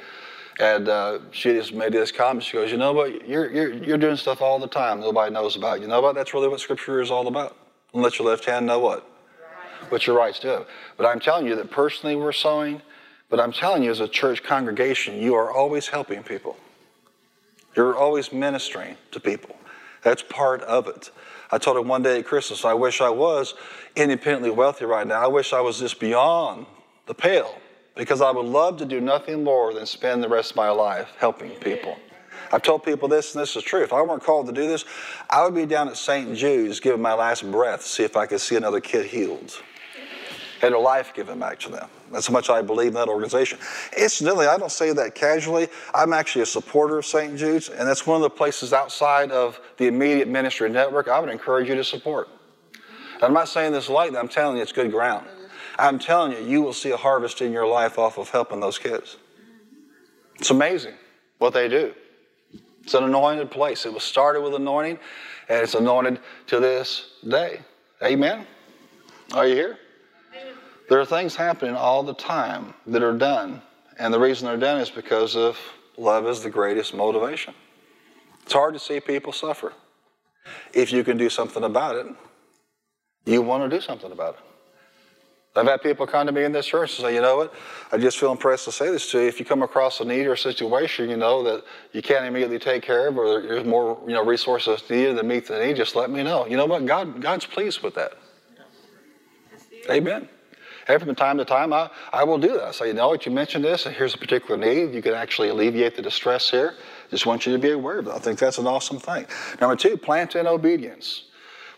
And 0.60 0.90
uh, 0.90 1.20
she 1.32 1.54
just 1.54 1.74
made 1.74 1.94
this 1.94 2.12
comment. 2.12 2.44
She 2.44 2.54
goes, 2.54 2.70
"You 2.70 2.78
know 2.78 2.92
what? 2.92 3.28
You're, 3.28 3.50
you're, 3.50 3.74
you're 3.74 3.98
doing 3.98 4.18
stuff 4.18 4.42
all 4.42 4.60
the 4.60 4.68
time 4.68 5.00
nobody 5.00 5.34
knows 5.34 5.56
about. 5.56 5.80
You 5.82 5.88
know 5.88 6.02
what? 6.02 6.16
That's 6.16 6.34
really 6.34 6.50
what 6.50 6.60
Scripture 6.60 7.02
is 7.02 7.10
all 7.10 7.28
about. 7.28 7.56
And 7.94 8.04
let 8.04 8.20
your 8.20 8.28
left 8.28 8.46
hand 8.46 8.66
know 8.66 8.80
what? 8.80 9.10
What 9.88 10.06
your 10.06 10.18
rights 10.18 10.40
do. 10.40 10.66
But 10.98 11.06
I'm 11.06 11.20
telling 11.20 11.48
you 11.48 11.56
that 11.56 11.72
personally 11.72 12.18
we're 12.18 12.34
sowing, 12.34 12.82
but 13.30 13.40
I'm 13.40 13.52
telling 13.52 13.84
you 13.84 13.92
as 13.92 14.00
a 14.00 14.08
church 14.08 14.44
congregation, 14.44 15.22
you 15.22 15.36
are 15.36 15.52
always 15.52 15.88
helping 15.88 16.24
people. 16.24 16.58
You're 17.76 17.96
always 17.96 18.34
ministering 18.34 18.98
to 19.12 19.20
people. 19.20 19.56
That's 20.02 20.24
part 20.24 20.62
of 20.64 20.88
it. 20.88 21.12
I 21.52 21.58
told 21.58 21.78
him 21.78 21.88
one 21.88 22.04
day 22.04 22.20
at 22.20 22.26
Christmas, 22.26 22.66
I 22.66 22.74
wish 22.74 23.02
I 23.02 23.10
was 23.10 23.54
independently 23.96 24.50
wealthy 24.50 24.86
right 24.86 25.06
now. 25.06 25.22
I 25.22 25.28
wish 25.28 25.54
I 25.54 25.62
was 25.62 25.80
just 25.80 26.00
beyond 26.00 26.66
the 27.06 27.14
pale 27.14 27.56
because 27.96 28.22
I 28.22 28.32
would 28.32 28.46
love 28.46 28.78
to 28.78 28.86
do 28.86 29.02
nothing 29.02 29.44
more 29.44 29.74
than 29.74 29.86
spend 29.86 30.24
the 30.24 30.30
rest 30.30 30.52
of 30.52 30.58
my 30.58 30.70
life 30.70 31.12
helping 31.18 31.52
people. 31.52 31.98
I've 32.52 32.64
told 32.64 32.84
people 32.84 33.08
this, 33.08 33.36
and 33.36 33.42
this 33.42 33.56
is 33.56 33.64
true. 33.64 33.84
If 33.84 33.94
I 33.94 34.02
weren't 34.02 34.24
called 34.24 34.48
to 34.48 34.52
do 34.52 34.68
this, 34.68 34.86
I 35.30 35.44
would 35.44 35.54
be 35.54 35.66
down 35.66 35.88
at 35.88 35.98
St. 35.98 36.36
Jude's 36.36 36.80
giving 36.80 37.02
my 37.02 37.14
last 37.14 37.50
breath 37.52 37.82
to 37.82 37.88
see 37.88 38.04
if 38.04 38.18
I 38.18 38.26
could 38.26 38.42
see 38.42 38.56
another 38.56 38.80
kid 38.80 39.06
healed 39.06 39.62
and 40.62 40.74
their 40.74 40.80
life 40.80 41.14
given 41.14 41.40
back 41.40 41.60
to 41.60 41.70
them. 41.70 41.90
That's 42.12 42.28
how 42.28 42.34
much 42.34 42.50
I 42.50 42.62
believe 42.62 42.90
in 42.90 42.94
that 42.96 43.08
organization. 43.08 43.60
Incidentally, 43.98 44.48
I 44.48 44.58
don't 44.58 44.72
say 44.72 44.94
that 44.94 45.16
casually. 45.16 45.68
I'm 45.94 46.14
actually 46.14 46.42
a 46.42 46.48
supporter 46.48 46.98
of 46.98 47.06
St. 47.06 47.38
Jude's, 47.38 47.70
and 47.70 47.88
that's 47.88 48.08
one 48.08 48.18
of 48.18 48.24
the 48.24 48.30
places 48.30 48.74
outside 48.74 49.32
of 49.32 49.60
the 49.78 49.88
immediate 49.88 50.28
ministry 50.28 50.70
network 50.70 51.08
I 51.08 51.20
would 51.20 51.30
encourage 51.30 51.70
you 51.70 51.76
to 51.76 51.84
support. 51.84 52.30
I'm 53.22 53.34
not 53.34 53.50
saying 53.50 53.74
this 53.74 53.90
lightly, 53.90 54.18
I'm 54.18 54.30
telling 54.30 54.58
you 54.58 54.64
it's 54.64 54.72
good 54.72 54.92
ground. 54.92 55.26
I'm 55.78 56.00
telling 56.00 56.32
you, 56.32 56.40
you 56.40 56.62
will 56.62 56.74
see 56.74 56.92
a 56.92 56.98
harvest 56.98 57.42
in 57.42 57.52
your 57.52 57.68
life 57.68 57.98
off 57.98 58.18
of 58.18 58.30
helping 58.30 58.60
those 58.60 58.78
kids. 58.78 59.18
It's 60.36 60.50
amazing 60.52 60.94
what 61.38 61.54
they 61.54 61.68
do. 61.68 61.94
It's 62.84 62.94
an 62.94 63.04
anointed 63.04 63.52
place. 63.52 63.86
It 63.86 63.94
was 63.94 64.04
started 64.04 64.42
with 64.42 64.56
anointing, 64.56 65.00
and 65.48 65.62
it's 65.62 65.76
anointed 65.76 66.20
to 66.48 66.60
this 66.60 67.12
day. 67.28 67.60
Amen? 68.04 68.46
Are 69.34 69.48
you 69.48 69.56
here? 69.56 69.78
There 70.90 71.00
are 71.00 71.06
things 71.06 71.36
happening 71.36 71.76
all 71.76 72.02
the 72.02 72.16
time 72.16 72.74
that 72.88 73.04
are 73.04 73.16
done, 73.16 73.62
and 74.00 74.12
the 74.12 74.20
reason 74.20 74.48
they're 74.48 74.58
done 74.58 74.82
is 74.82 74.90
because 74.90 75.36
of 75.36 75.58
love 75.98 76.26
is 76.28 76.42
the 76.42 76.50
greatest 76.50 76.96
motivation. 76.96 77.54
It's 78.42 78.54
hard 78.54 78.74
to 78.74 78.80
see 78.80 79.00
people 79.00 79.32
suffer. 79.32 79.72
If 80.74 80.92
you 80.92 81.04
can 81.04 81.18
do 81.18 81.30
something 81.30 81.64
about 81.64 81.96
it, 81.96 82.08
you 83.26 83.44
want 83.44 83.70
to 83.70 83.78
do 83.78 83.80
something 83.80 84.12
about 84.12 84.36
it. 84.36 84.40
I've 85.56 85.68
had 85.68 85.82
people 85.82 86.08
come 86.08 86.26
to 86.26 86.32
me 86.32 86.44
in 86.44 86.52
this 86.52 86.66
church 86.66 86.98
and 86.98 87.06
say, 87.06 87.14
you 87.14 87.22
know 87.22 87.38
what, 87.38 87.54
I 87.92 87.98
just 87.98 88.18
feel 88.18 88.32
impressed 88.32 88.66
to 88.66 88.72
say 88.72 88.90
this 88.90 89.12
to 89.12 89.20
you. 89.20 89.28
If 89.28 89.40
you 89.40 89.46
come 89.46 89.62
across 89.62 90.00
a 90.00 90.06
need 90.06 90.26
or 90.26 90.34
a 90.34 90.38
situation, 90.38 91.10
you 91.10 91.18
know, 91.18 91.44
that 91.44 91.66
you 91.92 92.02
can't 92.02 92.26
immediately 92.26 92.60
take 92.60 92.82
care 92.82 93.10
of 93.10 93.18
or 93.18 93.42
there's 93.42 93.66
more, 93.66 94.02
you 94.08 94.14
know, 94.14 94.24
resources 94.24 94.82
needed 94.90 95.18
to 95.18 95.24
meet 95.24 95.48
the 95.48 95.60
need, 95.60 95.76
just 95.76 95.96
let 95.96 96.10
me 96.10 96.24
know. 96.24 96.48
You 96.48 96.58
know 96.58 96.66
what? 96.66 96.86
God, 96.86 97.22
God's 97.22 97.46
pleased 97.46 97.82
with 97.82 97.96
that. 97.96 98.14
Amen. 99.90 100.30
And 100.90 101.02
from 101.02 101.14
time 101.14 101.38
to 101.38 101.46
time, 101.46 101.72
I, 101.72 101.90
I 102.12 102.24
will 102.24 102.40
do 102.40 102.58
that. 102.58 102.74
Say, 102.74 102.88
you 102.88 102.94
know 102.94 103.10
what, 103.10 103.24
you 103.26 103.32
mentioned 103.32 103.64
this, 103.64 103.86
and 103.86 103.96
here's 103.96 104.16
a 104.16 104.18
particular 104.18 104.58
need. 104.58 104.94
You 104.94 105.04
can 105.04 105.14
actually 105.14 105.50
alleviate 105.50 105.96
the 105.96 106.02
distress 106.02 106.50
here. 106.50 106.74
Just 107.12 107.28
want 107.28 107.46
you 107.46 107.54
to 107.54 107.60
be 107.60 107.72
aware 107.72 108.00
of 108.00 108.06
that. 108.06 108.16
I 108.16 108.20
think 108.20 108.40
that's 108.40 108.58
an 108.58 108.66
awesome 108.66 109.00
thing. 109.00 109.28
Number 109.62 109.76
two, 109.76 109.96
plant 109.98 110.36
in 110.36 110.48
obedience. 110.48 111.26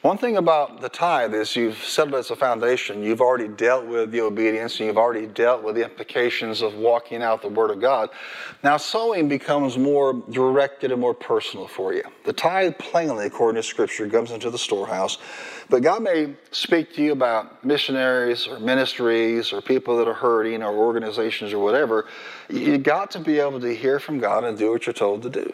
One 0.02 0.18
thing 0.18 0.38
about 0.38 0.82
the 0.82 0.89
tithe 0.89 1.36
is 1.36 1.56
you've 1.56 1.78
set 1.78 2.08
it 2.08 2.16
as 2.16 2.32
a 2.32 2.36
foundation. 2.36 3.04
You've 3.04 3.22
already 3.22 3.47
dealt 3.47 3.86
with 3.86 4.10
the 4.10 4.22
obedience 4.22 4.80
and 4.80 4.88
you've 4.88 4.97
already 4.97 5.28
dealt 5.28 5.62
with 5.62 5.76
the 5.76 5.84
implications 5.84 6.64
of 6.64 6.74
walking 6.74 7.22
out 7.22 7.43
the 7.43 7.49
Word 7.49 7.70
of 7.70 7.80
God. 7.80 8.10
Now, 8.64 8.78
sowing 8.78 9.30
becomes 9.30 9.78
more 9.78 10.14
directed 10.32 10.91
and 10.91 10.99
more 10.99 11.14
personal 11.14 11.68
for 11.68 11.93
you. 11.93 12.02
The 12.26 12.34
tithe, 12.34 12.80
plainly, 12.80 13.28
according 13.28 13.62
to 13.62 13.68
Scripture, 13.68 14.10
comes 14.10 14.32
into 14.32 14.49
the 14.49 14.58
storehouse. 14.58 15.20
But 15.70 15.84
God 15.84 16.02
may 16.02 16.34
speak 16.49 16.95
to 16.95 17.04
you 17.04 17.12
about 17.12 17.64
missionaries 17.64 18.47
or 18.47 18.60
ministries 18.60 19.54
or 19.54 19.62
people 19.62 19.97
that 19.97 20.08
are 20.08 20.16
hurting 20.16 20.64
or 20.64 20.76
organizations 20.76 21.54
or 21.54 21.60
whatever. 21.60 22.08
You 22.49 22.80
got 22.80 23.12
to 23.12 23.20
be 23.20 23.38
able 23.38 23.60
to 23.60 23.76
hear 23.76 23.99
from 23.99 24.18
God 24.18 24.45
and 24.45 24.58
do 24.58 24.72
what 24.72 24.88
you're 24.88 24.93
told 24.93 25.22
to 25.22 25.30
do. 25.30 25.54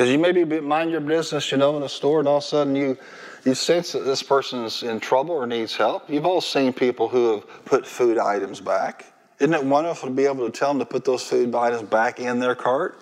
Because 0.00 0.12
you 0.12 0.18
maybe 0.18 0.44
be 0.44 0.60
mind 0.60 0.90
your 0.90 1.02
business, 1.02 1.52
you 1.52 1.58
know, 1.58 1.76
in 1.76 1.82
a 1.82 1.88
store, 1.88 2.20
and 2.20 2.26
all 2.26 2.38
of 2.38 2.42
a 2.42 2.46
sudden 2.46 2.74
you 2.74 2.96
you 3.44 3.54
sense 3.54 3.92
that 3.92 4.06
this 4.06 4.22
person 4.22 4.64
is 4.64 4.82
in 4.82 4.98
trouble 4.98 5.34
or 5.34 5.46
needs 5.46 5.76
help. 5.76 6.08
You've 6.08 6.24
all 6.24 6.40
seen 6.40 6.72
people 6.72 7.06
who 7.06 7.34
have 7.34 7.64
put 7.66 7.86
food 7.86 8.16
items 8.16 8.62
back. 8.62 9.04
Isn't 9.40 9.52
it 9.52 9.62
wonderful 9.62 10.08
to 10.08 10.14
be 10.14 10.24
able 10.24 10.50
to 10.50 10.58
tell 10.58 10.70
them 10.70 10.78
to 10.78 10.86
put 10.86 11.04
those 11.04 11.22
food 11.22 11.54
items 11.54 11.82
back 11.82 12.18
in 12.18 12.38
their 12.38 12.54
cart 12.54 12.98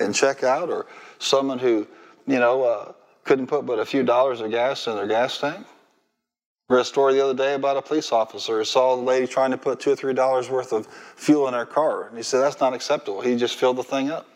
and 0.00 0.12
check 0.12 0.42
out? 0.42 0.68
Or 0.68 0.86
someone 1.20 1.60
who, 1.60 1.86
you 2.26 2.40
know, 2.40 2.64
uh, 2.64 2.92
couldn't 3.22 3.46
put 3.46 3.64
but 3.64 3.78
a 3.78 3.84
few 3.84 4.02
dollars 4.02 4.40
of 4.40 4.50
gas 4.50 4.88
in 4.88 4.96
their 4.96 5.06
gas 5.06 5.38
tank. 5.38 5.64
Read 6.68 6.80
a 6.80 6.84
story 6.84 7.14
the 7.14 7.22
other 7.22 7.34
day 7.34 7.54
about 7.54 7.76
a 7.76 7.82
police 7.82 8.10
officer 8.10 8.58
who 8.58 8.64
saw 8.64 8.94
a 8.94 8.96
lady 8.96 9.28
trying 9.28 9.52
to 9.52 9.58
put 9.58 9.78
two 9.78 9.92
or 9.92 9.96
three 9.96 10.12
dollars 10.12 10.50
worth 10.50 10.72
of 10.72 10.88
fuel 11.14 11.46
in 11.46 11.54
her 11.54 11.66
car. 11.66 12.08
And 12.08 12.16
he 12.16 12.24
said, 12.24 12.40
That's 12.40 12.58
not 12.58 12.74
acceptable. 12.74 13.20
He 13.20 13.36
just 13.36 13.54
filled 13.54 13.76
the 13.76 13.84
thing 13.84 14.10
up. 14.10 14.26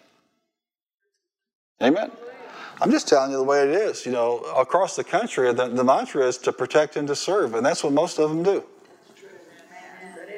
Amen. 1.83 2.11
I'm 2.81 2.91
just 2.91 3.09
telling 3.09 3.31
you 3.31 3.37
the 3.37 3.43
way 3.43 3.63
it 3.63 3.71
is. 3.71 4.05
You 4.05 4.13
know, 4.13 4.39
across 4.57 4.97
the 4.97 5.05
country, 5.05 5.53
the, 5.53 5.69
the 5.69 5.85
mantra 5.85 6.27
is 6.27 6.39
to 6.39 6.53
protect 6.53 6.97
and 6.97 7.09
to 7.09 7.17
serve, 7.17 7.55
and 7.55 7.65
that's 7.65 7.83
what 7.83 7.93
most 7.93 8.19
of 8.19 8.29
them 8.31 8.43
do. 8.43 8.65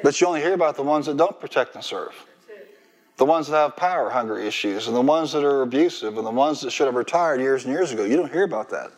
But 0.03 0.19
you 0.19 0.27
only 0.27 0.41
hear 0.41 0.53
about 0.53 0.75
the 0.75 0.83
ones 0.83 1.05
that 1.07 1.17
don't 1.17 1.39
protect 1.39 1.75
and 1.75 1.83
serve. 1.83 2.13
The 3.17 3.25
ones 3.25 3.47
that 3.47 3.57
have 3.57 3.75
power 3.75 4.09
hunger 4.09 4.39
issues, 4.39 4.87
and 4.87 4.95
the 4.95 5.01
ones 5.01 5.33
that 5.33 5.43
are 5.43 5.61
abusive, 5.61 6.17
and 6.17 6.25
the 6.25 6.31
ones 6.31 6.61
that 6.61 6.71
should 6.71 6.85
have 6.85 6.95
retired 6.95 7.41
years 7.41 7.65
and 7.65 7.73
years 7.73 7.91
ago. 7.91 8.05
You 8.05 8.15
don't 8.15 8.31
hear 8.31 8.43
about 8.43 8.69
that. 8.69 8.91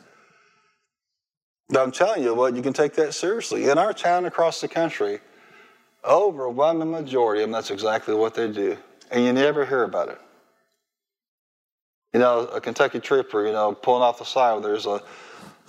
But 1.69 1.81
I'm 1.81 1.91
telling 1.91 2.21
you 2.21 2.35
what, 2.35 2.55
you 2.55 2.61
can 2.61 2.73
take 2.73 2.93
that 2.95 3.15
seriously. 3.15 3.69
In 3.69 3.79
our 3.79 3.93
town 3.93 4.25
across 4.25 4.61
the 4.61 4.67
country, 4.67 5.19
overwhelming 6.05 6.91
majority 6.91 7.41
of 7.41 7.47
them, 7.47 7.53
that's 7.53 7.71
exactly 7.71 8.13
what 8.13 8.35
they 8.35 8.51
do. 8.51 8.77
And 9.09 9.23
you 9.23 9.33
never 9.33 9.65
hear 9.65 9.83
about 9.83 10.09
it. 10.09 10.19
You 12.13 12.19
know, 12.19 12.41
a 12.47 12.59
Kentucky 12.59 12.99
trooper, 12.99 13.45
you 13.45 13.53
know, 13.53 13.73
pulling 13.73 14.01
off 14.01 14.19
the 14.19 14.25
side, 14.25 14.53
where 14.53 14.61
there's 14.61 14.85
a, 14.85 15.01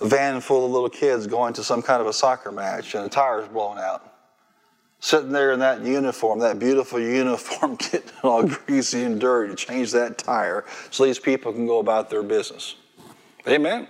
a 0.01 0.07
van 0.07 0.41
full 0.41 0.65
of 0.65 0.71
little 0.71 0.89
kids 0.89 1.25
going 1.25 1.53
to 1.53 1.63
some 1.63 1.81
kind 1.81 2.01
of 2.01 2.07
a 2.07 2.13
soccer 2.13 2.51
match 2.51 2.95
and 2.95 3.05
the 3.05 3.09
tire's 3.09 3.47
blown 3.47 3.77
out. 3.77 4.09
Sitting 4.99 5.31
there 5.31 5.51
in 5.51 5.59
that 5.59 5.81
uniform, 5.81 6.39
that 6.39 6.59
beautiful 6.59 6.99
uniform, 6.99 7.75
getting 7.75 8.11
all 8.23 8.43
greasy 8.43 9.03
and 9.03 9.19
dirty 9.19 9.55
to 9.55 9.55
change 9.55 9.91
that 9.91 10.17
tire 10.17 10.65
so 10.91 11.05
these 11.05 11.19
people 11.19 11.53
can 11.53 11.65
go 11.65 11.79
about 11.79 12.09
their 12.09 12.23
business. 12.23 12.75
Amen. 13.47 13.87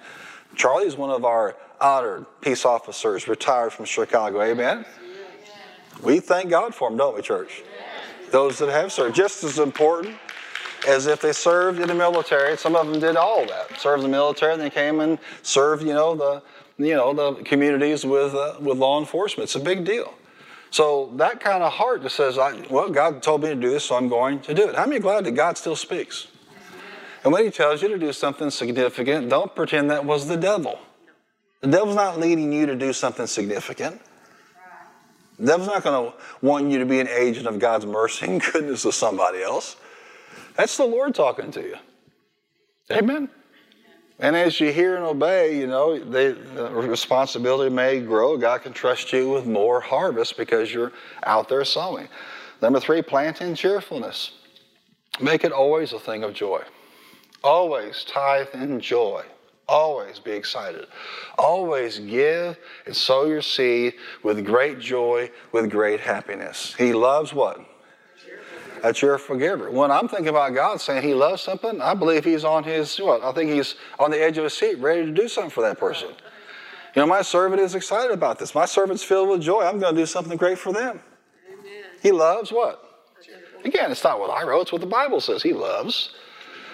Charlie's 0.56 0.96
one 0.96 1.10
of 1.10 1.26
our 1.26 1.56
honored 1.82 2.26
peace 2.42 2.66
officers, 2.66 3.28
retired 3.28 3.74
from 3.74 3.86
Chicago. 3.86 4.42
Amen. 4.42 4.86
We 6.02 6.20
thank 6.20 6.50
God 6.50 6.74
for 6.74 6.90
him, 6.90 6.98
don't 6.98 7.16
we, 7.16 7.22
church? 7.22 7.64
Those 8.32 8.58
that 8.60 8.70
have 8.70 8.92
served. 8.92 9.16
Just 9.16 9.44
as 9.44 9.60
important 9.60 10.18
as 10.88 11.08
if 11.08 11.22
they 11.22 11.34
served 11.34 11.80
in 11.80 11.88
the 11.88 11.96
military. 11.96 12.58
Some 12.58 12.76
of 12.76 12.88
them 12.88 13.00
did 13.00 13.16
all 13.16 13.46
that. 13.46 13.80
Served 13.80 14.04
the 14.04 14.08
military, 14.08 14.54
and 14.54 14.62
they 14.62 14.70
came 14.70 15.00
and 15.00 15.18
served, 15.42 15.84
you 15.84 15.94
know, 15.94 16.16
the 16.16 16.42
you 16.78 16.96
know 16.96 17.14
the 17.14 17.44
communities 17.44 18.06
with 18.06 18.34
uh, 18.34 18.56
with 18.60 18.78
law 18.78 19.00
enforcement. 19.00 19.48
It's 19.48 19.56
a 19.56 19.60
big 19.60 19.86
deal. 19.86 20.14
So 20.72 21.12
that 21.18 21.40
kind 21.40 21.62
of 21.62 21.72
heart 21.72 22.02
that 22.04 22.10
says, 22.10 22.38
I, 22.38 22.66
"Well, 22.70 22.90
God 22.90 23.22
told 23.22 23.44
me 23.44 23.50
to 23.50 23.56
do 23.56 23.70
this, 23.70 23.86
so 23.86 23.96
I'm 23.96 24.10
going 24.10 24.40
to 24.42 24.54
do 24.54 24.70
it." 24.70 24.76
How 24.76 24.86
many 24.86 25.00
glad 25.00 25.26
that 25.26 25.32
God 25.32 25.58
still 25.58 25.76
speaks? 25.76 26.28
And 27.24 27.32
when 27.32 27.46
He 27.46 27.52
tells 27.52 27.82
you 27.82 27.88
to 27.90 27.98
do 27.98 28.12
something 28.12 28.50
significant, 28.50 29.30
don't 29.30 29.56
pretend 29.56 29.92
that 29.92 30.04
was 30.04 30.28
the 30.28 30.38
devil. 30.38 30.80
The 31.62 31.68
devil's 31.68 31.96
not 31.96 32.20
leading 32.20 32.52
you 32.52 32.66
to 32.66 32.76
do 32.76 32.92
something 32.92 33.26
significant. 33.28 34.02
The 35.40 35.46
devil's 35.46 35.70
not 35.70 35.84
going 35.84 36.12
to 36.12 36.18
want 36.42 36.70
you 36.70 36.80
to 36.80 36.86
be 36.86 37.00
an 37.00 37.08
agent 37.08 37.48
of 37.48 37.60
God's 37.60 37.86
mercy 37.86 38.26
and 38.26 38.42
goodness 38.54 38.82
to 38.82 38.92
somebody 38.92 39.42
else. 39.42 39.78
That's 40.56 40.78
the 40.78 40.86
Lord 40.86 41.16
talking 41.16 41.52
to 41.52 41.62
you. 41.62 41.76
Amen. 42.92 43.30
And 44.20 44.36
as 44.36 44.60
you 44.60 44.72
hear 44.72 44.96
and 44.96 45.04
obey, 45.04 45.58
you 45.58 45.68
know, 45.68 45.98
they, 46.00 46.32
the 46.32 46.70
responsibility 46.70 47.74
may 47.74 48.00
grow. 48.00 48.38
God 48.38 48.62
can 48.62 48.72
trust 48.72 49.12
you 49.12 49.30
with 49.30 49.46
more 49.46 49.82
harvest 49.82 50.38
because 50.38 50.74
you're 50.74 50.92
out 51.24 51.50
there 51.50 51.66
sowing. 51.66 52.08
Number 52.62 52.80
three, 52.80 53.02
plant 53.02 53.42
in 53.42 53.56
cheerfulness. 53.56 54.32
Make 55.20 55.44
it 55.44 55.52
always 55.52 55.94
a 55.94 56.00
thing 56.00 56.24
of 56.24 56.34
joy. 56.34 56.64
Always 57.44 58.06
tithe 58.06 58.48
in 58.54 58.80
joy. 58.80 59.24
Always 59.68 60.20
be 60.20 60.32
excited. 60.32 60.88
Always 61.38 62.00
give 62.00 62.58
and 62.86 62.96
sow 62.96 63.26
your 63.26 63.42
seed 63.42 63.96
with 64.22 64.46
great 64.46 64.80
joy, 64.80 65.32
with 65.52 65.70
great 65.70 66.00
happiness. 66.00 66.74
He 66.78 66.94
loves 66.94 67.34
what? 67.34 67.60
That 68.84 69.02
you're 69.02 69.16
a 69.16 69.20
forgiver. 69.20 69.72
When 69.72 69.92
I'm 69.92 70.10
thinking 70.10 70.28
about 70.28 70.54
God 70.54 70.82
saying 70.82 71.04
He 71.04 71.14
loves 71.14 71.42
something, 71.42 71.82
I 71.82 71.94
believe 71.94 72.26
He's 72.26 72.44
on 72.44 72.66
His 72.66 72.98
what? 72.98 73.24
I 73.24 73.32
think 73.32 73.50
He's 73.50 73.76
on 73.98 74.12
the 74.12 74.22
edge 74.22 74.38
of 74.38 74.44
His 74.44 74.54
seat, 74.54 74.78
ready 74.78 75.06
to 75.06 75.12
do 75.12 75.30
something 75.30 75.50
for 75.50 75.62
that 75.62 75.80
person. 75.80 76.10
You 76.10 77.02
know, 77.02 77.08
my 77.08 77.22
servant 77.22 77.62
is 77.62 77.76
excited 77.76 78.12
about 78.12 78.38
this. 78.38 78.54
My 78.54 78.66
servant's 78.66 79.02
filled 79.02 79.30
with 79.30 79.42
joy. 79.42 79.62
I'm 79.64 79.80
going 79.80 79.96
to 79.96 80.02
do 80.02 80.06
something 80.06 80.38
great 80.38 80.60
for 80.60 80.74
them. 80.74 81.00
Amen. 81.52 81.84
He 82.04 82.12
loves 82.12 82.52
what? 82.52 82.84
Again, 83.66 83.90
it's 83.90 84.04
not 84.04 84.20
what 84.20 84.30
I 84.30 84.44
wrote, 84.44 84.64
it's 84.64 84.72
what 84.74 84.82
the 84.82 84.88
Bible 84.88 85.22
says. 85.22 85.42
He 85.42 85.54
loves 85.54 86.14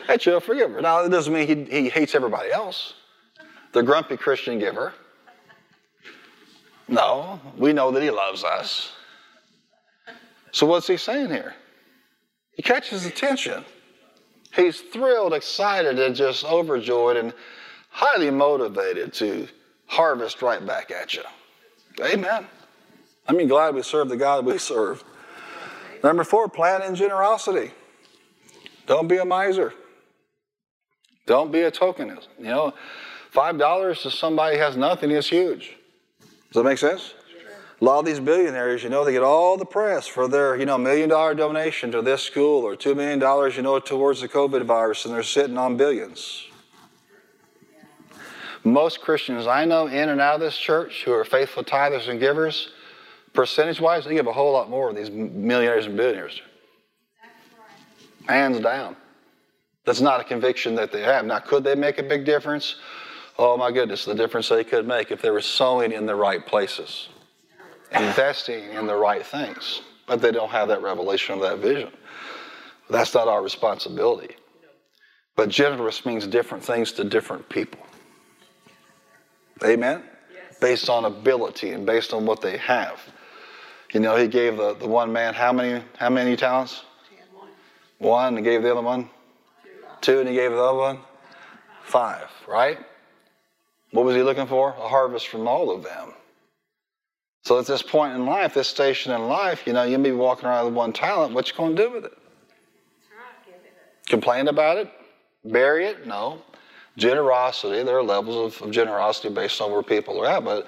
that 0.07 0.25
you're 0.25 0.37
a 0.37 0.41
forgiver. 0.41 0.81
Now, 0.81 1.03
that 1.03 1.11
doesn't 1.11 1.31
mean 1.31 1.67
he, 1.67 1.81
he 1.81 1.89
hates 1.89 2.15
everybody 2.15 2.51
else. 2.51 2.95
The 3.73 3.83
grumpy 3.83 4.17
Christian 4.17 4.57
giver. 4.57 4.93
No, 6.87 7.39
we 7.55 7.71
know 7.71 7.91
that 7.91 8.01
he 8.01 8.09
loves 8.09 8.43
us. 8.43 8.93
So, 10.51 10.65
what's 10.65 10.87
he 10.87 10.97
saying 10.97 11.29
here? 11.29 11.53
He 12.59 12.63
catches 12.63 13.05
attention. 13.05 13.63
He's 14.53 14.81
thrilled, 14.81 15.33
excited, 15.33 15.97
and 15.97 16.13
just 16.13 16.43
overjoyed 16.43 17.15
and 17.15 17.33
highly 17.89 18.29
motivated 18.29 19.13
to 19.13 19.47
harvest 19.85 20.41
right 20.41 20.65
back 20.65 20.91
at 20.91 21.13
you. 21.13 21.21
Amen. 22.03 22.45
I 23.29 23.31
mean, 23.31 23.47
glad 23.47 23.75
we 23.75 23.81
serve 23.81 24.09
the 24.09 24.17
God 24.17 24.45
we 24.45 24.57
serve. 24.57 25.05
Number 26.03 26.25
four, 26.25 26.49
plan 26.49 26.81
in 26.81 26.95
generosity. 26.95 27.71
Don't 28.87 29.07
be 29.07 29.19
a 29.19 29.25
miser. 29.25 29.73
Don't 31.27 31.53
be 31.53 31.61
a 31.61 31.71
tokenist. 31.71 32.27
You 32.37 32.47
know, 32.47 32.73
five 33.31 33.57
dollars 33.57 34.01
to 34.01 34.11
somebody 34.11 34.57
who 34.57 34.63
has 34.63 34.75
nothing 34.75 35.11
is 35.11 35.29
huge. 35.29 35.77
Does 36.51 36.61
that 36.61 36.63
make 36.65 36.77
sense? 36.77 37.13
A 37.81 37.85
lot 37.85 37.99
of 37.99 38.05
these 38.05 38.19
billionaires, 38.19 38.83
you 38.83 38.89
know, 38.89 39.05
they 39.05 39.13
get 39.13 39.23
all 39.23 39.55
the 39.55 39.65
press 39.65 40.05
for 40.05 40.27
their, 40.27 40.57
you 40.57 40.65
know, 40.65 40.77
million 40.77 41.09
dollar 41.09 41.33
donation 41.33 41.91
to 41.91 42.01
this 42.01 42.21
school 42.21 42.63
or 42.63 42.75
two 42.75 42.93
million 42.93 43.19
dollars, 43.19 43.55
you 43.55 43.63
know, 43.63 43.79
towards 43.79 44.19
the 44.19 44.27
COVID 44.27 44.65
virus, 44.65 45.05
and 45.05 45.13
they're 45.13 45.23
sitting 45.23 45.57
on 45.57 45.77
billions. 45.77 46.45
Most 48.65 48.99
Christians 48.99 49.47
I 49.47 49.63
know 49.63 49.87
in 49.87 50.09
and 50.09 50.19
out 50.19 50.35
of 50.35 50.41
this 50.41 50.57
church 50.57 51.03
who 51.05 51.13
are 51.13 51.23
faithful 51.23 51.63
tithers 51.63 52.09
and 52.09 52.19
givers, 52.19 52.69
percentage 53.33 53.79
wise, 53.79 54.03
they 54.03 54.13
give 54.13 54.27
a 54.27 54.33
whole 54.33 54.51
lot 54.51 54.69
more 54.69 54.91
than 54.91 55.01
these 55.01 55.09
millionaires 55.09 55.85
and 55.85 55.95
billionaires. 55.95 56.41
Hands 58.27 58.59
down. 58.59 58.97
That's 59.85 60.01
not 60.01 60.19
a 60.19 60.23
conviction 60.25 60.75
that 60.75 60.91
they 60.91 61.01
have. 61.01 61.25
Now, 61.25 61.39
could 61.39 61.63
they 61.63 61.75
make 61.75 61.97
a 61.97 62.03
big 62.03 62.25
difference? 62.25 62.75
Oh 63.37 63.55
my 63.55 63.71
goodness, 63.71 64.03
the 64.03 64.13
difference 64.13 64.49
they 64.49 64.65
could 64.65 64.85
make 64.85 65.11
if 65.11 65.21
they 65.21 65.29
were 65.29 65.41
sowing 65.41 65.93
in 65.93 66.05
the 66.05 66.13
right 66.13 66.45
places, 66.45 67.07
investing 67.91 68.71
in 68.73 68.87
the 68.87 68.95
right 68.95 69.25
things. 69.25 69.81
But 70.07 70.21
they 70.21 70.31
don't 70.31 70.49
have 70.49 70.67
that 70.69 70.81
revelation 70.81 71.35
of 71.35 71.41
that 71.41 71.59
vision. 71.59 71.91
That's 72.89 73.13
not 73.13 73.27
our 73.27 73.43
responsibility. 73.43 74.35
But 75.35 75.49
generous 75.49 76.05
means 76.05 76.27
different 76.27 76.63
things 76.63 76.91
to 76.93 77.03
different 77.03 77.47
people. 77.47 77.79
Amen? 79.63 80.03
Yes. 80.33 80.59
Based 80.59 80.89
on 80.89 81.05
ability 81.05 81.71
and 81.71 81.85
based 81.85 82.13
on 82.13 82.25
what 82.25 82.41
they 82.41 82.57
have. 82.57 82.99
You 83.93 83.99
know, 83.99 84.15
he 84.15 84.27
gave 84.27 84.57
the, 84.57 84.75
the 84.75 84.87
one 84.87 85.11
man 85.11 85.33
how 85.33 85.53
many 85.53 85.83
how 85.97 86.09
many 86.09 86.35
talents? 86.35 86.83
One. 87.33 87.47
One, 87.99 88.35
and 88.35 88.43
gave 88.43 88.63
the 88.63 88.71
other 88.71 88.81
one? 88.81 89.09
Two. 89.63 89.69
Two, 90.01 90.19
and 90.19 90.29
he 90.29 90.35
gave 90.35 90.51
the 90.51 90.61
other 90.61 90.77
one? 90.77 90.99
Five, 91.83 92.29
right? 92.47 92.77
What 93.91 94.05
was 94.05 94.15
he 94.15 94.21
looking 94.21 94.45
for? 94.45 94.69
A 94.69 94.87
harvest 94.87 95.27
from 95.27 95.47
all 95.47 95.71
of 95.71 95.83
them. 95.83 96.13
So 97.49 97.57
at 97.57 97.65
this 97.65 97.81
point 97.81 98.13
in 98.13 98.27
life, 98.27 98.53
this 98.53 98.67
station 98.67 99.11
in 99.11 99.27
life, 99.27 99.65
you 99.65 99.73
know, 99.73 99.81
you 99.81 99.97
may 99.97 100.11
be 100.11 100.15
walking 100.15 100.47
around 100.47 100.65
with 100.65 100.75
one 100.75 100.93
talent. 100.93 101.33
What 101.33 101.49
you 101.49 101.55
going 101.57 101.75
to 101.75 101.81
do 101.81 101.89
with 101.89 102.05
it? 102.05 102.15
Complain 104.05 104.47
about 104.49 104.77
it? 104.77 104.91
Bury 105.43 105.87
it? 105.87 106.05
No. 106.05 106.43
Generosity, 106.95 107.81
there 107.81 107.97
are 107.97 108.03
levels 108.03 108.55
of, 108.55 108.67
of 108.67 108.71
generosity 108.71 109.33
based 109.33 109.59
on 109.61 109.71
where 109.71 109.81
people 109.81 110.21
are 110.21 110.27
at, 110.27 110.45
but 110.45 110.67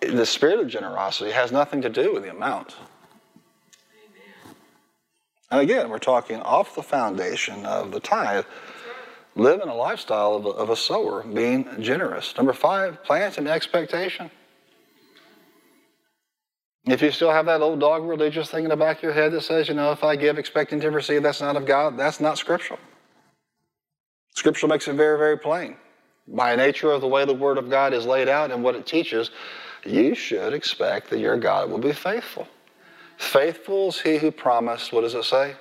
the 0.00 0.26
spirit 0.26 0.58
of 0.58 0.66
generosity 0.66 1.30
has 1.30 1.52
nothing 1.52 1.80
to 1.82 1.88
do 1.88 2.14
with 2.14 2.24
the 2.24 2.30
amount. 2.30 2.74
And 5.52 5.60
again, 5.60 5.88
we're 5.88 6.00
talking 6.00 6.40
off 6.40 6.74
the 6.74 6.82
foundation 6.82 7.64
of 7.64 7.92
the 7.92 8.00
tithe 8.00 8.46
living 9.36 9.68
a 9.68 9.74
lifestyle 9.76 10.34
of 10.34 10.44
a, 10.44 10.48
of 10.48 10.70
a 10.70 10.76
sower, 10.76 11.22
being 11.22 11.68
generous. 11.80 12.36
Number 12.36 12.52
five, 12.52 13.04
plant 13.04 13.38
an 13.38 13.46
expectation. 13.46 14.28
If 16.86 17.02
you 17.02 17.10
still 17.10 17.32
have 17.32 17.46
that 17.46 17.62
old 17.62 17.80
dog 17.80 18.04
religious 18.04 18.48
thing 18.48 18.64
in 18.64 18.70
the 18.70 18.76
back 18.76 18.98
of 18.98 19.02
your 19.02 19.12
head 19.12 19.32
that 19.32 19.42
says, 19.42 19.68
you 19.68 19.74
know, 19.74 19.90
if 19.90 20.04
I 20.04 20.14
give 20.14 20.38
expecting 20.38 20.78
to 20.80 20.90
receive, 20.90 21.22
that's 21.22 21.40
not 21.40 21.56
of 21.56 21.66
God, 21.66 21.98
that's 21.98 22.20
not 22.20 22.38
scriptural. 22.38 22.78
Scripture 24.34 24.68
makes 24.68 24.86
it 24.86 24.94
very, 24.94 25.18
very 25.18 25.36
plain. 25.36 25.76
By 26.28 26.54
nature 26.54 26.92
of 26.92 27.00
the 27.00 27.08
way 27.08 27.24
the 27.24 27.34
Word 27.34 27.58
of 27.58 27.70
God 27.70 27.92
is 27.92 28.06
laid 28.06 28.28
out 28.28 28.52
and 28.52 28.62
what 28.62 28.76
it 28.76 28.86
teaches, 28.86 29.30
you 29.84 30.14
should 30.14 30.52
expect 30.52 31.10
that 31.10 31.18
your 31.18 31.36
God 31.36 31.70
will 31.70 31.78
be 31.78 31.92
faithful. 31.92 32.46
Faithful 33.18 33.88
is 33.88 34.00
he 34.00 34.18
who 34.18 34.30
promised, 34.30 34.92
what 34.92 35.00
does 35.00 35.14
it 35.14 35.24
say? 35.24 35.56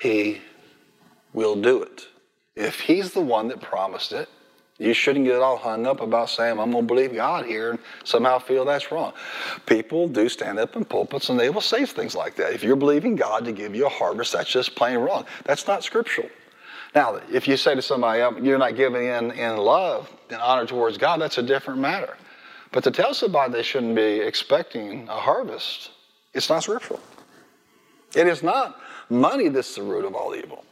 He 0.00 0.40
will 1.32 1.60
do 1.60 1.82
it. 1.82 2.06
If 2.56 2.80
he's 2.80 3.12
the 3.12 3.20
one 3.20 3.48
that 3.48 3.60
promised 3.60 4.12
it, 4.12 4.28
you 4.82 4.94
shouldn't 4.94 5.24
get 5.24 5.40
all 5.40 5.56
hung 5.56 5.86
up 5.86 6.00
about 6.00 6.28
saying, 6.28 6.58
I'm 6.58 6.72
going 6.72 6.86
to 6.86 6.94
believe 6.94 7.14
God 7.14 7.46
here 7.46 7.70
and 7.70 7.78
somehow 8.04 8.38
feel 8.38 8.64
that's 8.64 8.90
wrong. 8.90 9.12
People 9.66 10.08
do 10.08 10.28
stand 10.28 10.58
up 10.58 10.74
in 10.76 10.84
pulpits 10.84 11.28
and 11.28 11.38
they 11.38 11.50
will 11.50 11.60
say 11.60 11.86
things 11.86 12.14
like 12.14 12.34
that. 12.36 12.52
If 12.52 12.62
you're 12.64 12.76
believing 12.76 13.14
God 13.14 13.44
to 13.44 13.52
give 13.52 13.74
you 13.74 13.86
a 13.86 13.90
harvest, 13.90 14.32
that's 14.32 14.50
just 14.50 14.74
plain 14.74 14.98
wrong. 14.98 15.24
That's 15.44 15.66
not 15.66 15.84
scriptural. 15.84 16.28
Now, 16.94 17.20
if 17.32 17.48
you 17.48 17.56
say 17.56 17.74
to 17.74 17.82
somebody, 17.82 18.20
um, 18.20 18.44
you're 18.44 18.58
not 18.58 18.76
giving 18.76 19.06
in 19.06 19.30
in 19.30 19.56
love 19.56 20.10
and 20.30 20.40
honor 20.40 20.66
towards 20.66 20.98
God, 20.98 21.20
that's 21.20 21.38
a 21.38 21.42
different 21.42 21.80
matter. 21.80 22.16
But 22.70 22.84
to 22.84 22.90
tell 22.90 23.14
somebody 23.14 23.52
they 23.52 23.62
shouldn't 23.62 23.94
be 23.94 24.20
expecting 24.20 25.08
a 25.08 25.16
harvest, 25.16 25.90
it's 26.34 26.48
not 26.48 26.62
scriptural. 26.62 27.00
It 28.14 28.26
is 28.26 28.42
not 28.42 28.80
money 29.08 29.48
that's 29.48 29.74
the 29.74 29.82
root 29.82 30.04
of 30.04 30.14
all 30.14 30.34
evil. 30.34 30.64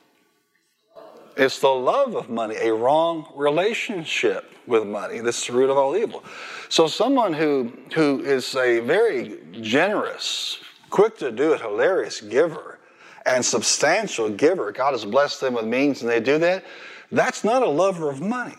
It's 1.37 1.61
the 1.61 1.69
love 1.69 2.15
of 2.17 2.29
money, 2.29 2.57
a 2.57 2.73
wrong 2.75 3.33
relationship 3.35 4.53
with 4.67 4.87
money. 4.87 5.21
That's 5.21 5.47
the 5.47 5.53
root 5.53 5.71
of 5.71 5.77
all 5.77 5.97
evil. 5.97 6.25
So 6.69 6.87
someone 6.87 7.33
who 7.33 7.73
who 7.95 8.21
is 8.21 8.55
a 8.55 8.81
very 8.81 9.39
generous, 9.53 10.59
quick 10.91 11.19
to 11.19 11.31
do 11.31 11.53
it, 11.53 11.61
hilarious 11.61 12.21
giver, 12.21 12.79
and 13.27 13.45
substantial 13.45 14.29
giver, 14.31 14.73
God 14.73 14.93
has 14.93 15.05
blessed 15.05 15.41
them 15.41 15.55
with 15.55 15.67
means 15.67 16.03
and 16.03 16.11
they 16.11 16.21
do 16.21 16.39
that, 16.39 16.65
that's 17.13 17.45
not 17.45 17.63
a 17.63 17.69
lover 17.69 18.11
of 18.11 18.21
money. 18.21 18.57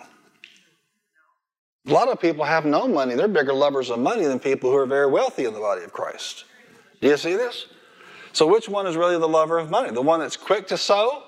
A 1.87 1.91
lot 1.91 2.09
of 2.09 2.19
people 2.19 2.45
have 2.45 2.65
no 2.65 2.87
money. 2.87 3.15
They're 3.15 3.27
bigger 3.27 3.53
lovers 3.53 3.89
of 3.89 3.99
money 3.99 4.25
than 4.25 4.39
people 4.39 4.69
who 4.69 4.77
are 4.77 4.85
very 4.85 5.07
wealthy 5.07 5.45
in 5.45 5.53
the 5.53 5.59
body 5.59 5.83
of 5.83 5.91
Christ. 5.91 6.45
Do 7.01 7.07
you 7.07 7.17
see 7.17 7.33
this? 7.33 7.65
So, 8.33 8.47
which 8.47 8.69
one 8.69 8.85
is 8.85 8.95
really 8.95 9.17
the 9.17 9.27
lover 9.27 9.57
of 9.57 9.69
money? 9.69 9.91
The 9.91 10.01
one 10.01 10.19
that's 10.19 10.37
quick 10.37 10.67
to 10.67 10.77
sow 10.77 11.23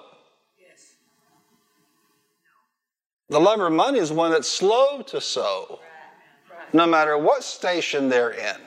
The 3.29 3.39
lover 3.39 3.67
of 3.67 3.73
money 3.73 3.99
is 3.99 4.11
one 4.11 4.31
that's 4.31 4.49
slow 4.49 5.01
to 5.03 5.21
sow, 5.21 5.79
no 6.73 6.85
matter 6.85 7.17
what 7.17 7.43
station 7.43 8.09
they're 8.09 8.31
in 8.31 8.57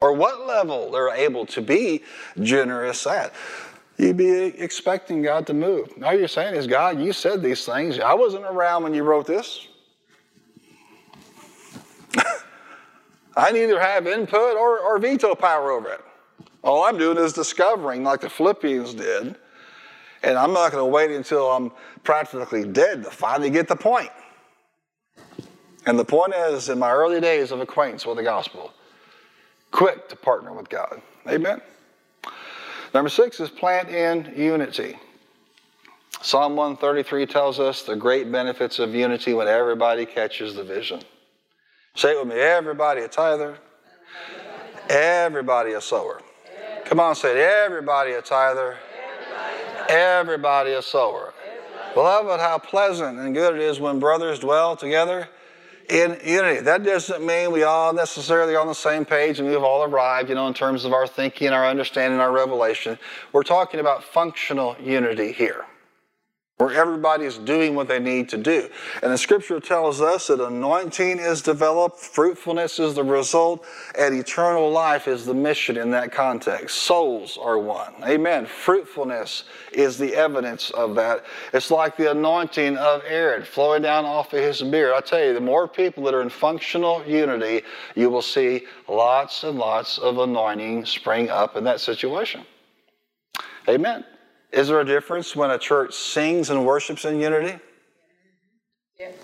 or 0.00 0.12
what 0.14 0.46
level 0.46 0.90
they're 0.90 1.14
able 1.14 1.44
to 1.46 1.60
be 1.60 2.02
generous 2.40 3.06
at. 3.06 3.32
You'd 3.98 4.16
be 4.16 4.30
expecting 4.30 5.20
God 5.20 5.46
to 5.48 5.54
move. 5.54 5.92
All 6.02 6.14
you're 6.14 6.26
saying 6.26 6.54
is, 6.54 6.66
God, 6.66 6.98
you 6.98 7.12
said 7.12 7.42
these 7.42 7.66
things. 7.66 7.98
I 8.00 8.14
wasn't 8.14 8.44
around 8.44 8.82
when 8.82 8.94
you 8.94 9.02
wrote 9.02 9.26
this. 9.26 9.68
I 13.36 13.52
neither 13.52 13.78
have 13.78 14.06
input 14.06 14.56
or, 14.56 14.78
or 14.78 14.98
veto 14.98 15.34
power 15.34 15.70
over 15.70 15.92
it. 15.92 16.00
All 16.62 16.84
I'm 16.84 16.96
doing 16.96 17.18
is 17.18 17.34
discovering, 17.34 18.02
like 18.02 18.22
the 18.22 18.30
Philippians 18.30 18.94
did, 18.94 19.36
and 20.22 20.36
I'm 20.36 20.52
not 20.52 20.72
going 20.72 20.82
to 20.82 20.90
wait 20.90 21.10
until 21.10 21.50
I'm 21.50 21.72
practically 22.04 22.64
dead 22.64 23.04
to 23.04 23.10
finally 23.10 23.50
get 23.50 23.68
the 23.68 23.76
point. 23.76 24.10
And 25.86 25.98
the 25.98 26.04
point 26.04 26.34
is, 26.34 26.68
in 26.68 26.78
my 26.78 26.90
early 26.90 27.20
days 27.20 27.52
of 27.52 27.60
acquaintance 27.60 28.04
with 28.04 28.16
the 28.16 28.22
gospel, 28.22 28.72
quick 29.70 30.08
to 30.08 30.16
partner 30.16 30.52
with 30.52 30.68
God. 30.68 31.00
Amen. 31.28 31.60
Number 32.92 33.08
six 33.08 33.40
is 33.40 33.48
plant 33.48 33.88
in 33.88 34.32
unity. 34.36 34.98
Psalm 36.22 36.54
133 36.54 37.24
tells 37.24 37.58
us 37.58 37.82
the 37.82 37.96
great 37.96 38.30
benefits 38.30 38.78
of 38.78 38.94
unity 38.94 39.32
when 39.32 39.48
everybody 39.48 40.04
catches 40.04 40.54
the 40.54 40.62
vision. 40.62 41.00
Say 41.94 42.12
it 42.12 42.18
with 42.18 42.28
me 42.28 42.40
everybody 42.40 43.00
a 43.00 43.08
tither, 43.08 43.56
everybody 44.88 45.72
a 45.72 45.80
sower. 45.80 46.20
Come 46.84 47.00
on, 47.00 47.14
say 47.14 47.32
it. 47.32 47.38
Everybody 47.38 48.12
a 48.12 48.22
tither, 48.22 48.76
Everybody 49.90 50.72
a 50.72 50.82
sower. 50.82 51.34
Beloved, 51.94 52.38
how 52.38 52.58
pleasant 52.58 53.18
and 53.18 53.34
good 53.34 53.56
it 53.56 53.60
is 53.60 53.80
when 53.80 53.98
brothers 53.98 54.38
dwell 54.38 54.76
together 54.76 55.28
in 55.88 56.16
unity. 56.24 56.60
That 56.60 56.84
doesn't 56.84 57.26
mean 57.26 57.50
we 57.50 57.64
all 57.64 57.92
necessarily 57.92 58.54
are 58.54 58.60
on 58.60 58.68
the 58.68 58.74
same 58.74 59.04
page 59.04 59.40
and 59.40 59.48
we've 59.48 59.60
all 59.60 59.82
arrived, 59.82 60.28
you 60.28 60.36
know, 60.36 60.46
in 60.46 60.54
terms 60.54 60.84
of 60.84 60.92
our 60.92 61.08
thinking, 61.08 61.48
our 61.48 61.66
understanding, 61.66 62.20
our 62.20 62.30
revelation. 62.30 63.00
We're 63.32 63.42
talking 63.42 63.80
about 63.80 64.04
functional 64.04 64.76
unity 64.80 65.32
here 65.32 65.64
where 66.60 66.74
everybody 66.74 67.24
is 67.24 67.38
doing 67.38 67.74
what 67.74 67.88
they 67.88 67.98
need 67.98 68.28
to 68.28 68.36
do. 68.36 68.68
And 69.02 69.10
the 69.10 69.16
scripture 69.16 69.60
tells 69.60 70.02
us 70.02 70.26
that 70.26 70.44
anointing 70.44 71.18
is 71.18 71.40
developed, 71.40 71.98
fruitfulness 71.98 72.78
is 72.78 72.94
the 72.94 73.02
result, 73.02 73.64
and 73.98 74.14
eternal 74.14 74.70
life 74.70 75.08
is 75.08 75.24
the 75.24 75.32
mission 75.32 75.78
in 75.78 75.90
that 75.92 76.12
context. 76.12 76.82
Souls 76.82 77.38
are 77.40 77.58
one. 77.58 77.94
Amen. 78.04 78.44
Fruitfulness 78.44 79.44
is 79.72 79.96
the 79.96 80.14
evidence 80.14 80.70
of 80.70 80.94
that. 80.96 81.24
It's 81.54 81.70
like 81.70 81.96
the 81.96 82.10
anointing 82.10 82.76
of 82.76 83.02
Aaron 83.06 83.42
flowing 83.42 83.80
down 83.80 84.04
off 84.04 84.34
of 84.34 84.40
his 84.40 84.60
beard. 84.60 84.92
I 84.94 85.00
tell 85.00 85.24
you, 85.24 85.32
the 85.32 85.40
more 85.40 85.66
people 85.66 86.04
that 86.04 86.14
are 86.14 86.22
in 86.22 86.28
functional 86.28 87.02
unity, 87.06 87.62
you 87.94 88.10
will 88.10 88.22
see 88.22 88.66
lots 88.86 89.44
and 89.44 89.58
lots 89.58 89.96
of 89.96 90.18
anointing 90.18 90.84
spring 90.84 91.30
up 91.30 91.56
in 91.56 91.64
that 91.64 91.80
situation. 91.80 92.44
Amen. 93.66 94.04
Is 94.52 94.68
there 94.68 94.80
a 94.80 94.84
difference 94.84 95.36
when 95.36 95.50
a 95.50 95.58
church 95.58 95.94
sings 95.94 96.50
and 96.50 96.66
worships 96.66 97.04
in 97.04 97.20
unity? 97.20 97.58
Yes. 98.98 99.14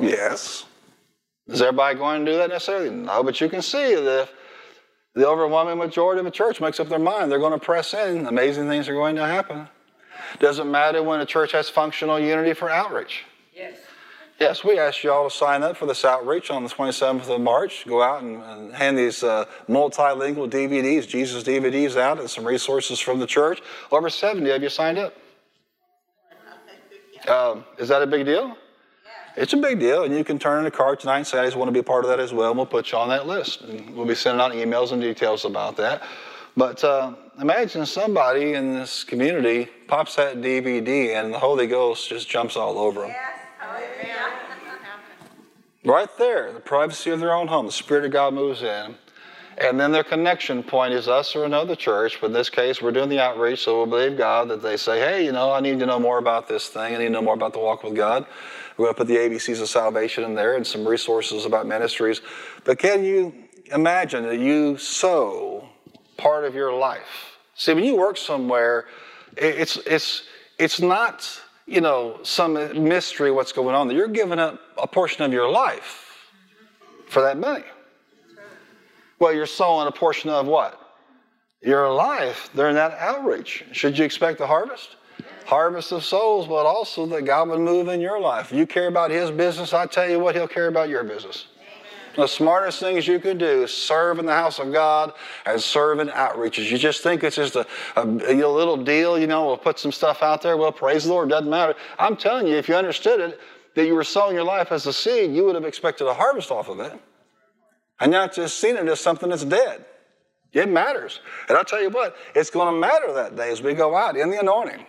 Yes. 0.00 0.64
Is 1.46 1.62
everybody 1.62 1.96
going 1.96 2.24
to 2.24 2.32
do 2.32 2.38
that 2.38 2.50
necessarily? 2.50 2.90
No, 2.90 3.22
but 3.22 3.40
you 3.40 3.48
can 3.48 3.62
see 3.62 3.94
that 3.94 4.22
if 4.22 4.32
the 5.14 5.26
overwhelming 5.26 5.78
majority 5.78 6.18
of 6.18 6.24
the 6.24 6.30
church 6.30 6.60
makes 6.60 6.78
up 6.78 6.88
their 6.88 6.98
mind, 6.98 7.30
they're 7.30 7.38
going 7.38 7.58
to 7.58 7.64
press 7.64 7.94
in, 7.94 8.26
amazing 8.26 8.68
things 8.68 8.88
are 8.88 8.94
going 8.94 9.16
to 9.16 9.26
happen. 9.26 9.68
Doesn't 10.40 10.70
matter 10.70 11.02
when 11.02 11.20
a 11.20 11.26
church 11.26 11.52
has 11.52 11.68
functional 11.68 12.18
unity 12.18 12.52
for 12.52 12.68
outreach. 12.68 13.24
Yes. 13.54 13.78
Yes, 14.38 14.62
we 14.62 14.78
asked 14.78 15.02
you 15.02 15.10
all 15.10 15.28
to 15.28 15.34
sign 15.34 15.64
up 15.64 15.76
for 15.76 15.86
this 15.86 16.04
outreach 16.04 16.48
on 16.52 16.62
the 16.62 16.68
27th 16.68 17.28
of 17.28 17.40
March. 17.40 17.84
Go 17.88 18.00
out 18.00 18.22
and, 18.22 18.40
and 18.40 18.72
hand 18.72 18.96
these 18.96 19.24
uh, 19.24 19.46
multilingual 19.68 20.48
DVDs, 20.48 21.08
Jesus 21.08 21.42
DVDs 21.42 21.96
out, 21.96 22.20
and 22.20 22.30
some 22.30 22.44
resources 22.44 23.00
from 23.00 23.18
the 23.18 23.26
church. 23.26 23.60
Over 23.90 24.08
70 24.08 24.48
of 24.50 24.62
you 24.62 24.68
signed 24.68 24.98
up. 24.98 25.12
Um, 27.26 27.64
is 27.78 27.88
that 27.88 28.00
a 28.00 28.06
big 28.06 28.26
deal? 28.26 28.56
It's 29.36 29.54
a 29.54 29.56
big 29.56 29.80
deal, 29.80 30.04
and 30.04 30.16
you 30.16 30.22
can 30.22 30.38
turn 30.38 30.60
in 30.60 30.66
a 30.66 30.70
card 30.70 31.00
tonight 31.00 31.18
and 31.18 31.26
say, 31.26 31.38
I 31.40 31.44
just 31.44 31.56
want 31.56 31.68
to 31.68 31.72
be 31.72 31.80
a 31.80 31.84
part 31.84 32.04
of 32.04 32.10
that 32.10 32.20
as 32.20 32.32
well, 32.32 32.50
and 32.50 32.56
we'll 32.56 32.66
put 32.66 32.92
you 32.92 32.98
on 32.98 33.08
that 33.08 33.26
list. 33.26 33.62
And 33.62 33.90
we'll 33.96 34.06
be 34.06 34.14
sending 34.14 34.40
out 34.40 34.52
emails 34.52 34.92
and 34.92 35.02
details 35.02 35.46
about 35.46 35.76
that. 35.78 36.04
But 36.56 36.82
uh, 36.84 37.14
imagine 37.40 37.86
somebody 37.86 38.54
in 38.54 38.74
this 38.74 39.02
community 39.02 39.68
pops 39.88 40.14
that 40.14 40.36
DVD 40.36 41.20
and 41.20 41.34
the 41.34 41.38
Holy 41.40 41.66
Ghost 41.66 42.08
just 42.08 42.28
jumps 42.28 42.56
all 42.56 42.78
over 42.78 43.00
them. 43.02 43.14
Right 45.88 46.14
there, 46.18 46.52
the 46.52 46.60
privacy 46.60 47.08
of 47.12 47.18
their 47.18 47.32
own 47.32 47.48
home, 47.48 47.64
the 47.64 47.72
Spirit 47.72 48.04
of 48.04 48.10
God 48.10 48.34
moves 48.34 48.62
in. 48.62 48.94
And 49.56 49.80
then 49.80 49.90
their 49.90 50.04
connection 50.04 50.62
point 50.62 50.92
is 50.92 51.08
us 51.08 51.34
or 51.34 51.46
another 51.46 51.74
church. 51.74 52.20
But 52.20 52.26
in 52.26 52.32
this 52.34 52.50
case, 52.50 52.82
we're 52.82 52.92
doing 52.92 53.08
the 53.08 53.20
outreach, 53.20 53.64
so 53.64 53.78
we'll 53.78 53.86
believe 53.86 54.18
God 54.18 54.48
that 54.48 54.62
they 54.62 54.76
say, 54.76 55.00
hey, 55.00 55.24
you 55.24 55.32
know, 55.32 55.50
I 55.50 55.60
need 55.60 55.78
to 55.78 55.86
know 55.86 55.98
more 55.98 56.18
about 56.18 56.46
this 56.46 56.68
thing. 56.68 56.94
I 56.94 56.98
need 56.98 57.04
to 57.04 57.10
know 57.10 57.22
more 57.22 57.32
about 57.32 57.54
the 57.54 57.58
walk 57.58 57.84
with 57.84 57.96
God. 57.96 58.26
We're 58.76 58.84
going 58.84 58.96
to 58.96 58.98
put 58.98 59.06
the 59.06 59.16
ABCs 59.16 59.62
of 59.62 59.68
salvation 59.70 60.24
in 60.24 60.34
there 60.34 60.56
and 60.56 60.66
some 60.66 60.86
resources 60.86 61.46
about 61.46 61.66
ministries. 61.66 62.20
But 62.64 62.78
can 62.78 63.02
you 63.02 63.32
imagine 63.72 64.24
that 64.24 64.40
you 64.40 64.76
sow 64.76 65.70
part 66.18 66.44
of 66.44 66.54
your 66.54 66.74
life? 66.74 67.38
See, 67.54 67.72
when 67.72 67.84
you 67.84 67.96
work 67.96 68.18
somewhere, 68.18 68.84
it's, 69.38 69.78
it's, 69.86 70.24
it's 70.58 70.82
not, 70.82 71.26
you 71.68 71.82
know, 71.82 72.18
some 72.22 72.54
mystery 72.82 73.30
what's 73.30 73.52
going 73.52 73.74
on. 73.74 73.90
You're 73.90 74.08
giving 74.08 74.38
up 74.38 74.58
a 74.78 74.86
portion 74.86 75.22
of 75.22 75.32
your 75.32 75.50
life 75.50 76.16
for 77.06 77.20
that 77.22 77.38
money. 77.38 77.64
Well, 79.18 79.34
you're 79.34 79.46
sowing 79.46 79.86
a 79.86 79.92
portion 79.92 80.30
of 80.30 80.46
what? 80.46 80.80
Your 81.60 81.92
life 81.92 82.50
during 82.54 82.74
that 82.76 82.92
outreach. 82.98 83.64
Should 83.72 83.98
you 83.98 84.04
expect 84.04 84.40
a 84.40 84.46
harvest? 84.46 84.96
Harvest 85.44 85.92
of 85.92 86.04
souls, 86.04 86.46
but 86.46 86.64
also 86.64 87.04
that 87.06 87.22
God 87.22 87.48
would 87.50 87.60
move 87.60 87.88
in 87.88 88.00
your 88.00 88.20
life. 88.20 88.52
You 88.52 88.66
care 88.66 88.86
about 88.86 89.10
His 89.10 89.30
business, 89.30 89.74
I 89.74 89.86
tell 89.86 90.08
you 90.08 90.20
what, 90.20 90.34
He'll 90.34 90.48
care 90.48 90.68
about 90.68 90.88
your 90.88 91.04
business. 91.04 91.48
The 92.18 92.26
smartest 92.26 92.80
things 92.80 93.06
you 93.06 93.20
can 93.20 93.38
do 93.38 93.62
is 93.62 93.72
serve 93.72 94.18
in 94.18 94.26
the 94.26 94.32
house 94.32 94.58
of 94.58 94.72
God 94.72 95.12
and 95.46 95.62
serve 95.62 96.00
in 96.00 96.08
outreaches. 96.08 96.68
You 96.68 96.76
just 96.76 97.00
think 97.00 97.22
it's 97.22 97.36
just 97.36 97.54
a, 97.54 97.64
a, 97.94 98.02
a, 98.02 98.34
little 98.50 98.76
deal, 98.76 99.16
you 99.16 99.28
know, 99.28 99.46
we'll 99.46 99.56
put 99.56 99.78
some 99.78 99.92
stuff 99.92 100.20
out 100.20 100.42
there. 100.42 100.56
Well, 100.56 100.72
praise 100.72 101.04
the 101.04 101.10
Lord, 101.10 101.28
doesn't 101.28 101.48
matter. 101.48 101.76
I'm 101.96 102.16
telling 102.16 102.48
you, 102.48 102.56
if 102.56 102.68
you 102.68 102.74
understood 102.74 103.20
it, 103.20 103.38
that 103.76 103.86
you 103.86 103.94
were 103.94 104.02
sowing 104.02 104.34
your 104.34 104.42
life 104.42 104.72
as 104.72 104.84
a 104.86 104.92
seed, 104.92 105.30
you 105.30 105.44
would 105.44 105.54
have 105.54 105.64
expected 105.64 106.08
a 106.08 106.12
harvest 106.12 106.50
off 106.50 106.68
of 106.68 106.80
it 106.80 106.92
and 108.00 108.10
not 108.10 108.34
just 108.34 108.58
seen 108.58 108.74
it 108.74 108.88
as 108.88 108.98
something 108.98 109.28
that's 109.28 109.44
dead. 109.44 109.84
It 110.52 110.68
matters. 110.68 111.20
And 111.48 111.56
I'll 111.56 111.64
tell 111.64 111.80
you 111.80 111.90
what, 111.90 112.16
it's 112.34 112.50
going 112.50 112.74
to 112.74 112.80
matter 112.80 113.12
that 113.12 113.36
day 113.36 113.52
as 113.52 113.62
we 113.62 113.74
go 113.74 113.94
out 113.94 114.16
in 114.16 114.28
the 114.30 114.40
anointing. 114.40 114.84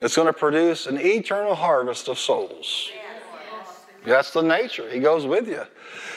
It's 0.00 0.14
going 0.14 0.28
to 0.28 0.32
produce 0.32 0.86
an 0.86 1.00
eternal 1.00 1.56
harvest 1.56 2.06
of 2.06 2.20
souls. 2.20 2.92
That's 4.04 4.32
the 4.32 4.42
nature. 4.42 4.88
He 4.88 5.00
goes 5.00 5.26
with 5.26 5.48
you. 5.48 5.62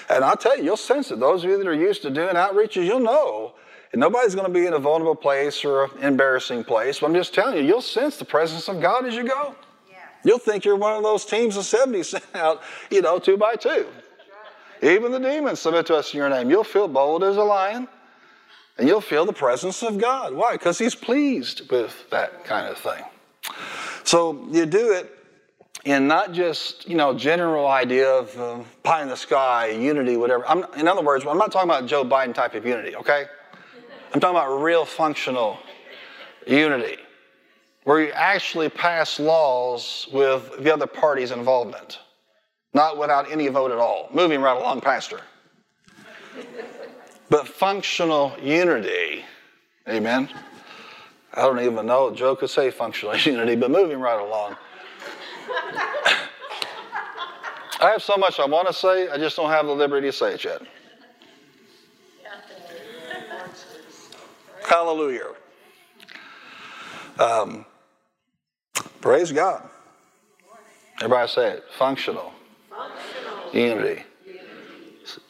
And 0.09 0.23
I'll 0.23 0.37
tell 0.37 0.57
you, 0.57 0.63
you'll 0.63 0.77
sense 0.77 1.11
it. 1.11 1.19
Those 1.19 1.43
of 1.43 1.49
you 1.49 1.57
that 1.57 1.67
are 1.67 1.73
used 1.73 2.01
to 2.03 2.09
doing 2.09 2.35
outreaches, 2.35 2.85
you'll 2.85 2.99
know. 2.99 3.53
And 3.91 3.99
nobody's 3.99 4.35
going 4.35 4.47
to 4.47 4.53
be 4.53 4.65
in 4.65 4.73
a 4.73 4.79
vulnerable 4.79 5.15
place 5.15 5.63
or 5.63 5.85
an 5.85 6.03
embarrassing 6.03 6.63
place. 6.63 6.99
But 6.99 7.07
I'm 7.07 7.13
just 7.13 7.33
telling 7.33 7.57
you, 7.57 7.63
you'll 7.63 7.81
sense 7.81 8.17
the 8.17 8.25
presence 8.25 8.67
of 8.67 8.81
God 8.81 9.05
as 9.05 9.15
you 9.15 9.23
go. 9.23 9.55
You'll 10.25 10.39
think 10.39 10.65
you're 10.65 10.75
one 10.75 10.97
of 10.97 11.03
those 11.03 11.23
teams 11.23 11.55
of 11.55 11.65
70 11.65 12.03
sent 12.03 12.25
out, 12.33 12.61
you 12.89 13.01
know, 13.01 13.19
two 13.19 13.37
by 13.37 13.55
two. 13.55 13.87
Even 14.81 15.11
the 15.11 15.19
demons 15.19 15.59
submit 15.59 15.85
to 15.85 15.95
us 15.95 16.13
in 16.13 16.17
your 16.17 16.29
name. 16.29 16.49
You'll 16.49 16.63
feel 16.63 16.87
bold 16.87 17.23
as 17.23 17.37
a 17.37 17.43
lion, 17.43 17.87
and 18.77 18.87
you'll 18.87 19.01
feel 19.01 19.25
the 19.25 19.33
presence 19.33 19.81
of 19.83 19.97
God. 19.97 20.33
Why? 20.33 20.53
Because 20.53 20.77
He's 20.77 20.95
pleased 20.95 21.71
with 21.71 22.09
that 22.09 22.43
kind 22.43 22.67
of 22.67 22.77
thing. 22.77 23.03
So 24.03 24.47
you 24.51 24.65
do 24.65 24.91
it 24.91 25.14
in 25.85 26.07
not 26.07 26.33
just 26.33 26.87
you 26.89 26.95
know 26.95 27.13
general 27.13 27.67
idea 27.67 28.09
of 28.09 28.39
uh, 28.39 28.59
pie 28.83 29.01
in 29.01 29.07
the 29.07 29.17
sky, 29.17 29.69
unity, 29.69 30.17
whatever. 30.17 30.47
I'm, 30.47 30.65
in 30.77 30.87
other 30.87 31.01
words, 31.01 31.25
I'm 31.25 31.37
not 31.37 31.51
talking 31.51 31.69
about 31.69 31.85
Joe 31.85 32.03
Biden 32.03 32.33
type 32.33 32.55
of 32.55 32.65
unity. 32.65 32.95
Okay, 32.95 33.25
I'm 34.13 34.19
talking 34.19 34.35
about 34.35 34.61
real 34.61 34.83
functional 34.83 35.57
unity, 36.45 36.97
where 37.83 38.01
you 38.01 38.11
actually 38.11 38.69
pass 38.69 39.19
laws 39.19 40.07
with 40.11 40.63
the 40.63 40.73
other 40.73 40.87
party's 40.87 41.31
involvement 41.31 41.99
not 42.75 42.97
without 42.97 43.31
any 43.31 43.47
vote 43.47 43.71
at 43.71 43.77
all. 43.77 44.09
Moving 44.13 44.41
right 44.41 44.57
along, 44.57 44.81
Pastor. 44.81 45.21
but 47.29 47.47
functional 47.47 48.33
unity, 48.41 49.23
amen. 49.87 50.29
I 51.33 51.41
don't 51.41 51.59
even 51.61 51.85
know, 51.85 52.13
Joe 52.13 52.35
could 52.35 52.49
say 52.49 52.69
functional 52.69 53.15
unity, 53.31 53.55
but 53.55 53.71
moving 53.71 53.99
right 53.99 54.19
along. 54.19 54.57
I 57.79 57.91
have 57.91 58.01
so 58.01 58.17
much 58.17 58.39
I 58.39 58.45
want 58.45 58.67
to 58.67 58.73
say, 58.73 59.09
I 59.09 59.17
just 59.17 59.35
don't 59.35 59.49
have 59.49 59.65
the 59.65 59.73
liberty 59.73 60.07
to 60.07 60.13
say 60.13 60.33
it 60.33 60.43
yet. 60.43 60.61
Hallelujah. 64.67 65.33
Um, 67.19 67.65
praise 69.01 69.31
God. 69.31 69.69
Everybody 71.01 71.29
say 71.29 71.51
it. 71.51 71.65
Functional. 71.77 72.33
Unity. 73.53 74.03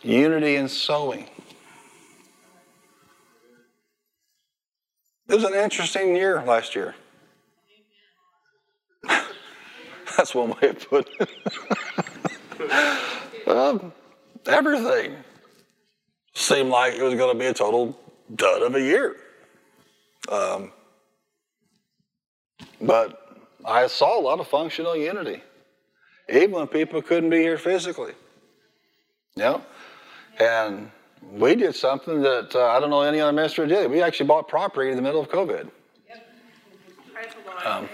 Unity 0.01 0.55
in 0.55 0.70
sowing. 0.70 1.28
It 5.28 5.36
was 5.36 5.43
an 5.43 5.53
interesting 5.55 6.16
year 6.16 6.43
last 6.45 6.76
year. 6.76 6.95
That's 10.18 10.24
one 10.36 10.49
way 10.49 10.69
of 10.69 10.89
putting 10.89 11.13
it. 11.19 11.29
um, 13.47 13.91
everything 14.45 15.15
seemed 16.33 16.69
like 16.69 16.93
it 16.93 17.01
was 17.01 17.15
going 17.15 17.33
to 17.33 17.39
be 17.39 17.47
a 17.47 17.53
total 17.53 17.99
dud 18.36 18.61
of 18.61 18.75
a 18.75 18.81
year. 18.81 19.15
Um, 20.29 20.71
but 22.81 23.47
I 23.65 23.88
saw 23.88 24.19
a 24.19 24.21
lot 24.21 24.39
of 24.39 24.47
functional 24.47 24.95
unity 24.95 25.41
even 26.29 26.51
when 26.51 26.67
people 26.67 27.01
couldn't 27.01 27.29
be 27.29 27.39
here 27.39 27.57
physically. 27.57 28.13
You 29.36 29.43
know? 29.43 29.61
And 30.39 30.91
we 31.31 31.55
did 31.55 31.75
something 31.75 32.21
that 32.21 32.55
uh, 32.55 32.67
I 32.67 32.79
don't 32.79 32.89
know 32.89 33.01
any 33.01 33.19
other 33.19 33.33
minister 33.33 33.65
did. 33.65 33.89
We 33.89 34.01
actually 34.01 34.27
bought 34.27 34.47
property 34.47 34.89
in 34.89 34.95
the 34.95 35.01
middle 35.01 35.21
of 35.21 35.29
COVID. 35.29 35.69
Yep. 36.09 36.27
Um, 37.65 37.89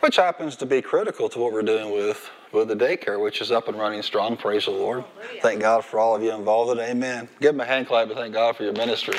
which 0.00 0.16
happens 0.16 0.56
to 0.56 0.66
be 0.66 0.82
critical 0.82 1.28
to 1.28 1.38
what 1.38 1.52
we're 1.52 1.62
doing 1.62 1.92
with, 1.92 2.30
with 2.52 2.68
the 2.68 2.76
daycare, 2.76 3.20
which 3.20 3.40
is 3.40 3.50
up 3.50 3.68
and 3.68 3.78
running 3.78 4.02
strong. 4.02 4.36
Praise 4.36 4.66
the 4.66 4.70
Lord. 4.70 5.04
Thank 5.42 5.60
God 5.60 5.84
for 5.84 5.98
all 5.98 6.16
of 6.16 6.22
you 6.22 6.32
involved 6.32 6.72
in 6.72 6.78
it. 6.78 6.90
Amen. 6.90 7.28
Give 7.40 7.52
them 7.52 7.60
a 7.60 7.64
hand 7.64 7.86
clap 7.86 8.08
and 8.08 8.16
thank 8.16 8.34
God 8.34 8.56
for 8.56 8.64
your 8.64 8.72
ministry. 8.72 9.16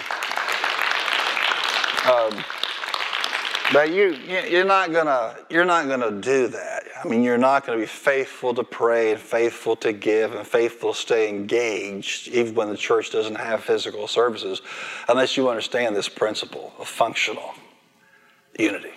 Um, 2.12 2.44
but 3.74 3.92
you, 3.92 4.18
you're 4.50 4.66
not 4.66 4.94
gonna, 4.94 5.36
you're 5.50 5.66
not 5.66 5.88
gonna 5.88 6.22
do 6.22 6.48
that. 6.48 6.78
I 7.04 7.08
mean, 7.08 7.24
you're 7.24 7.38
not 7.38 7.66
going 7.66 7.78
to 7.78 7.84
be 7.84 7.88
faithful 7.88 8.54
to 8.56 8.64
pray 8.64 9.12
and 9.12 9.20
faithful 9.20 9.76
to 9.78 9.94
give 9.94 10.34
and 10.34 10.48
faithful 10.48 10.94
to 10.94 11.00
stay 11.00 11.30
engaged, 11.30 12.28
even 12.30 12.56
when 12.56 12.70
the 12.70 12.78
church 12.78 13.12
doesn't 13.12 13.36
have 13.36 13.64
physical 13.64 14.08
services, 14.08 14.62
unless 15.08 15.38
you 15.38 15.48
understand 15.48 15.96
this 15.96 16.10
principle 16.10 16.74
of 16.80 16.88
functional 16.88 17.54
unity. 18.58 18.94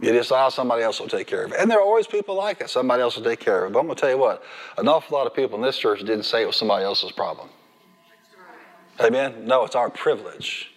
You 0.00 0.12
just 0.12 0.30
allow 0.30 0.48
somebody 0.48 0.82
else 0.82 1.00
will 1.00 1.08
take 1.08 1.26
care 1.26 1.44
of 1.44 1.52
it. 1.52 1.58
And 1.58 1.68
there 1.68 1.78
are 1.78 1.82
always 1.82 2.06
people 2.06 2.36
like 2.36 2.60
it. 2.60 2.70
Somebody 2.70 3.02
else 3.02 3.16
will 3.16 3.24
take 3.24 3.40
care 3.40 3.64
of 3.64 3.70
it. 3.70 3.74
But 3.74 3.80
I'm 3.80 3.86
going 3.86 3.96
to 3.96 4.00
tell 4.00 4.10
you 4.10 4.18
what, 4.18 4.44
an 4.76 4.86
awful 4.86 5.18
lot 5.18 5.26
of 5.26 5.34
people 5.34 5.56
in 5.56 5.62
this 5.62 5.76
church 5.76 6.00
didn't 6.00 6.22
say 6.22 6.42
it 6.42 6.46
was 6.46 6.56
somebody 6.56 6.84
else's 6.84 7.10
problem. 7.10 7.48
Amen? 9.00 9.44
No, 9.44 9.64
it's 9.64 9.74
our 9.74 9.90
privilege 9.90 10.70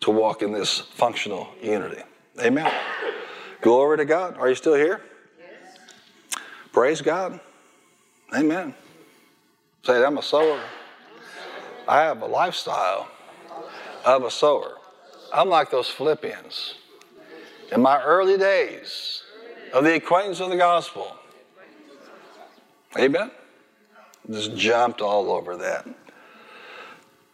to 0.00 0.10
walk 0.10 0.42
in 0.42 0.52
this 0.52 0.80
functional 0.80 1.48
unity. 1.62 2.02
Amen. 2.40 2.70
Glory 3.62 3.98
to 3.98 4.04
God. 4.04 4.36
Are 4.38 4.48
you 4.48 4.54
still 4.54 4.74
here? 4.74 5.00
Yes. 5.38 5.78
Praise 6.72 7.00
God. 7.00 7.40
Amen. 8.34 8.74
Say, 9.82 10.04
I'm 10.04 10.18
a 10.18 10.22
sower. 10.22 10.60
I 11.88 12.02
have 12.02 12.22
a 12.22 12.26
lifestyle 12.26 13.08
of 14.04 14.24
a 14.24 14.30
sower. 14.30 14.76
I'm 15.32 15.48
like 15.48 15.70
those 15.70 15.88
Philippians. 15.88 16.74
In 17.72 17.82
my 17.82 18.02
early 18.02 18.36
days 18.36 19.22
of 19.72 19.84
the 19.84 19.94
acquaintance 19.94 20.40
of 20.40 20.50
the 20.50 20.56
gospel. 20.56 21.16
Amen. 22.98 23.30
Just 24.28 24.56
jumped 24.56 25.00
all 25.00 25.30
over 25.30 25.56
that. 25.56 25.86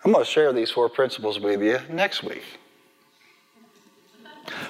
I'm 0.04 0.12
going 0.12 0.24
to 0.24 0.30
share 0.30 0.52
these 0.52 0.70
four 0.70 0.88
principles 0.88 1.40
with 1.40 1.62
you 1.62 1.78
next 1.90 2.22
week. 2.22 2.44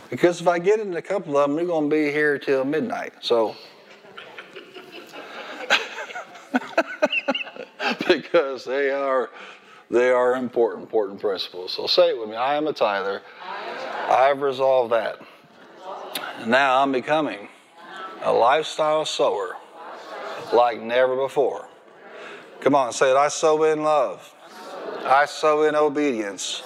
Because 0.08 0.40
if 0.40 0.48
I 0.48 0.58
get 0.58 0.80
into 0.80 0.96
a 0.96 1.02
couple 1.02 1.36
of 1.36 1.48
them, 1.48 1.56
we're 1.56 1.66
going 1.66 1.90
to 1.90 1.94
be 1.94 2.10
here 2.10 2.38
till 2.38 2.64
midnight. 2.64 3.12
So, 3.20 3.54
because 8.08 8.64
they 8.64 8.90
are 8.90 9.30
they 9.90 10.10
are 10.10 10.34
important, 10.34 10.84
important 10.84 11.20
principles. 11.20 11.72
So 11.72 11.86
say 11.86 12.08
it 12.10 12.18
with 12.18 12.28
me. 12.28 12.36
I 12.36 12.56
am 12.56 12.66
a 12.66 12.72
tither. 12.72 13.22
I've 14.08 14.40
resolved 14.40 14.92
that. 14.92 15.20
Now 16.44 16.82
I'm 16.82 16.92
becoming 16.92 17.48
a 18.22 18.32
lifestyle 18.32 19.04
sower 19.04 19.56
like 20.52 20.80
never 20.80 21.16
before. 21.16 21.68
Come 22.60 22.74
on, 22.74 22.92
say 22.92 23.10
it. 23.10 23.16
I 23.16 23.28
sow 23.28 23.62
in 23.64 23.82
love. 23.82 24.34
I 25.04 25.24
sow 25.26 25.62
in 25.62 25.74
obedience. 25.74 26.62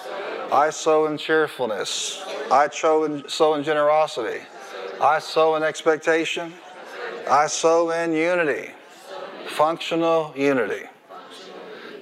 I 0.51 0.69
sow 0.71 1.05
in 1.05 1.17
cheerfulness. 1.17 2.23
I 2.51 2.69
sow 2.69 3.03
in, 3.05 3.27
sow 3.29 3.53
in 3.53 3.63
generosity. 3.63 4.41
I 4.99 5.19
sow 5.19 5.55
in 5.55 5.63
expectation. 5.63 6.53
I 7.29 7.47
sow 7.47 7.91
in 7.91 8.13
unity. 8.13 8.71
Functional 9.47 10.33
unity. 10.35 10.87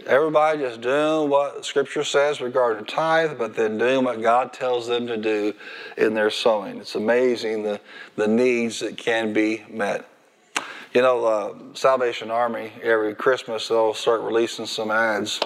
Everybody 0.09 0.61
just 0.61 0.81
doing 0.81 1.29
what 1.29 1.63
Scripture 1.63 2.03
says 2.03 2.41
regarding 2.41 2.85
tithe, 2.85 3.37
but 3.37 3.55
then 3.55 3.77
doing 3.77 4.03
what 4.03 4.19
God 4.23 4.51
tells 4.51 4.87
them 4.87 5.05
to 5.05 5.17
do 5.17 5.53
in 5.97 6.15
their 6.15 6.31
sowing. 6.31 6.79
It's 6.79 6.95
amazing 6.95 7.61
the, 7.61 7.79
the 8.15 8.27
needs 8.27 8.79
that 8.79 8.97
can 8.97 9.33
be 9.33 9.63
met. 9.69 10.09
You 10.95 11.03
know, 11.03 11.25
uh, 11.25 11.53
Salvation 11.75 12.31
Army, 12.31 12.71
every 12.81 13.13
Christmas, 13.13 13.67
they'll 13.67 13.93
start 13.93 14.21
releasing 14.21 14.65
some 14.65 14.89
ads, 14.89 15.39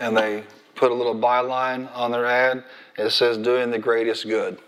and 0.00 0.16
they 0.16 0.42
put 0.74 0.90
a 0.90 0.94
little 0.94 1.14
byline 1.14 1.88
on 1.94 2.10
their 2.10 2.26
ad. 2.26 2.64
It 2.98 3.10
says, 3.10 3.38
Doing 3.38 3.70
the 3.70 3.78
greatest 3.78 4.26
good. 4.26 4.58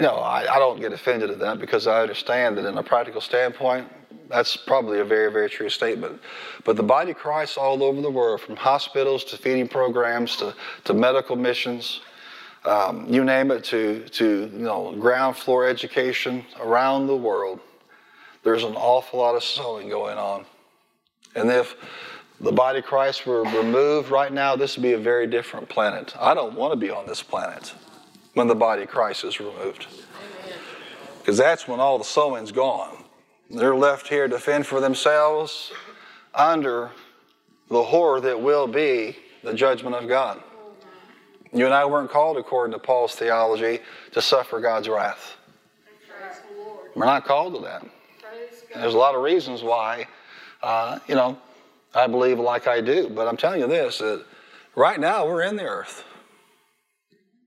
Know, 0.00 0.16
I, 0.16 0.54
I 0.54 0.58
don't 0.58 0.80
get 0.80 0.94
offended 0.94 1.28
at 1.28 1.38
that 1.40 1.58
because 1.58 1.86
I 1.86 2.00
understand 2.00 2.56
that 2.56 2.64
in 2.64 2.78
a 2.78 2.82
practical 2.82 3.20
standpoint, 3.20 3.86
that's 4.30 4.56
probably 4.56 5.00
a 5.00 5.04
very, 5.04 5.30
very 5.30 5.50
true 5.50 5.68
statement. 5.68 6.22
But 6.64 6.76
the 6.76 6.82
body 6.82 7.10
of 7.10 7.18
Christ 7.18 7.58
all 7.58 7.82
over 7.82 8.00
the 8.00 8.10
world, 8.10 8.40
from 8.40 8.56
hospitals 8.56 9.24
to 9.24 9.36
feeding 9.36 9.68
programs 9.68 10.36
to, 10.36 10.54
to 10.84 10.94
medical 10.94 11.36
missions, 11.36 12.00
um, 12.64 13.12
you 13.12 13.24
name 13.24 13.50
it, 13.50 13.62
to, 13.64 14.08
to 14.08 14.50
you 14.50 14.58
know, 14.58 14.96
ground 14.98 15.36
floor 15.36 15.66
education 15.66 16.46
around 16.60 17.06
the 17.06 17.16
world, 17.16 17.60
there's 18.42 18.64
an 18.64 18.76
awful 18.76 19.18
lot 19.18 19.34
of 19.34 19.44
sowing 19.44 19.90
going 19.90 20.16
on. 20.16 20.46
And 21.34 21.50
if 21.50 21.76
the 22.40 22.52
body 22.52 22.78
of 22.78 22.86
Christ 22.86 23.26
were 23.26 23.42
removed 23.42 24.10
right 24.10 24.32
now, 24.32 24.56
this 24.56 24.76
would 24.76 24.82
be 24.82 24.92
a 24.92 24.98
very 24.98 25.26
different 25.26 25.68
planet. 25.68 26.14
I 26.18 26.32
don't 26.32 26.54
want 26.54 26.72
to 26.72 26.76
be 26.76 26.90
on 26.90 27.06
this 27.06 27.22
planet 27.22 27.74
when 28.34 28.46
the 28.46 28.54
body 28.54 28.82
of 28.82 28.88
Christ 28.88 29.24
is 29.24 29.40
removed. 29.40 29.86
Because 31.18 31.36
that's 31.36 31.68
when 31.68 31.80
all 31.80 31.98
the 31.98 32.04
sowing's 32.04 32.52
gone. 32.52 33.04
They're 33.50 33.76
left 33.76 34.08
here 34.08 34.28
to 34.28 34.38
fend 34.38 34.66
for 34.66 34.80
themselves 34.80 35.72
under 36.34 36.90
the 37.68 37.82
horror 37.82 38.20
that 38.20 38.40
will 38.40 38.66
be 38.66 39.16
the 39.42 39.54
judgment 39.54 39.96
of 39.96 40.08
God. 40.08 40.42
You 41.52 41.64
and 41.64 41.74
I 41.74 41.84
weren't 41.84 42.10
called, 42.10 42.36
according 42.36 42.72
to 42.72 42.78
Paul's 42.78 43.16
theology, 43.16 43.80
to 44.12 44.22
suffer 44.22 44.60
God's 44.60 44.88
wrath. 44.88 45.36
We're 46.94 47.06
not 47.06 47.24
called 47.24 47.54
to 47.54 47.60
that. 47.62 47.84
There's 48.74 48.94
a 48.94 48.98
lot 48.98 49.14
of 49.14 49.22
reasons 49.22 49.62
why, 49.62 50.06
uh, 50.62 51.00
you 51.08 51.14
know, 51.16 51.38
I 51.94 52.06
believe 52.06 52.38
like 52.38 52.68
I 52.68 52.80
do. 52.80 53.08
But 53.08 53.26
I'm 53.26 53.36
telling 53.36 53.60
you 53.60 53.66
this 53.66 53.98
that 53.98 54.24
right 54.76 55.00
now 55.00 55.26
we're 55.26 55.42
in 55.42 55.56
the 55.56 55.64
earth. 55.64 56.04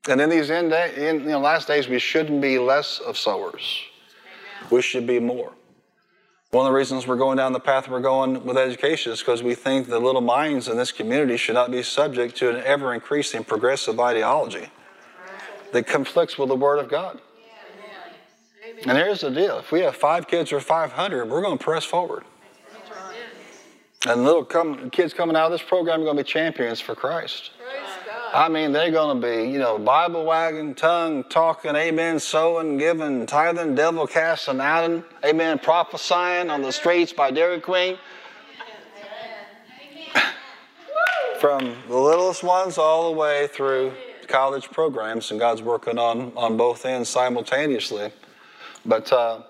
And 0.09 0.19
in 0.19 0.29
these 0.29 0.51
end 0.51 0.71
day, 0.71 1.09
in 1.09 1.21
you 1.21 1.29
know, 1.29 1.39
last 1.39 1.67
days, 1.67 1.87
we 1.87 1.99
shouldn't 1.99 2.41
be 2.41 2.59
less 2.59 2.99
of 2.99 3.17
sowers. 3.17 3.81
We 4.69 4.81
should 4.81 5.07
be 5.07 5.19
more. 5.19 5.53
One 6.51 6.67
of 6.67 6.71
the 6.71 6.77
reasons 6.77 7.07
we're 7.07 7.17
going 7.17 7.37
down 7.37 7.51
the 7.51 7.59
path 7.59 7.87
we're 7.87 7.99
going 7.99 8.45
with 8.45 8.57
education 8.57 9.11
is 9.11 9.19
because 9.19 9.41
we 9.41 9.55
think 9.55 9.87
the 9.87 9.99
little 9.99 10.21
minds 10.21 10.67
in 10.67 10.77
this 10.77 10.91
community 10.91 11.35
should 11.37 11.55
not 11.55 11.71
be 11.71 11.81
subject 11.81 12.35
to 12.37 12.49
an 12.49 12.57
ever 12.63 12.93
increasing 12.93 13.43
progressive 13.43 13.99
ideology 13.99 14.67
that 15.71 15.87
conflicts 15.87 16.37
with 16.37 16.49
the 16.49 16.55
Word 16.55 16.77
of 16.77 16.89
God. 16.89 17.19
And 18.85 18.97
here's 18.97 19.21
the 19.21 19.31
deal 19.31 19.57
if 19.57 19.71
we 19.71 19.79
have 19.79 19.95
five 19.95 20.27
kids 20.27 20.51
or 20.51 20.59
500, 20.59 21.29
we're 21.29 21.41
going 21.41 21.57
to 21.57 21.63
press 21.63 21.85
forward. 21.85 22.23
And 24.05 24.23
little 24.25 24.43
come, 24.43 24.89
kids 24.89 25.13
coming 25.13 25.35
out 25.35 25.45
of 25.45 25.51
this 25.53 25.67
program 25.67 26.01
are 26.01 26.03
going 26.03 26.17
to 26.17 26.23
be 26.23 26.29
champions 26.29 26.81
for 26.81 26.93
Christ. 26.93 27.51
I 28.33 28.49
mean, 28.49 28.71
they're 28.71 28.89
going 28.89 29.21
to 29.21 29.27
be, 29.27 29.51
you 29.51 29.59
know, 29.59 29.77
Bible 29.77 30.25
wagging, 30.25 30.73
tongue 30.73 31.23
talking, 31.25 31.75
amen, 31.75 32.19
sowing, 32.19 32.79
giving, 32.79 33.27
tithing, 33.27 33.75
devil 33.75 34.07
casting 34.07 34.59
out, 34.59 35.05
amen, 35.23 35.59
prophesying 35.59 36.49
on 36.49 36.63
the 36.63 36.71
streets 36.71 37.13
by 37.13 37.29
Dairy 37.29 37.61
Queen. 37.61 37.99
From 41.39 41.75
the 41.87 41.95
littlest 41.95 42.41
ones 42.41 42.79
all 42.79 43.11
the 43.11 43.19
way 43.19 43.47
through 43.51 43.93
college 44.27 44.71
programs, 44.71 45.29
and 45.29 45.39
God's 45.39 45.61
working 45.61 45.99
on, 45.99 46.31
on 46.35 46.57
both 46.57 46.87
ends 46.87 47.09
simultaneously. 47.09 48.11
But, 48.83 49.13
uh, 49.13 49.41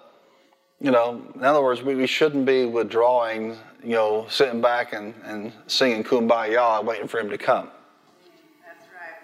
you 0.82 0.92
know, 0.92 1.22
in 1.36 1.44
other 1.46 1.62
words, 1.62 1.82
we, 1.82 1.96
we 1.96 2.08
shouldn't 2.08 2.46
be 2.46 2.66
withdrawing, 2.66 3.56
you 3.82 3.92
know, 3.92 4.26
sitting 4.28 4.60
back 4.60 4.92
and, 4.92 5.14
and 5.24 5.54
singing 5.68 6.04
kumbaya 6.04 6.84
waiting 6.84 7.08
for 7.08 7.20
him 7.22 7.30
to 7.30 7.38
come. 7.38 7.70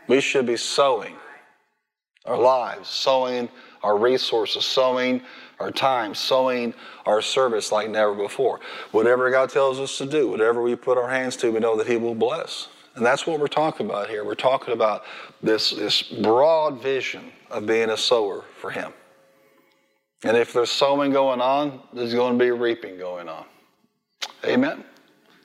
We 0.09 0.19
should 0.19 0.47
be 0.47 0.57
sowing 0.57 1.15
our 2.25 2.37
lives, 2.37 2.89
sowing 2.89 3.47
our 3.83 3.97
resources, 3.97 4.65
sowing 4.65 5.21
our 5.59 5.71
time, 5.71 6.15
sowing 6.15 6.73
our 7.05 7.21
service 7.21 7.71
like 7.71 7.89
never 7.89 8.15
before. 8.15 8.59
Whatever 8.91 9.29
God 9.29 9.51
tells 9.51 9.79
us 9.79 9.97
to 9.99 10.05
do, 10.05 10.27
whatever 10.27 10.61
we 10.63 10.75
put 10.75 10.97
our 10.97 11.09
hands 11.09 11.37
to, 11.37 11.51
we 11.51 11.59
know 11.59 11.77
that 11.77 11.87
He 11.87 11.95
will 11.95 12.15
bless. 12.15 12.67
And 12.95 13.05
that's 13.05 13.27
what 13.27 13.39
we're 13.39 13.47
talking 13.47 13.85
about 13.85 14.09
here. 14.09 14.25
We're 14.25 14.35
talking 14.35 14.73
about 14.73 15.03
this, 15.43 15.69
this 15.69 16.01
broad 16.01 16.81
vision 16.81 17.31
of 17.51 17.67
being 17.67 17.91
a 17.91 17.97
sower 17.97 18.43
for 18.59 18.71
Him. 18.71 18.91
And 20.23 20.35
if 20.35 20.51
there's 20.51 20.71
sowing 20.71 21.11
going 21.11 21.39
on, 21.39 21.81
there's 21.93 22.15
going 22.15 22.37
to 22.37 22.43
be 22.43 22.51
reaping 22.51 22.97
going 22.97 23.29
on. 23.29 23.45
Amen. 24.43 24.83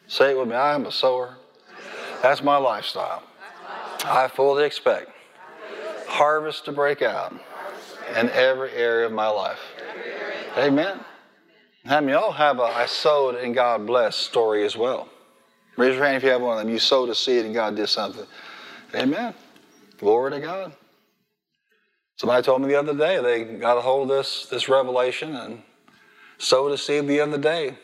Say 0.06 0.30
it 0.30 0.38
with 0.38 0.48
me 0.48 0.54
I 0.54 0.74
am 0.74 0.86
a 0.86 0.92
sower. 0.92 1.36
That's 2.22 2.42
my 2.42 2.56
lifestyle. 2.56 3.22
I 4.04 4.28
fully 4.28 4.64
expect 4.64 5.10
harvest 6.06 6.66
to 6.66 6.72
break 6.72 7.02
out 7.02 7.34
in 8.16 8.28
every 8.30 8.70
area 8.72 9.06
of 9.06 9.12
my 9.12 9.28
life. 9.28 9.58
Amen. 10.56 11.00
How 11.86 12.00
many 12.00 12.12
y'all 12.12 12.30
have 12.30 12.58
a 12.60 12.62
I 12.62 12.86
sowed 12.86 13.34
and 13.34 13.54
God 13.54 13.86
blessed 13.86 14.20
story 14.20 14.64
as 14.64 14.76
well? 14.76 15.08
Raise 15.76 15.96
your 15.96 16.04
hand 16.04 16.18
if 16.18 16.22
you 16.22 16.28
have 16.30 16.40
one 16.40 16.58
of 16.58 16.64
them. 16.64 16.72
You 16.72 16.78
sowed 16.78 17.08
a 17.08 17.14
seed 17.14 17.44
and 17.44 17.54
God 17.54 17.76
did 17.76 17.88
something. 17.88 18.26
Amen. 18.94 19.34
Glory 19.98 20.32
to 20.32 20.40
God. 20.40 20.72
Somebody 22.16 22.44
told 22.44 22.62
me 22.62 22.68
the 22.68 22.76
other 22.76 22.94
day 22.94 23.20
they 23.20 23.58
got 23.58 23.76
a 23.76 23.80
hold 23.80 24.10
of 24.10 24.16
this, 24.18 24.46
this 24.46 24.68
revelation 24.68 25.34
and 25.34 25.62
sowed 26.38 26.70
a 26.72 26.78
seed 26.78 27.08
the 27.08 27.20
other 27.20 27.38
day. 27.38 27.76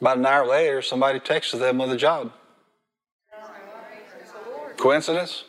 About 0.00 0.18
an 0.18 0.26
hour 0.26 0.46
later, 0.46 0.82
somebody 0.82 1.20
texted 1.20 1.60
them 1.60 1.78
with 1.78 1.92
a 1.92 1.96
job. 1.96 2.32
Coincidence? 4.76 5.44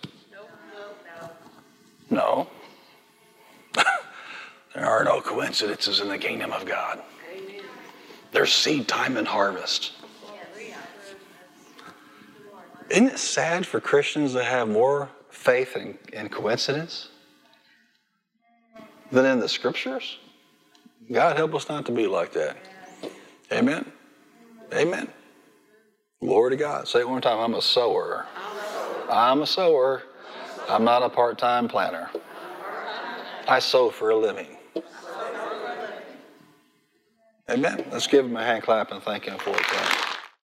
No. 2.10 2.48
there 4.74 4.86
are 4.86 5.04
no 5.04 5.22
coincidences 5.22 6.00
in 6.00 6.08
the 6.08 6.18
kingdom 6.18 6.52
of 6.52 6.66
God. 6.66 7.02
There's 8.32 8.54
seed 8.54 8.88
time 8.88 9.18
and 9.18 9.28
harvest. 9.28 9.94
Isn't 12.90 13.08
it 13.08 13.20
sad 13.20 13.66
for 13.66 13.82
Christians 13.82 14.34
to 14.34 14.44
have 14.44 14.70
more 14.70 15.10
faith 15.30 15.76
in, 15.76 15.98
in 16.14 16.30
coincidence? 16.30 17.10
than 19.12 19.26
in 19.26 19.40
the 19.40 19.50
scriptures? 19.50 20.18
God 21.12 21.38
help 21.38 21.56
us 21.56 21.70
not 21.70 21.86
to 21.86 21.92
be 21.92 22.08
like 22.08 22.34
that. 22.34 22.58
Amen. 23.52 23.90
Amen. 24.74 25.08
Glory 26.20 26.52
to 26.52 26.58
God. 26.58 26.88
Say 26.88 27.00
it 27.00 27.10
one 27.10 27.22
time. 27.22 27.40
I'm 27.40 27.54
a 27.54 27.62
sower. 27.62 28.26
I'm 29.10 29.42
a 29.42 29.48
sower. 29.48 30.04
I'm 30.70 30.84
not 30.84 31.04
a 31.04 31.10
part 31.10 31.38
time 31.38 31.68
planner. 31.68 32.10
I 33.48 33.60
sow 33.60 33.90
for 33.90 34.10
a 34.10 34.18
living. 34.18 34.58
Amen. 37.50 37.86
Let's 37.92 38.08
give 38.08 38.26
him 38.26 38.36
a 38.36 38.44
hand 38.44 38.64
clap 38.64 38.92
and 38.92 39.02
thank 39.02 39.26
him 39.26 39.38
for 39.40 39.52
it. 39.52 40.17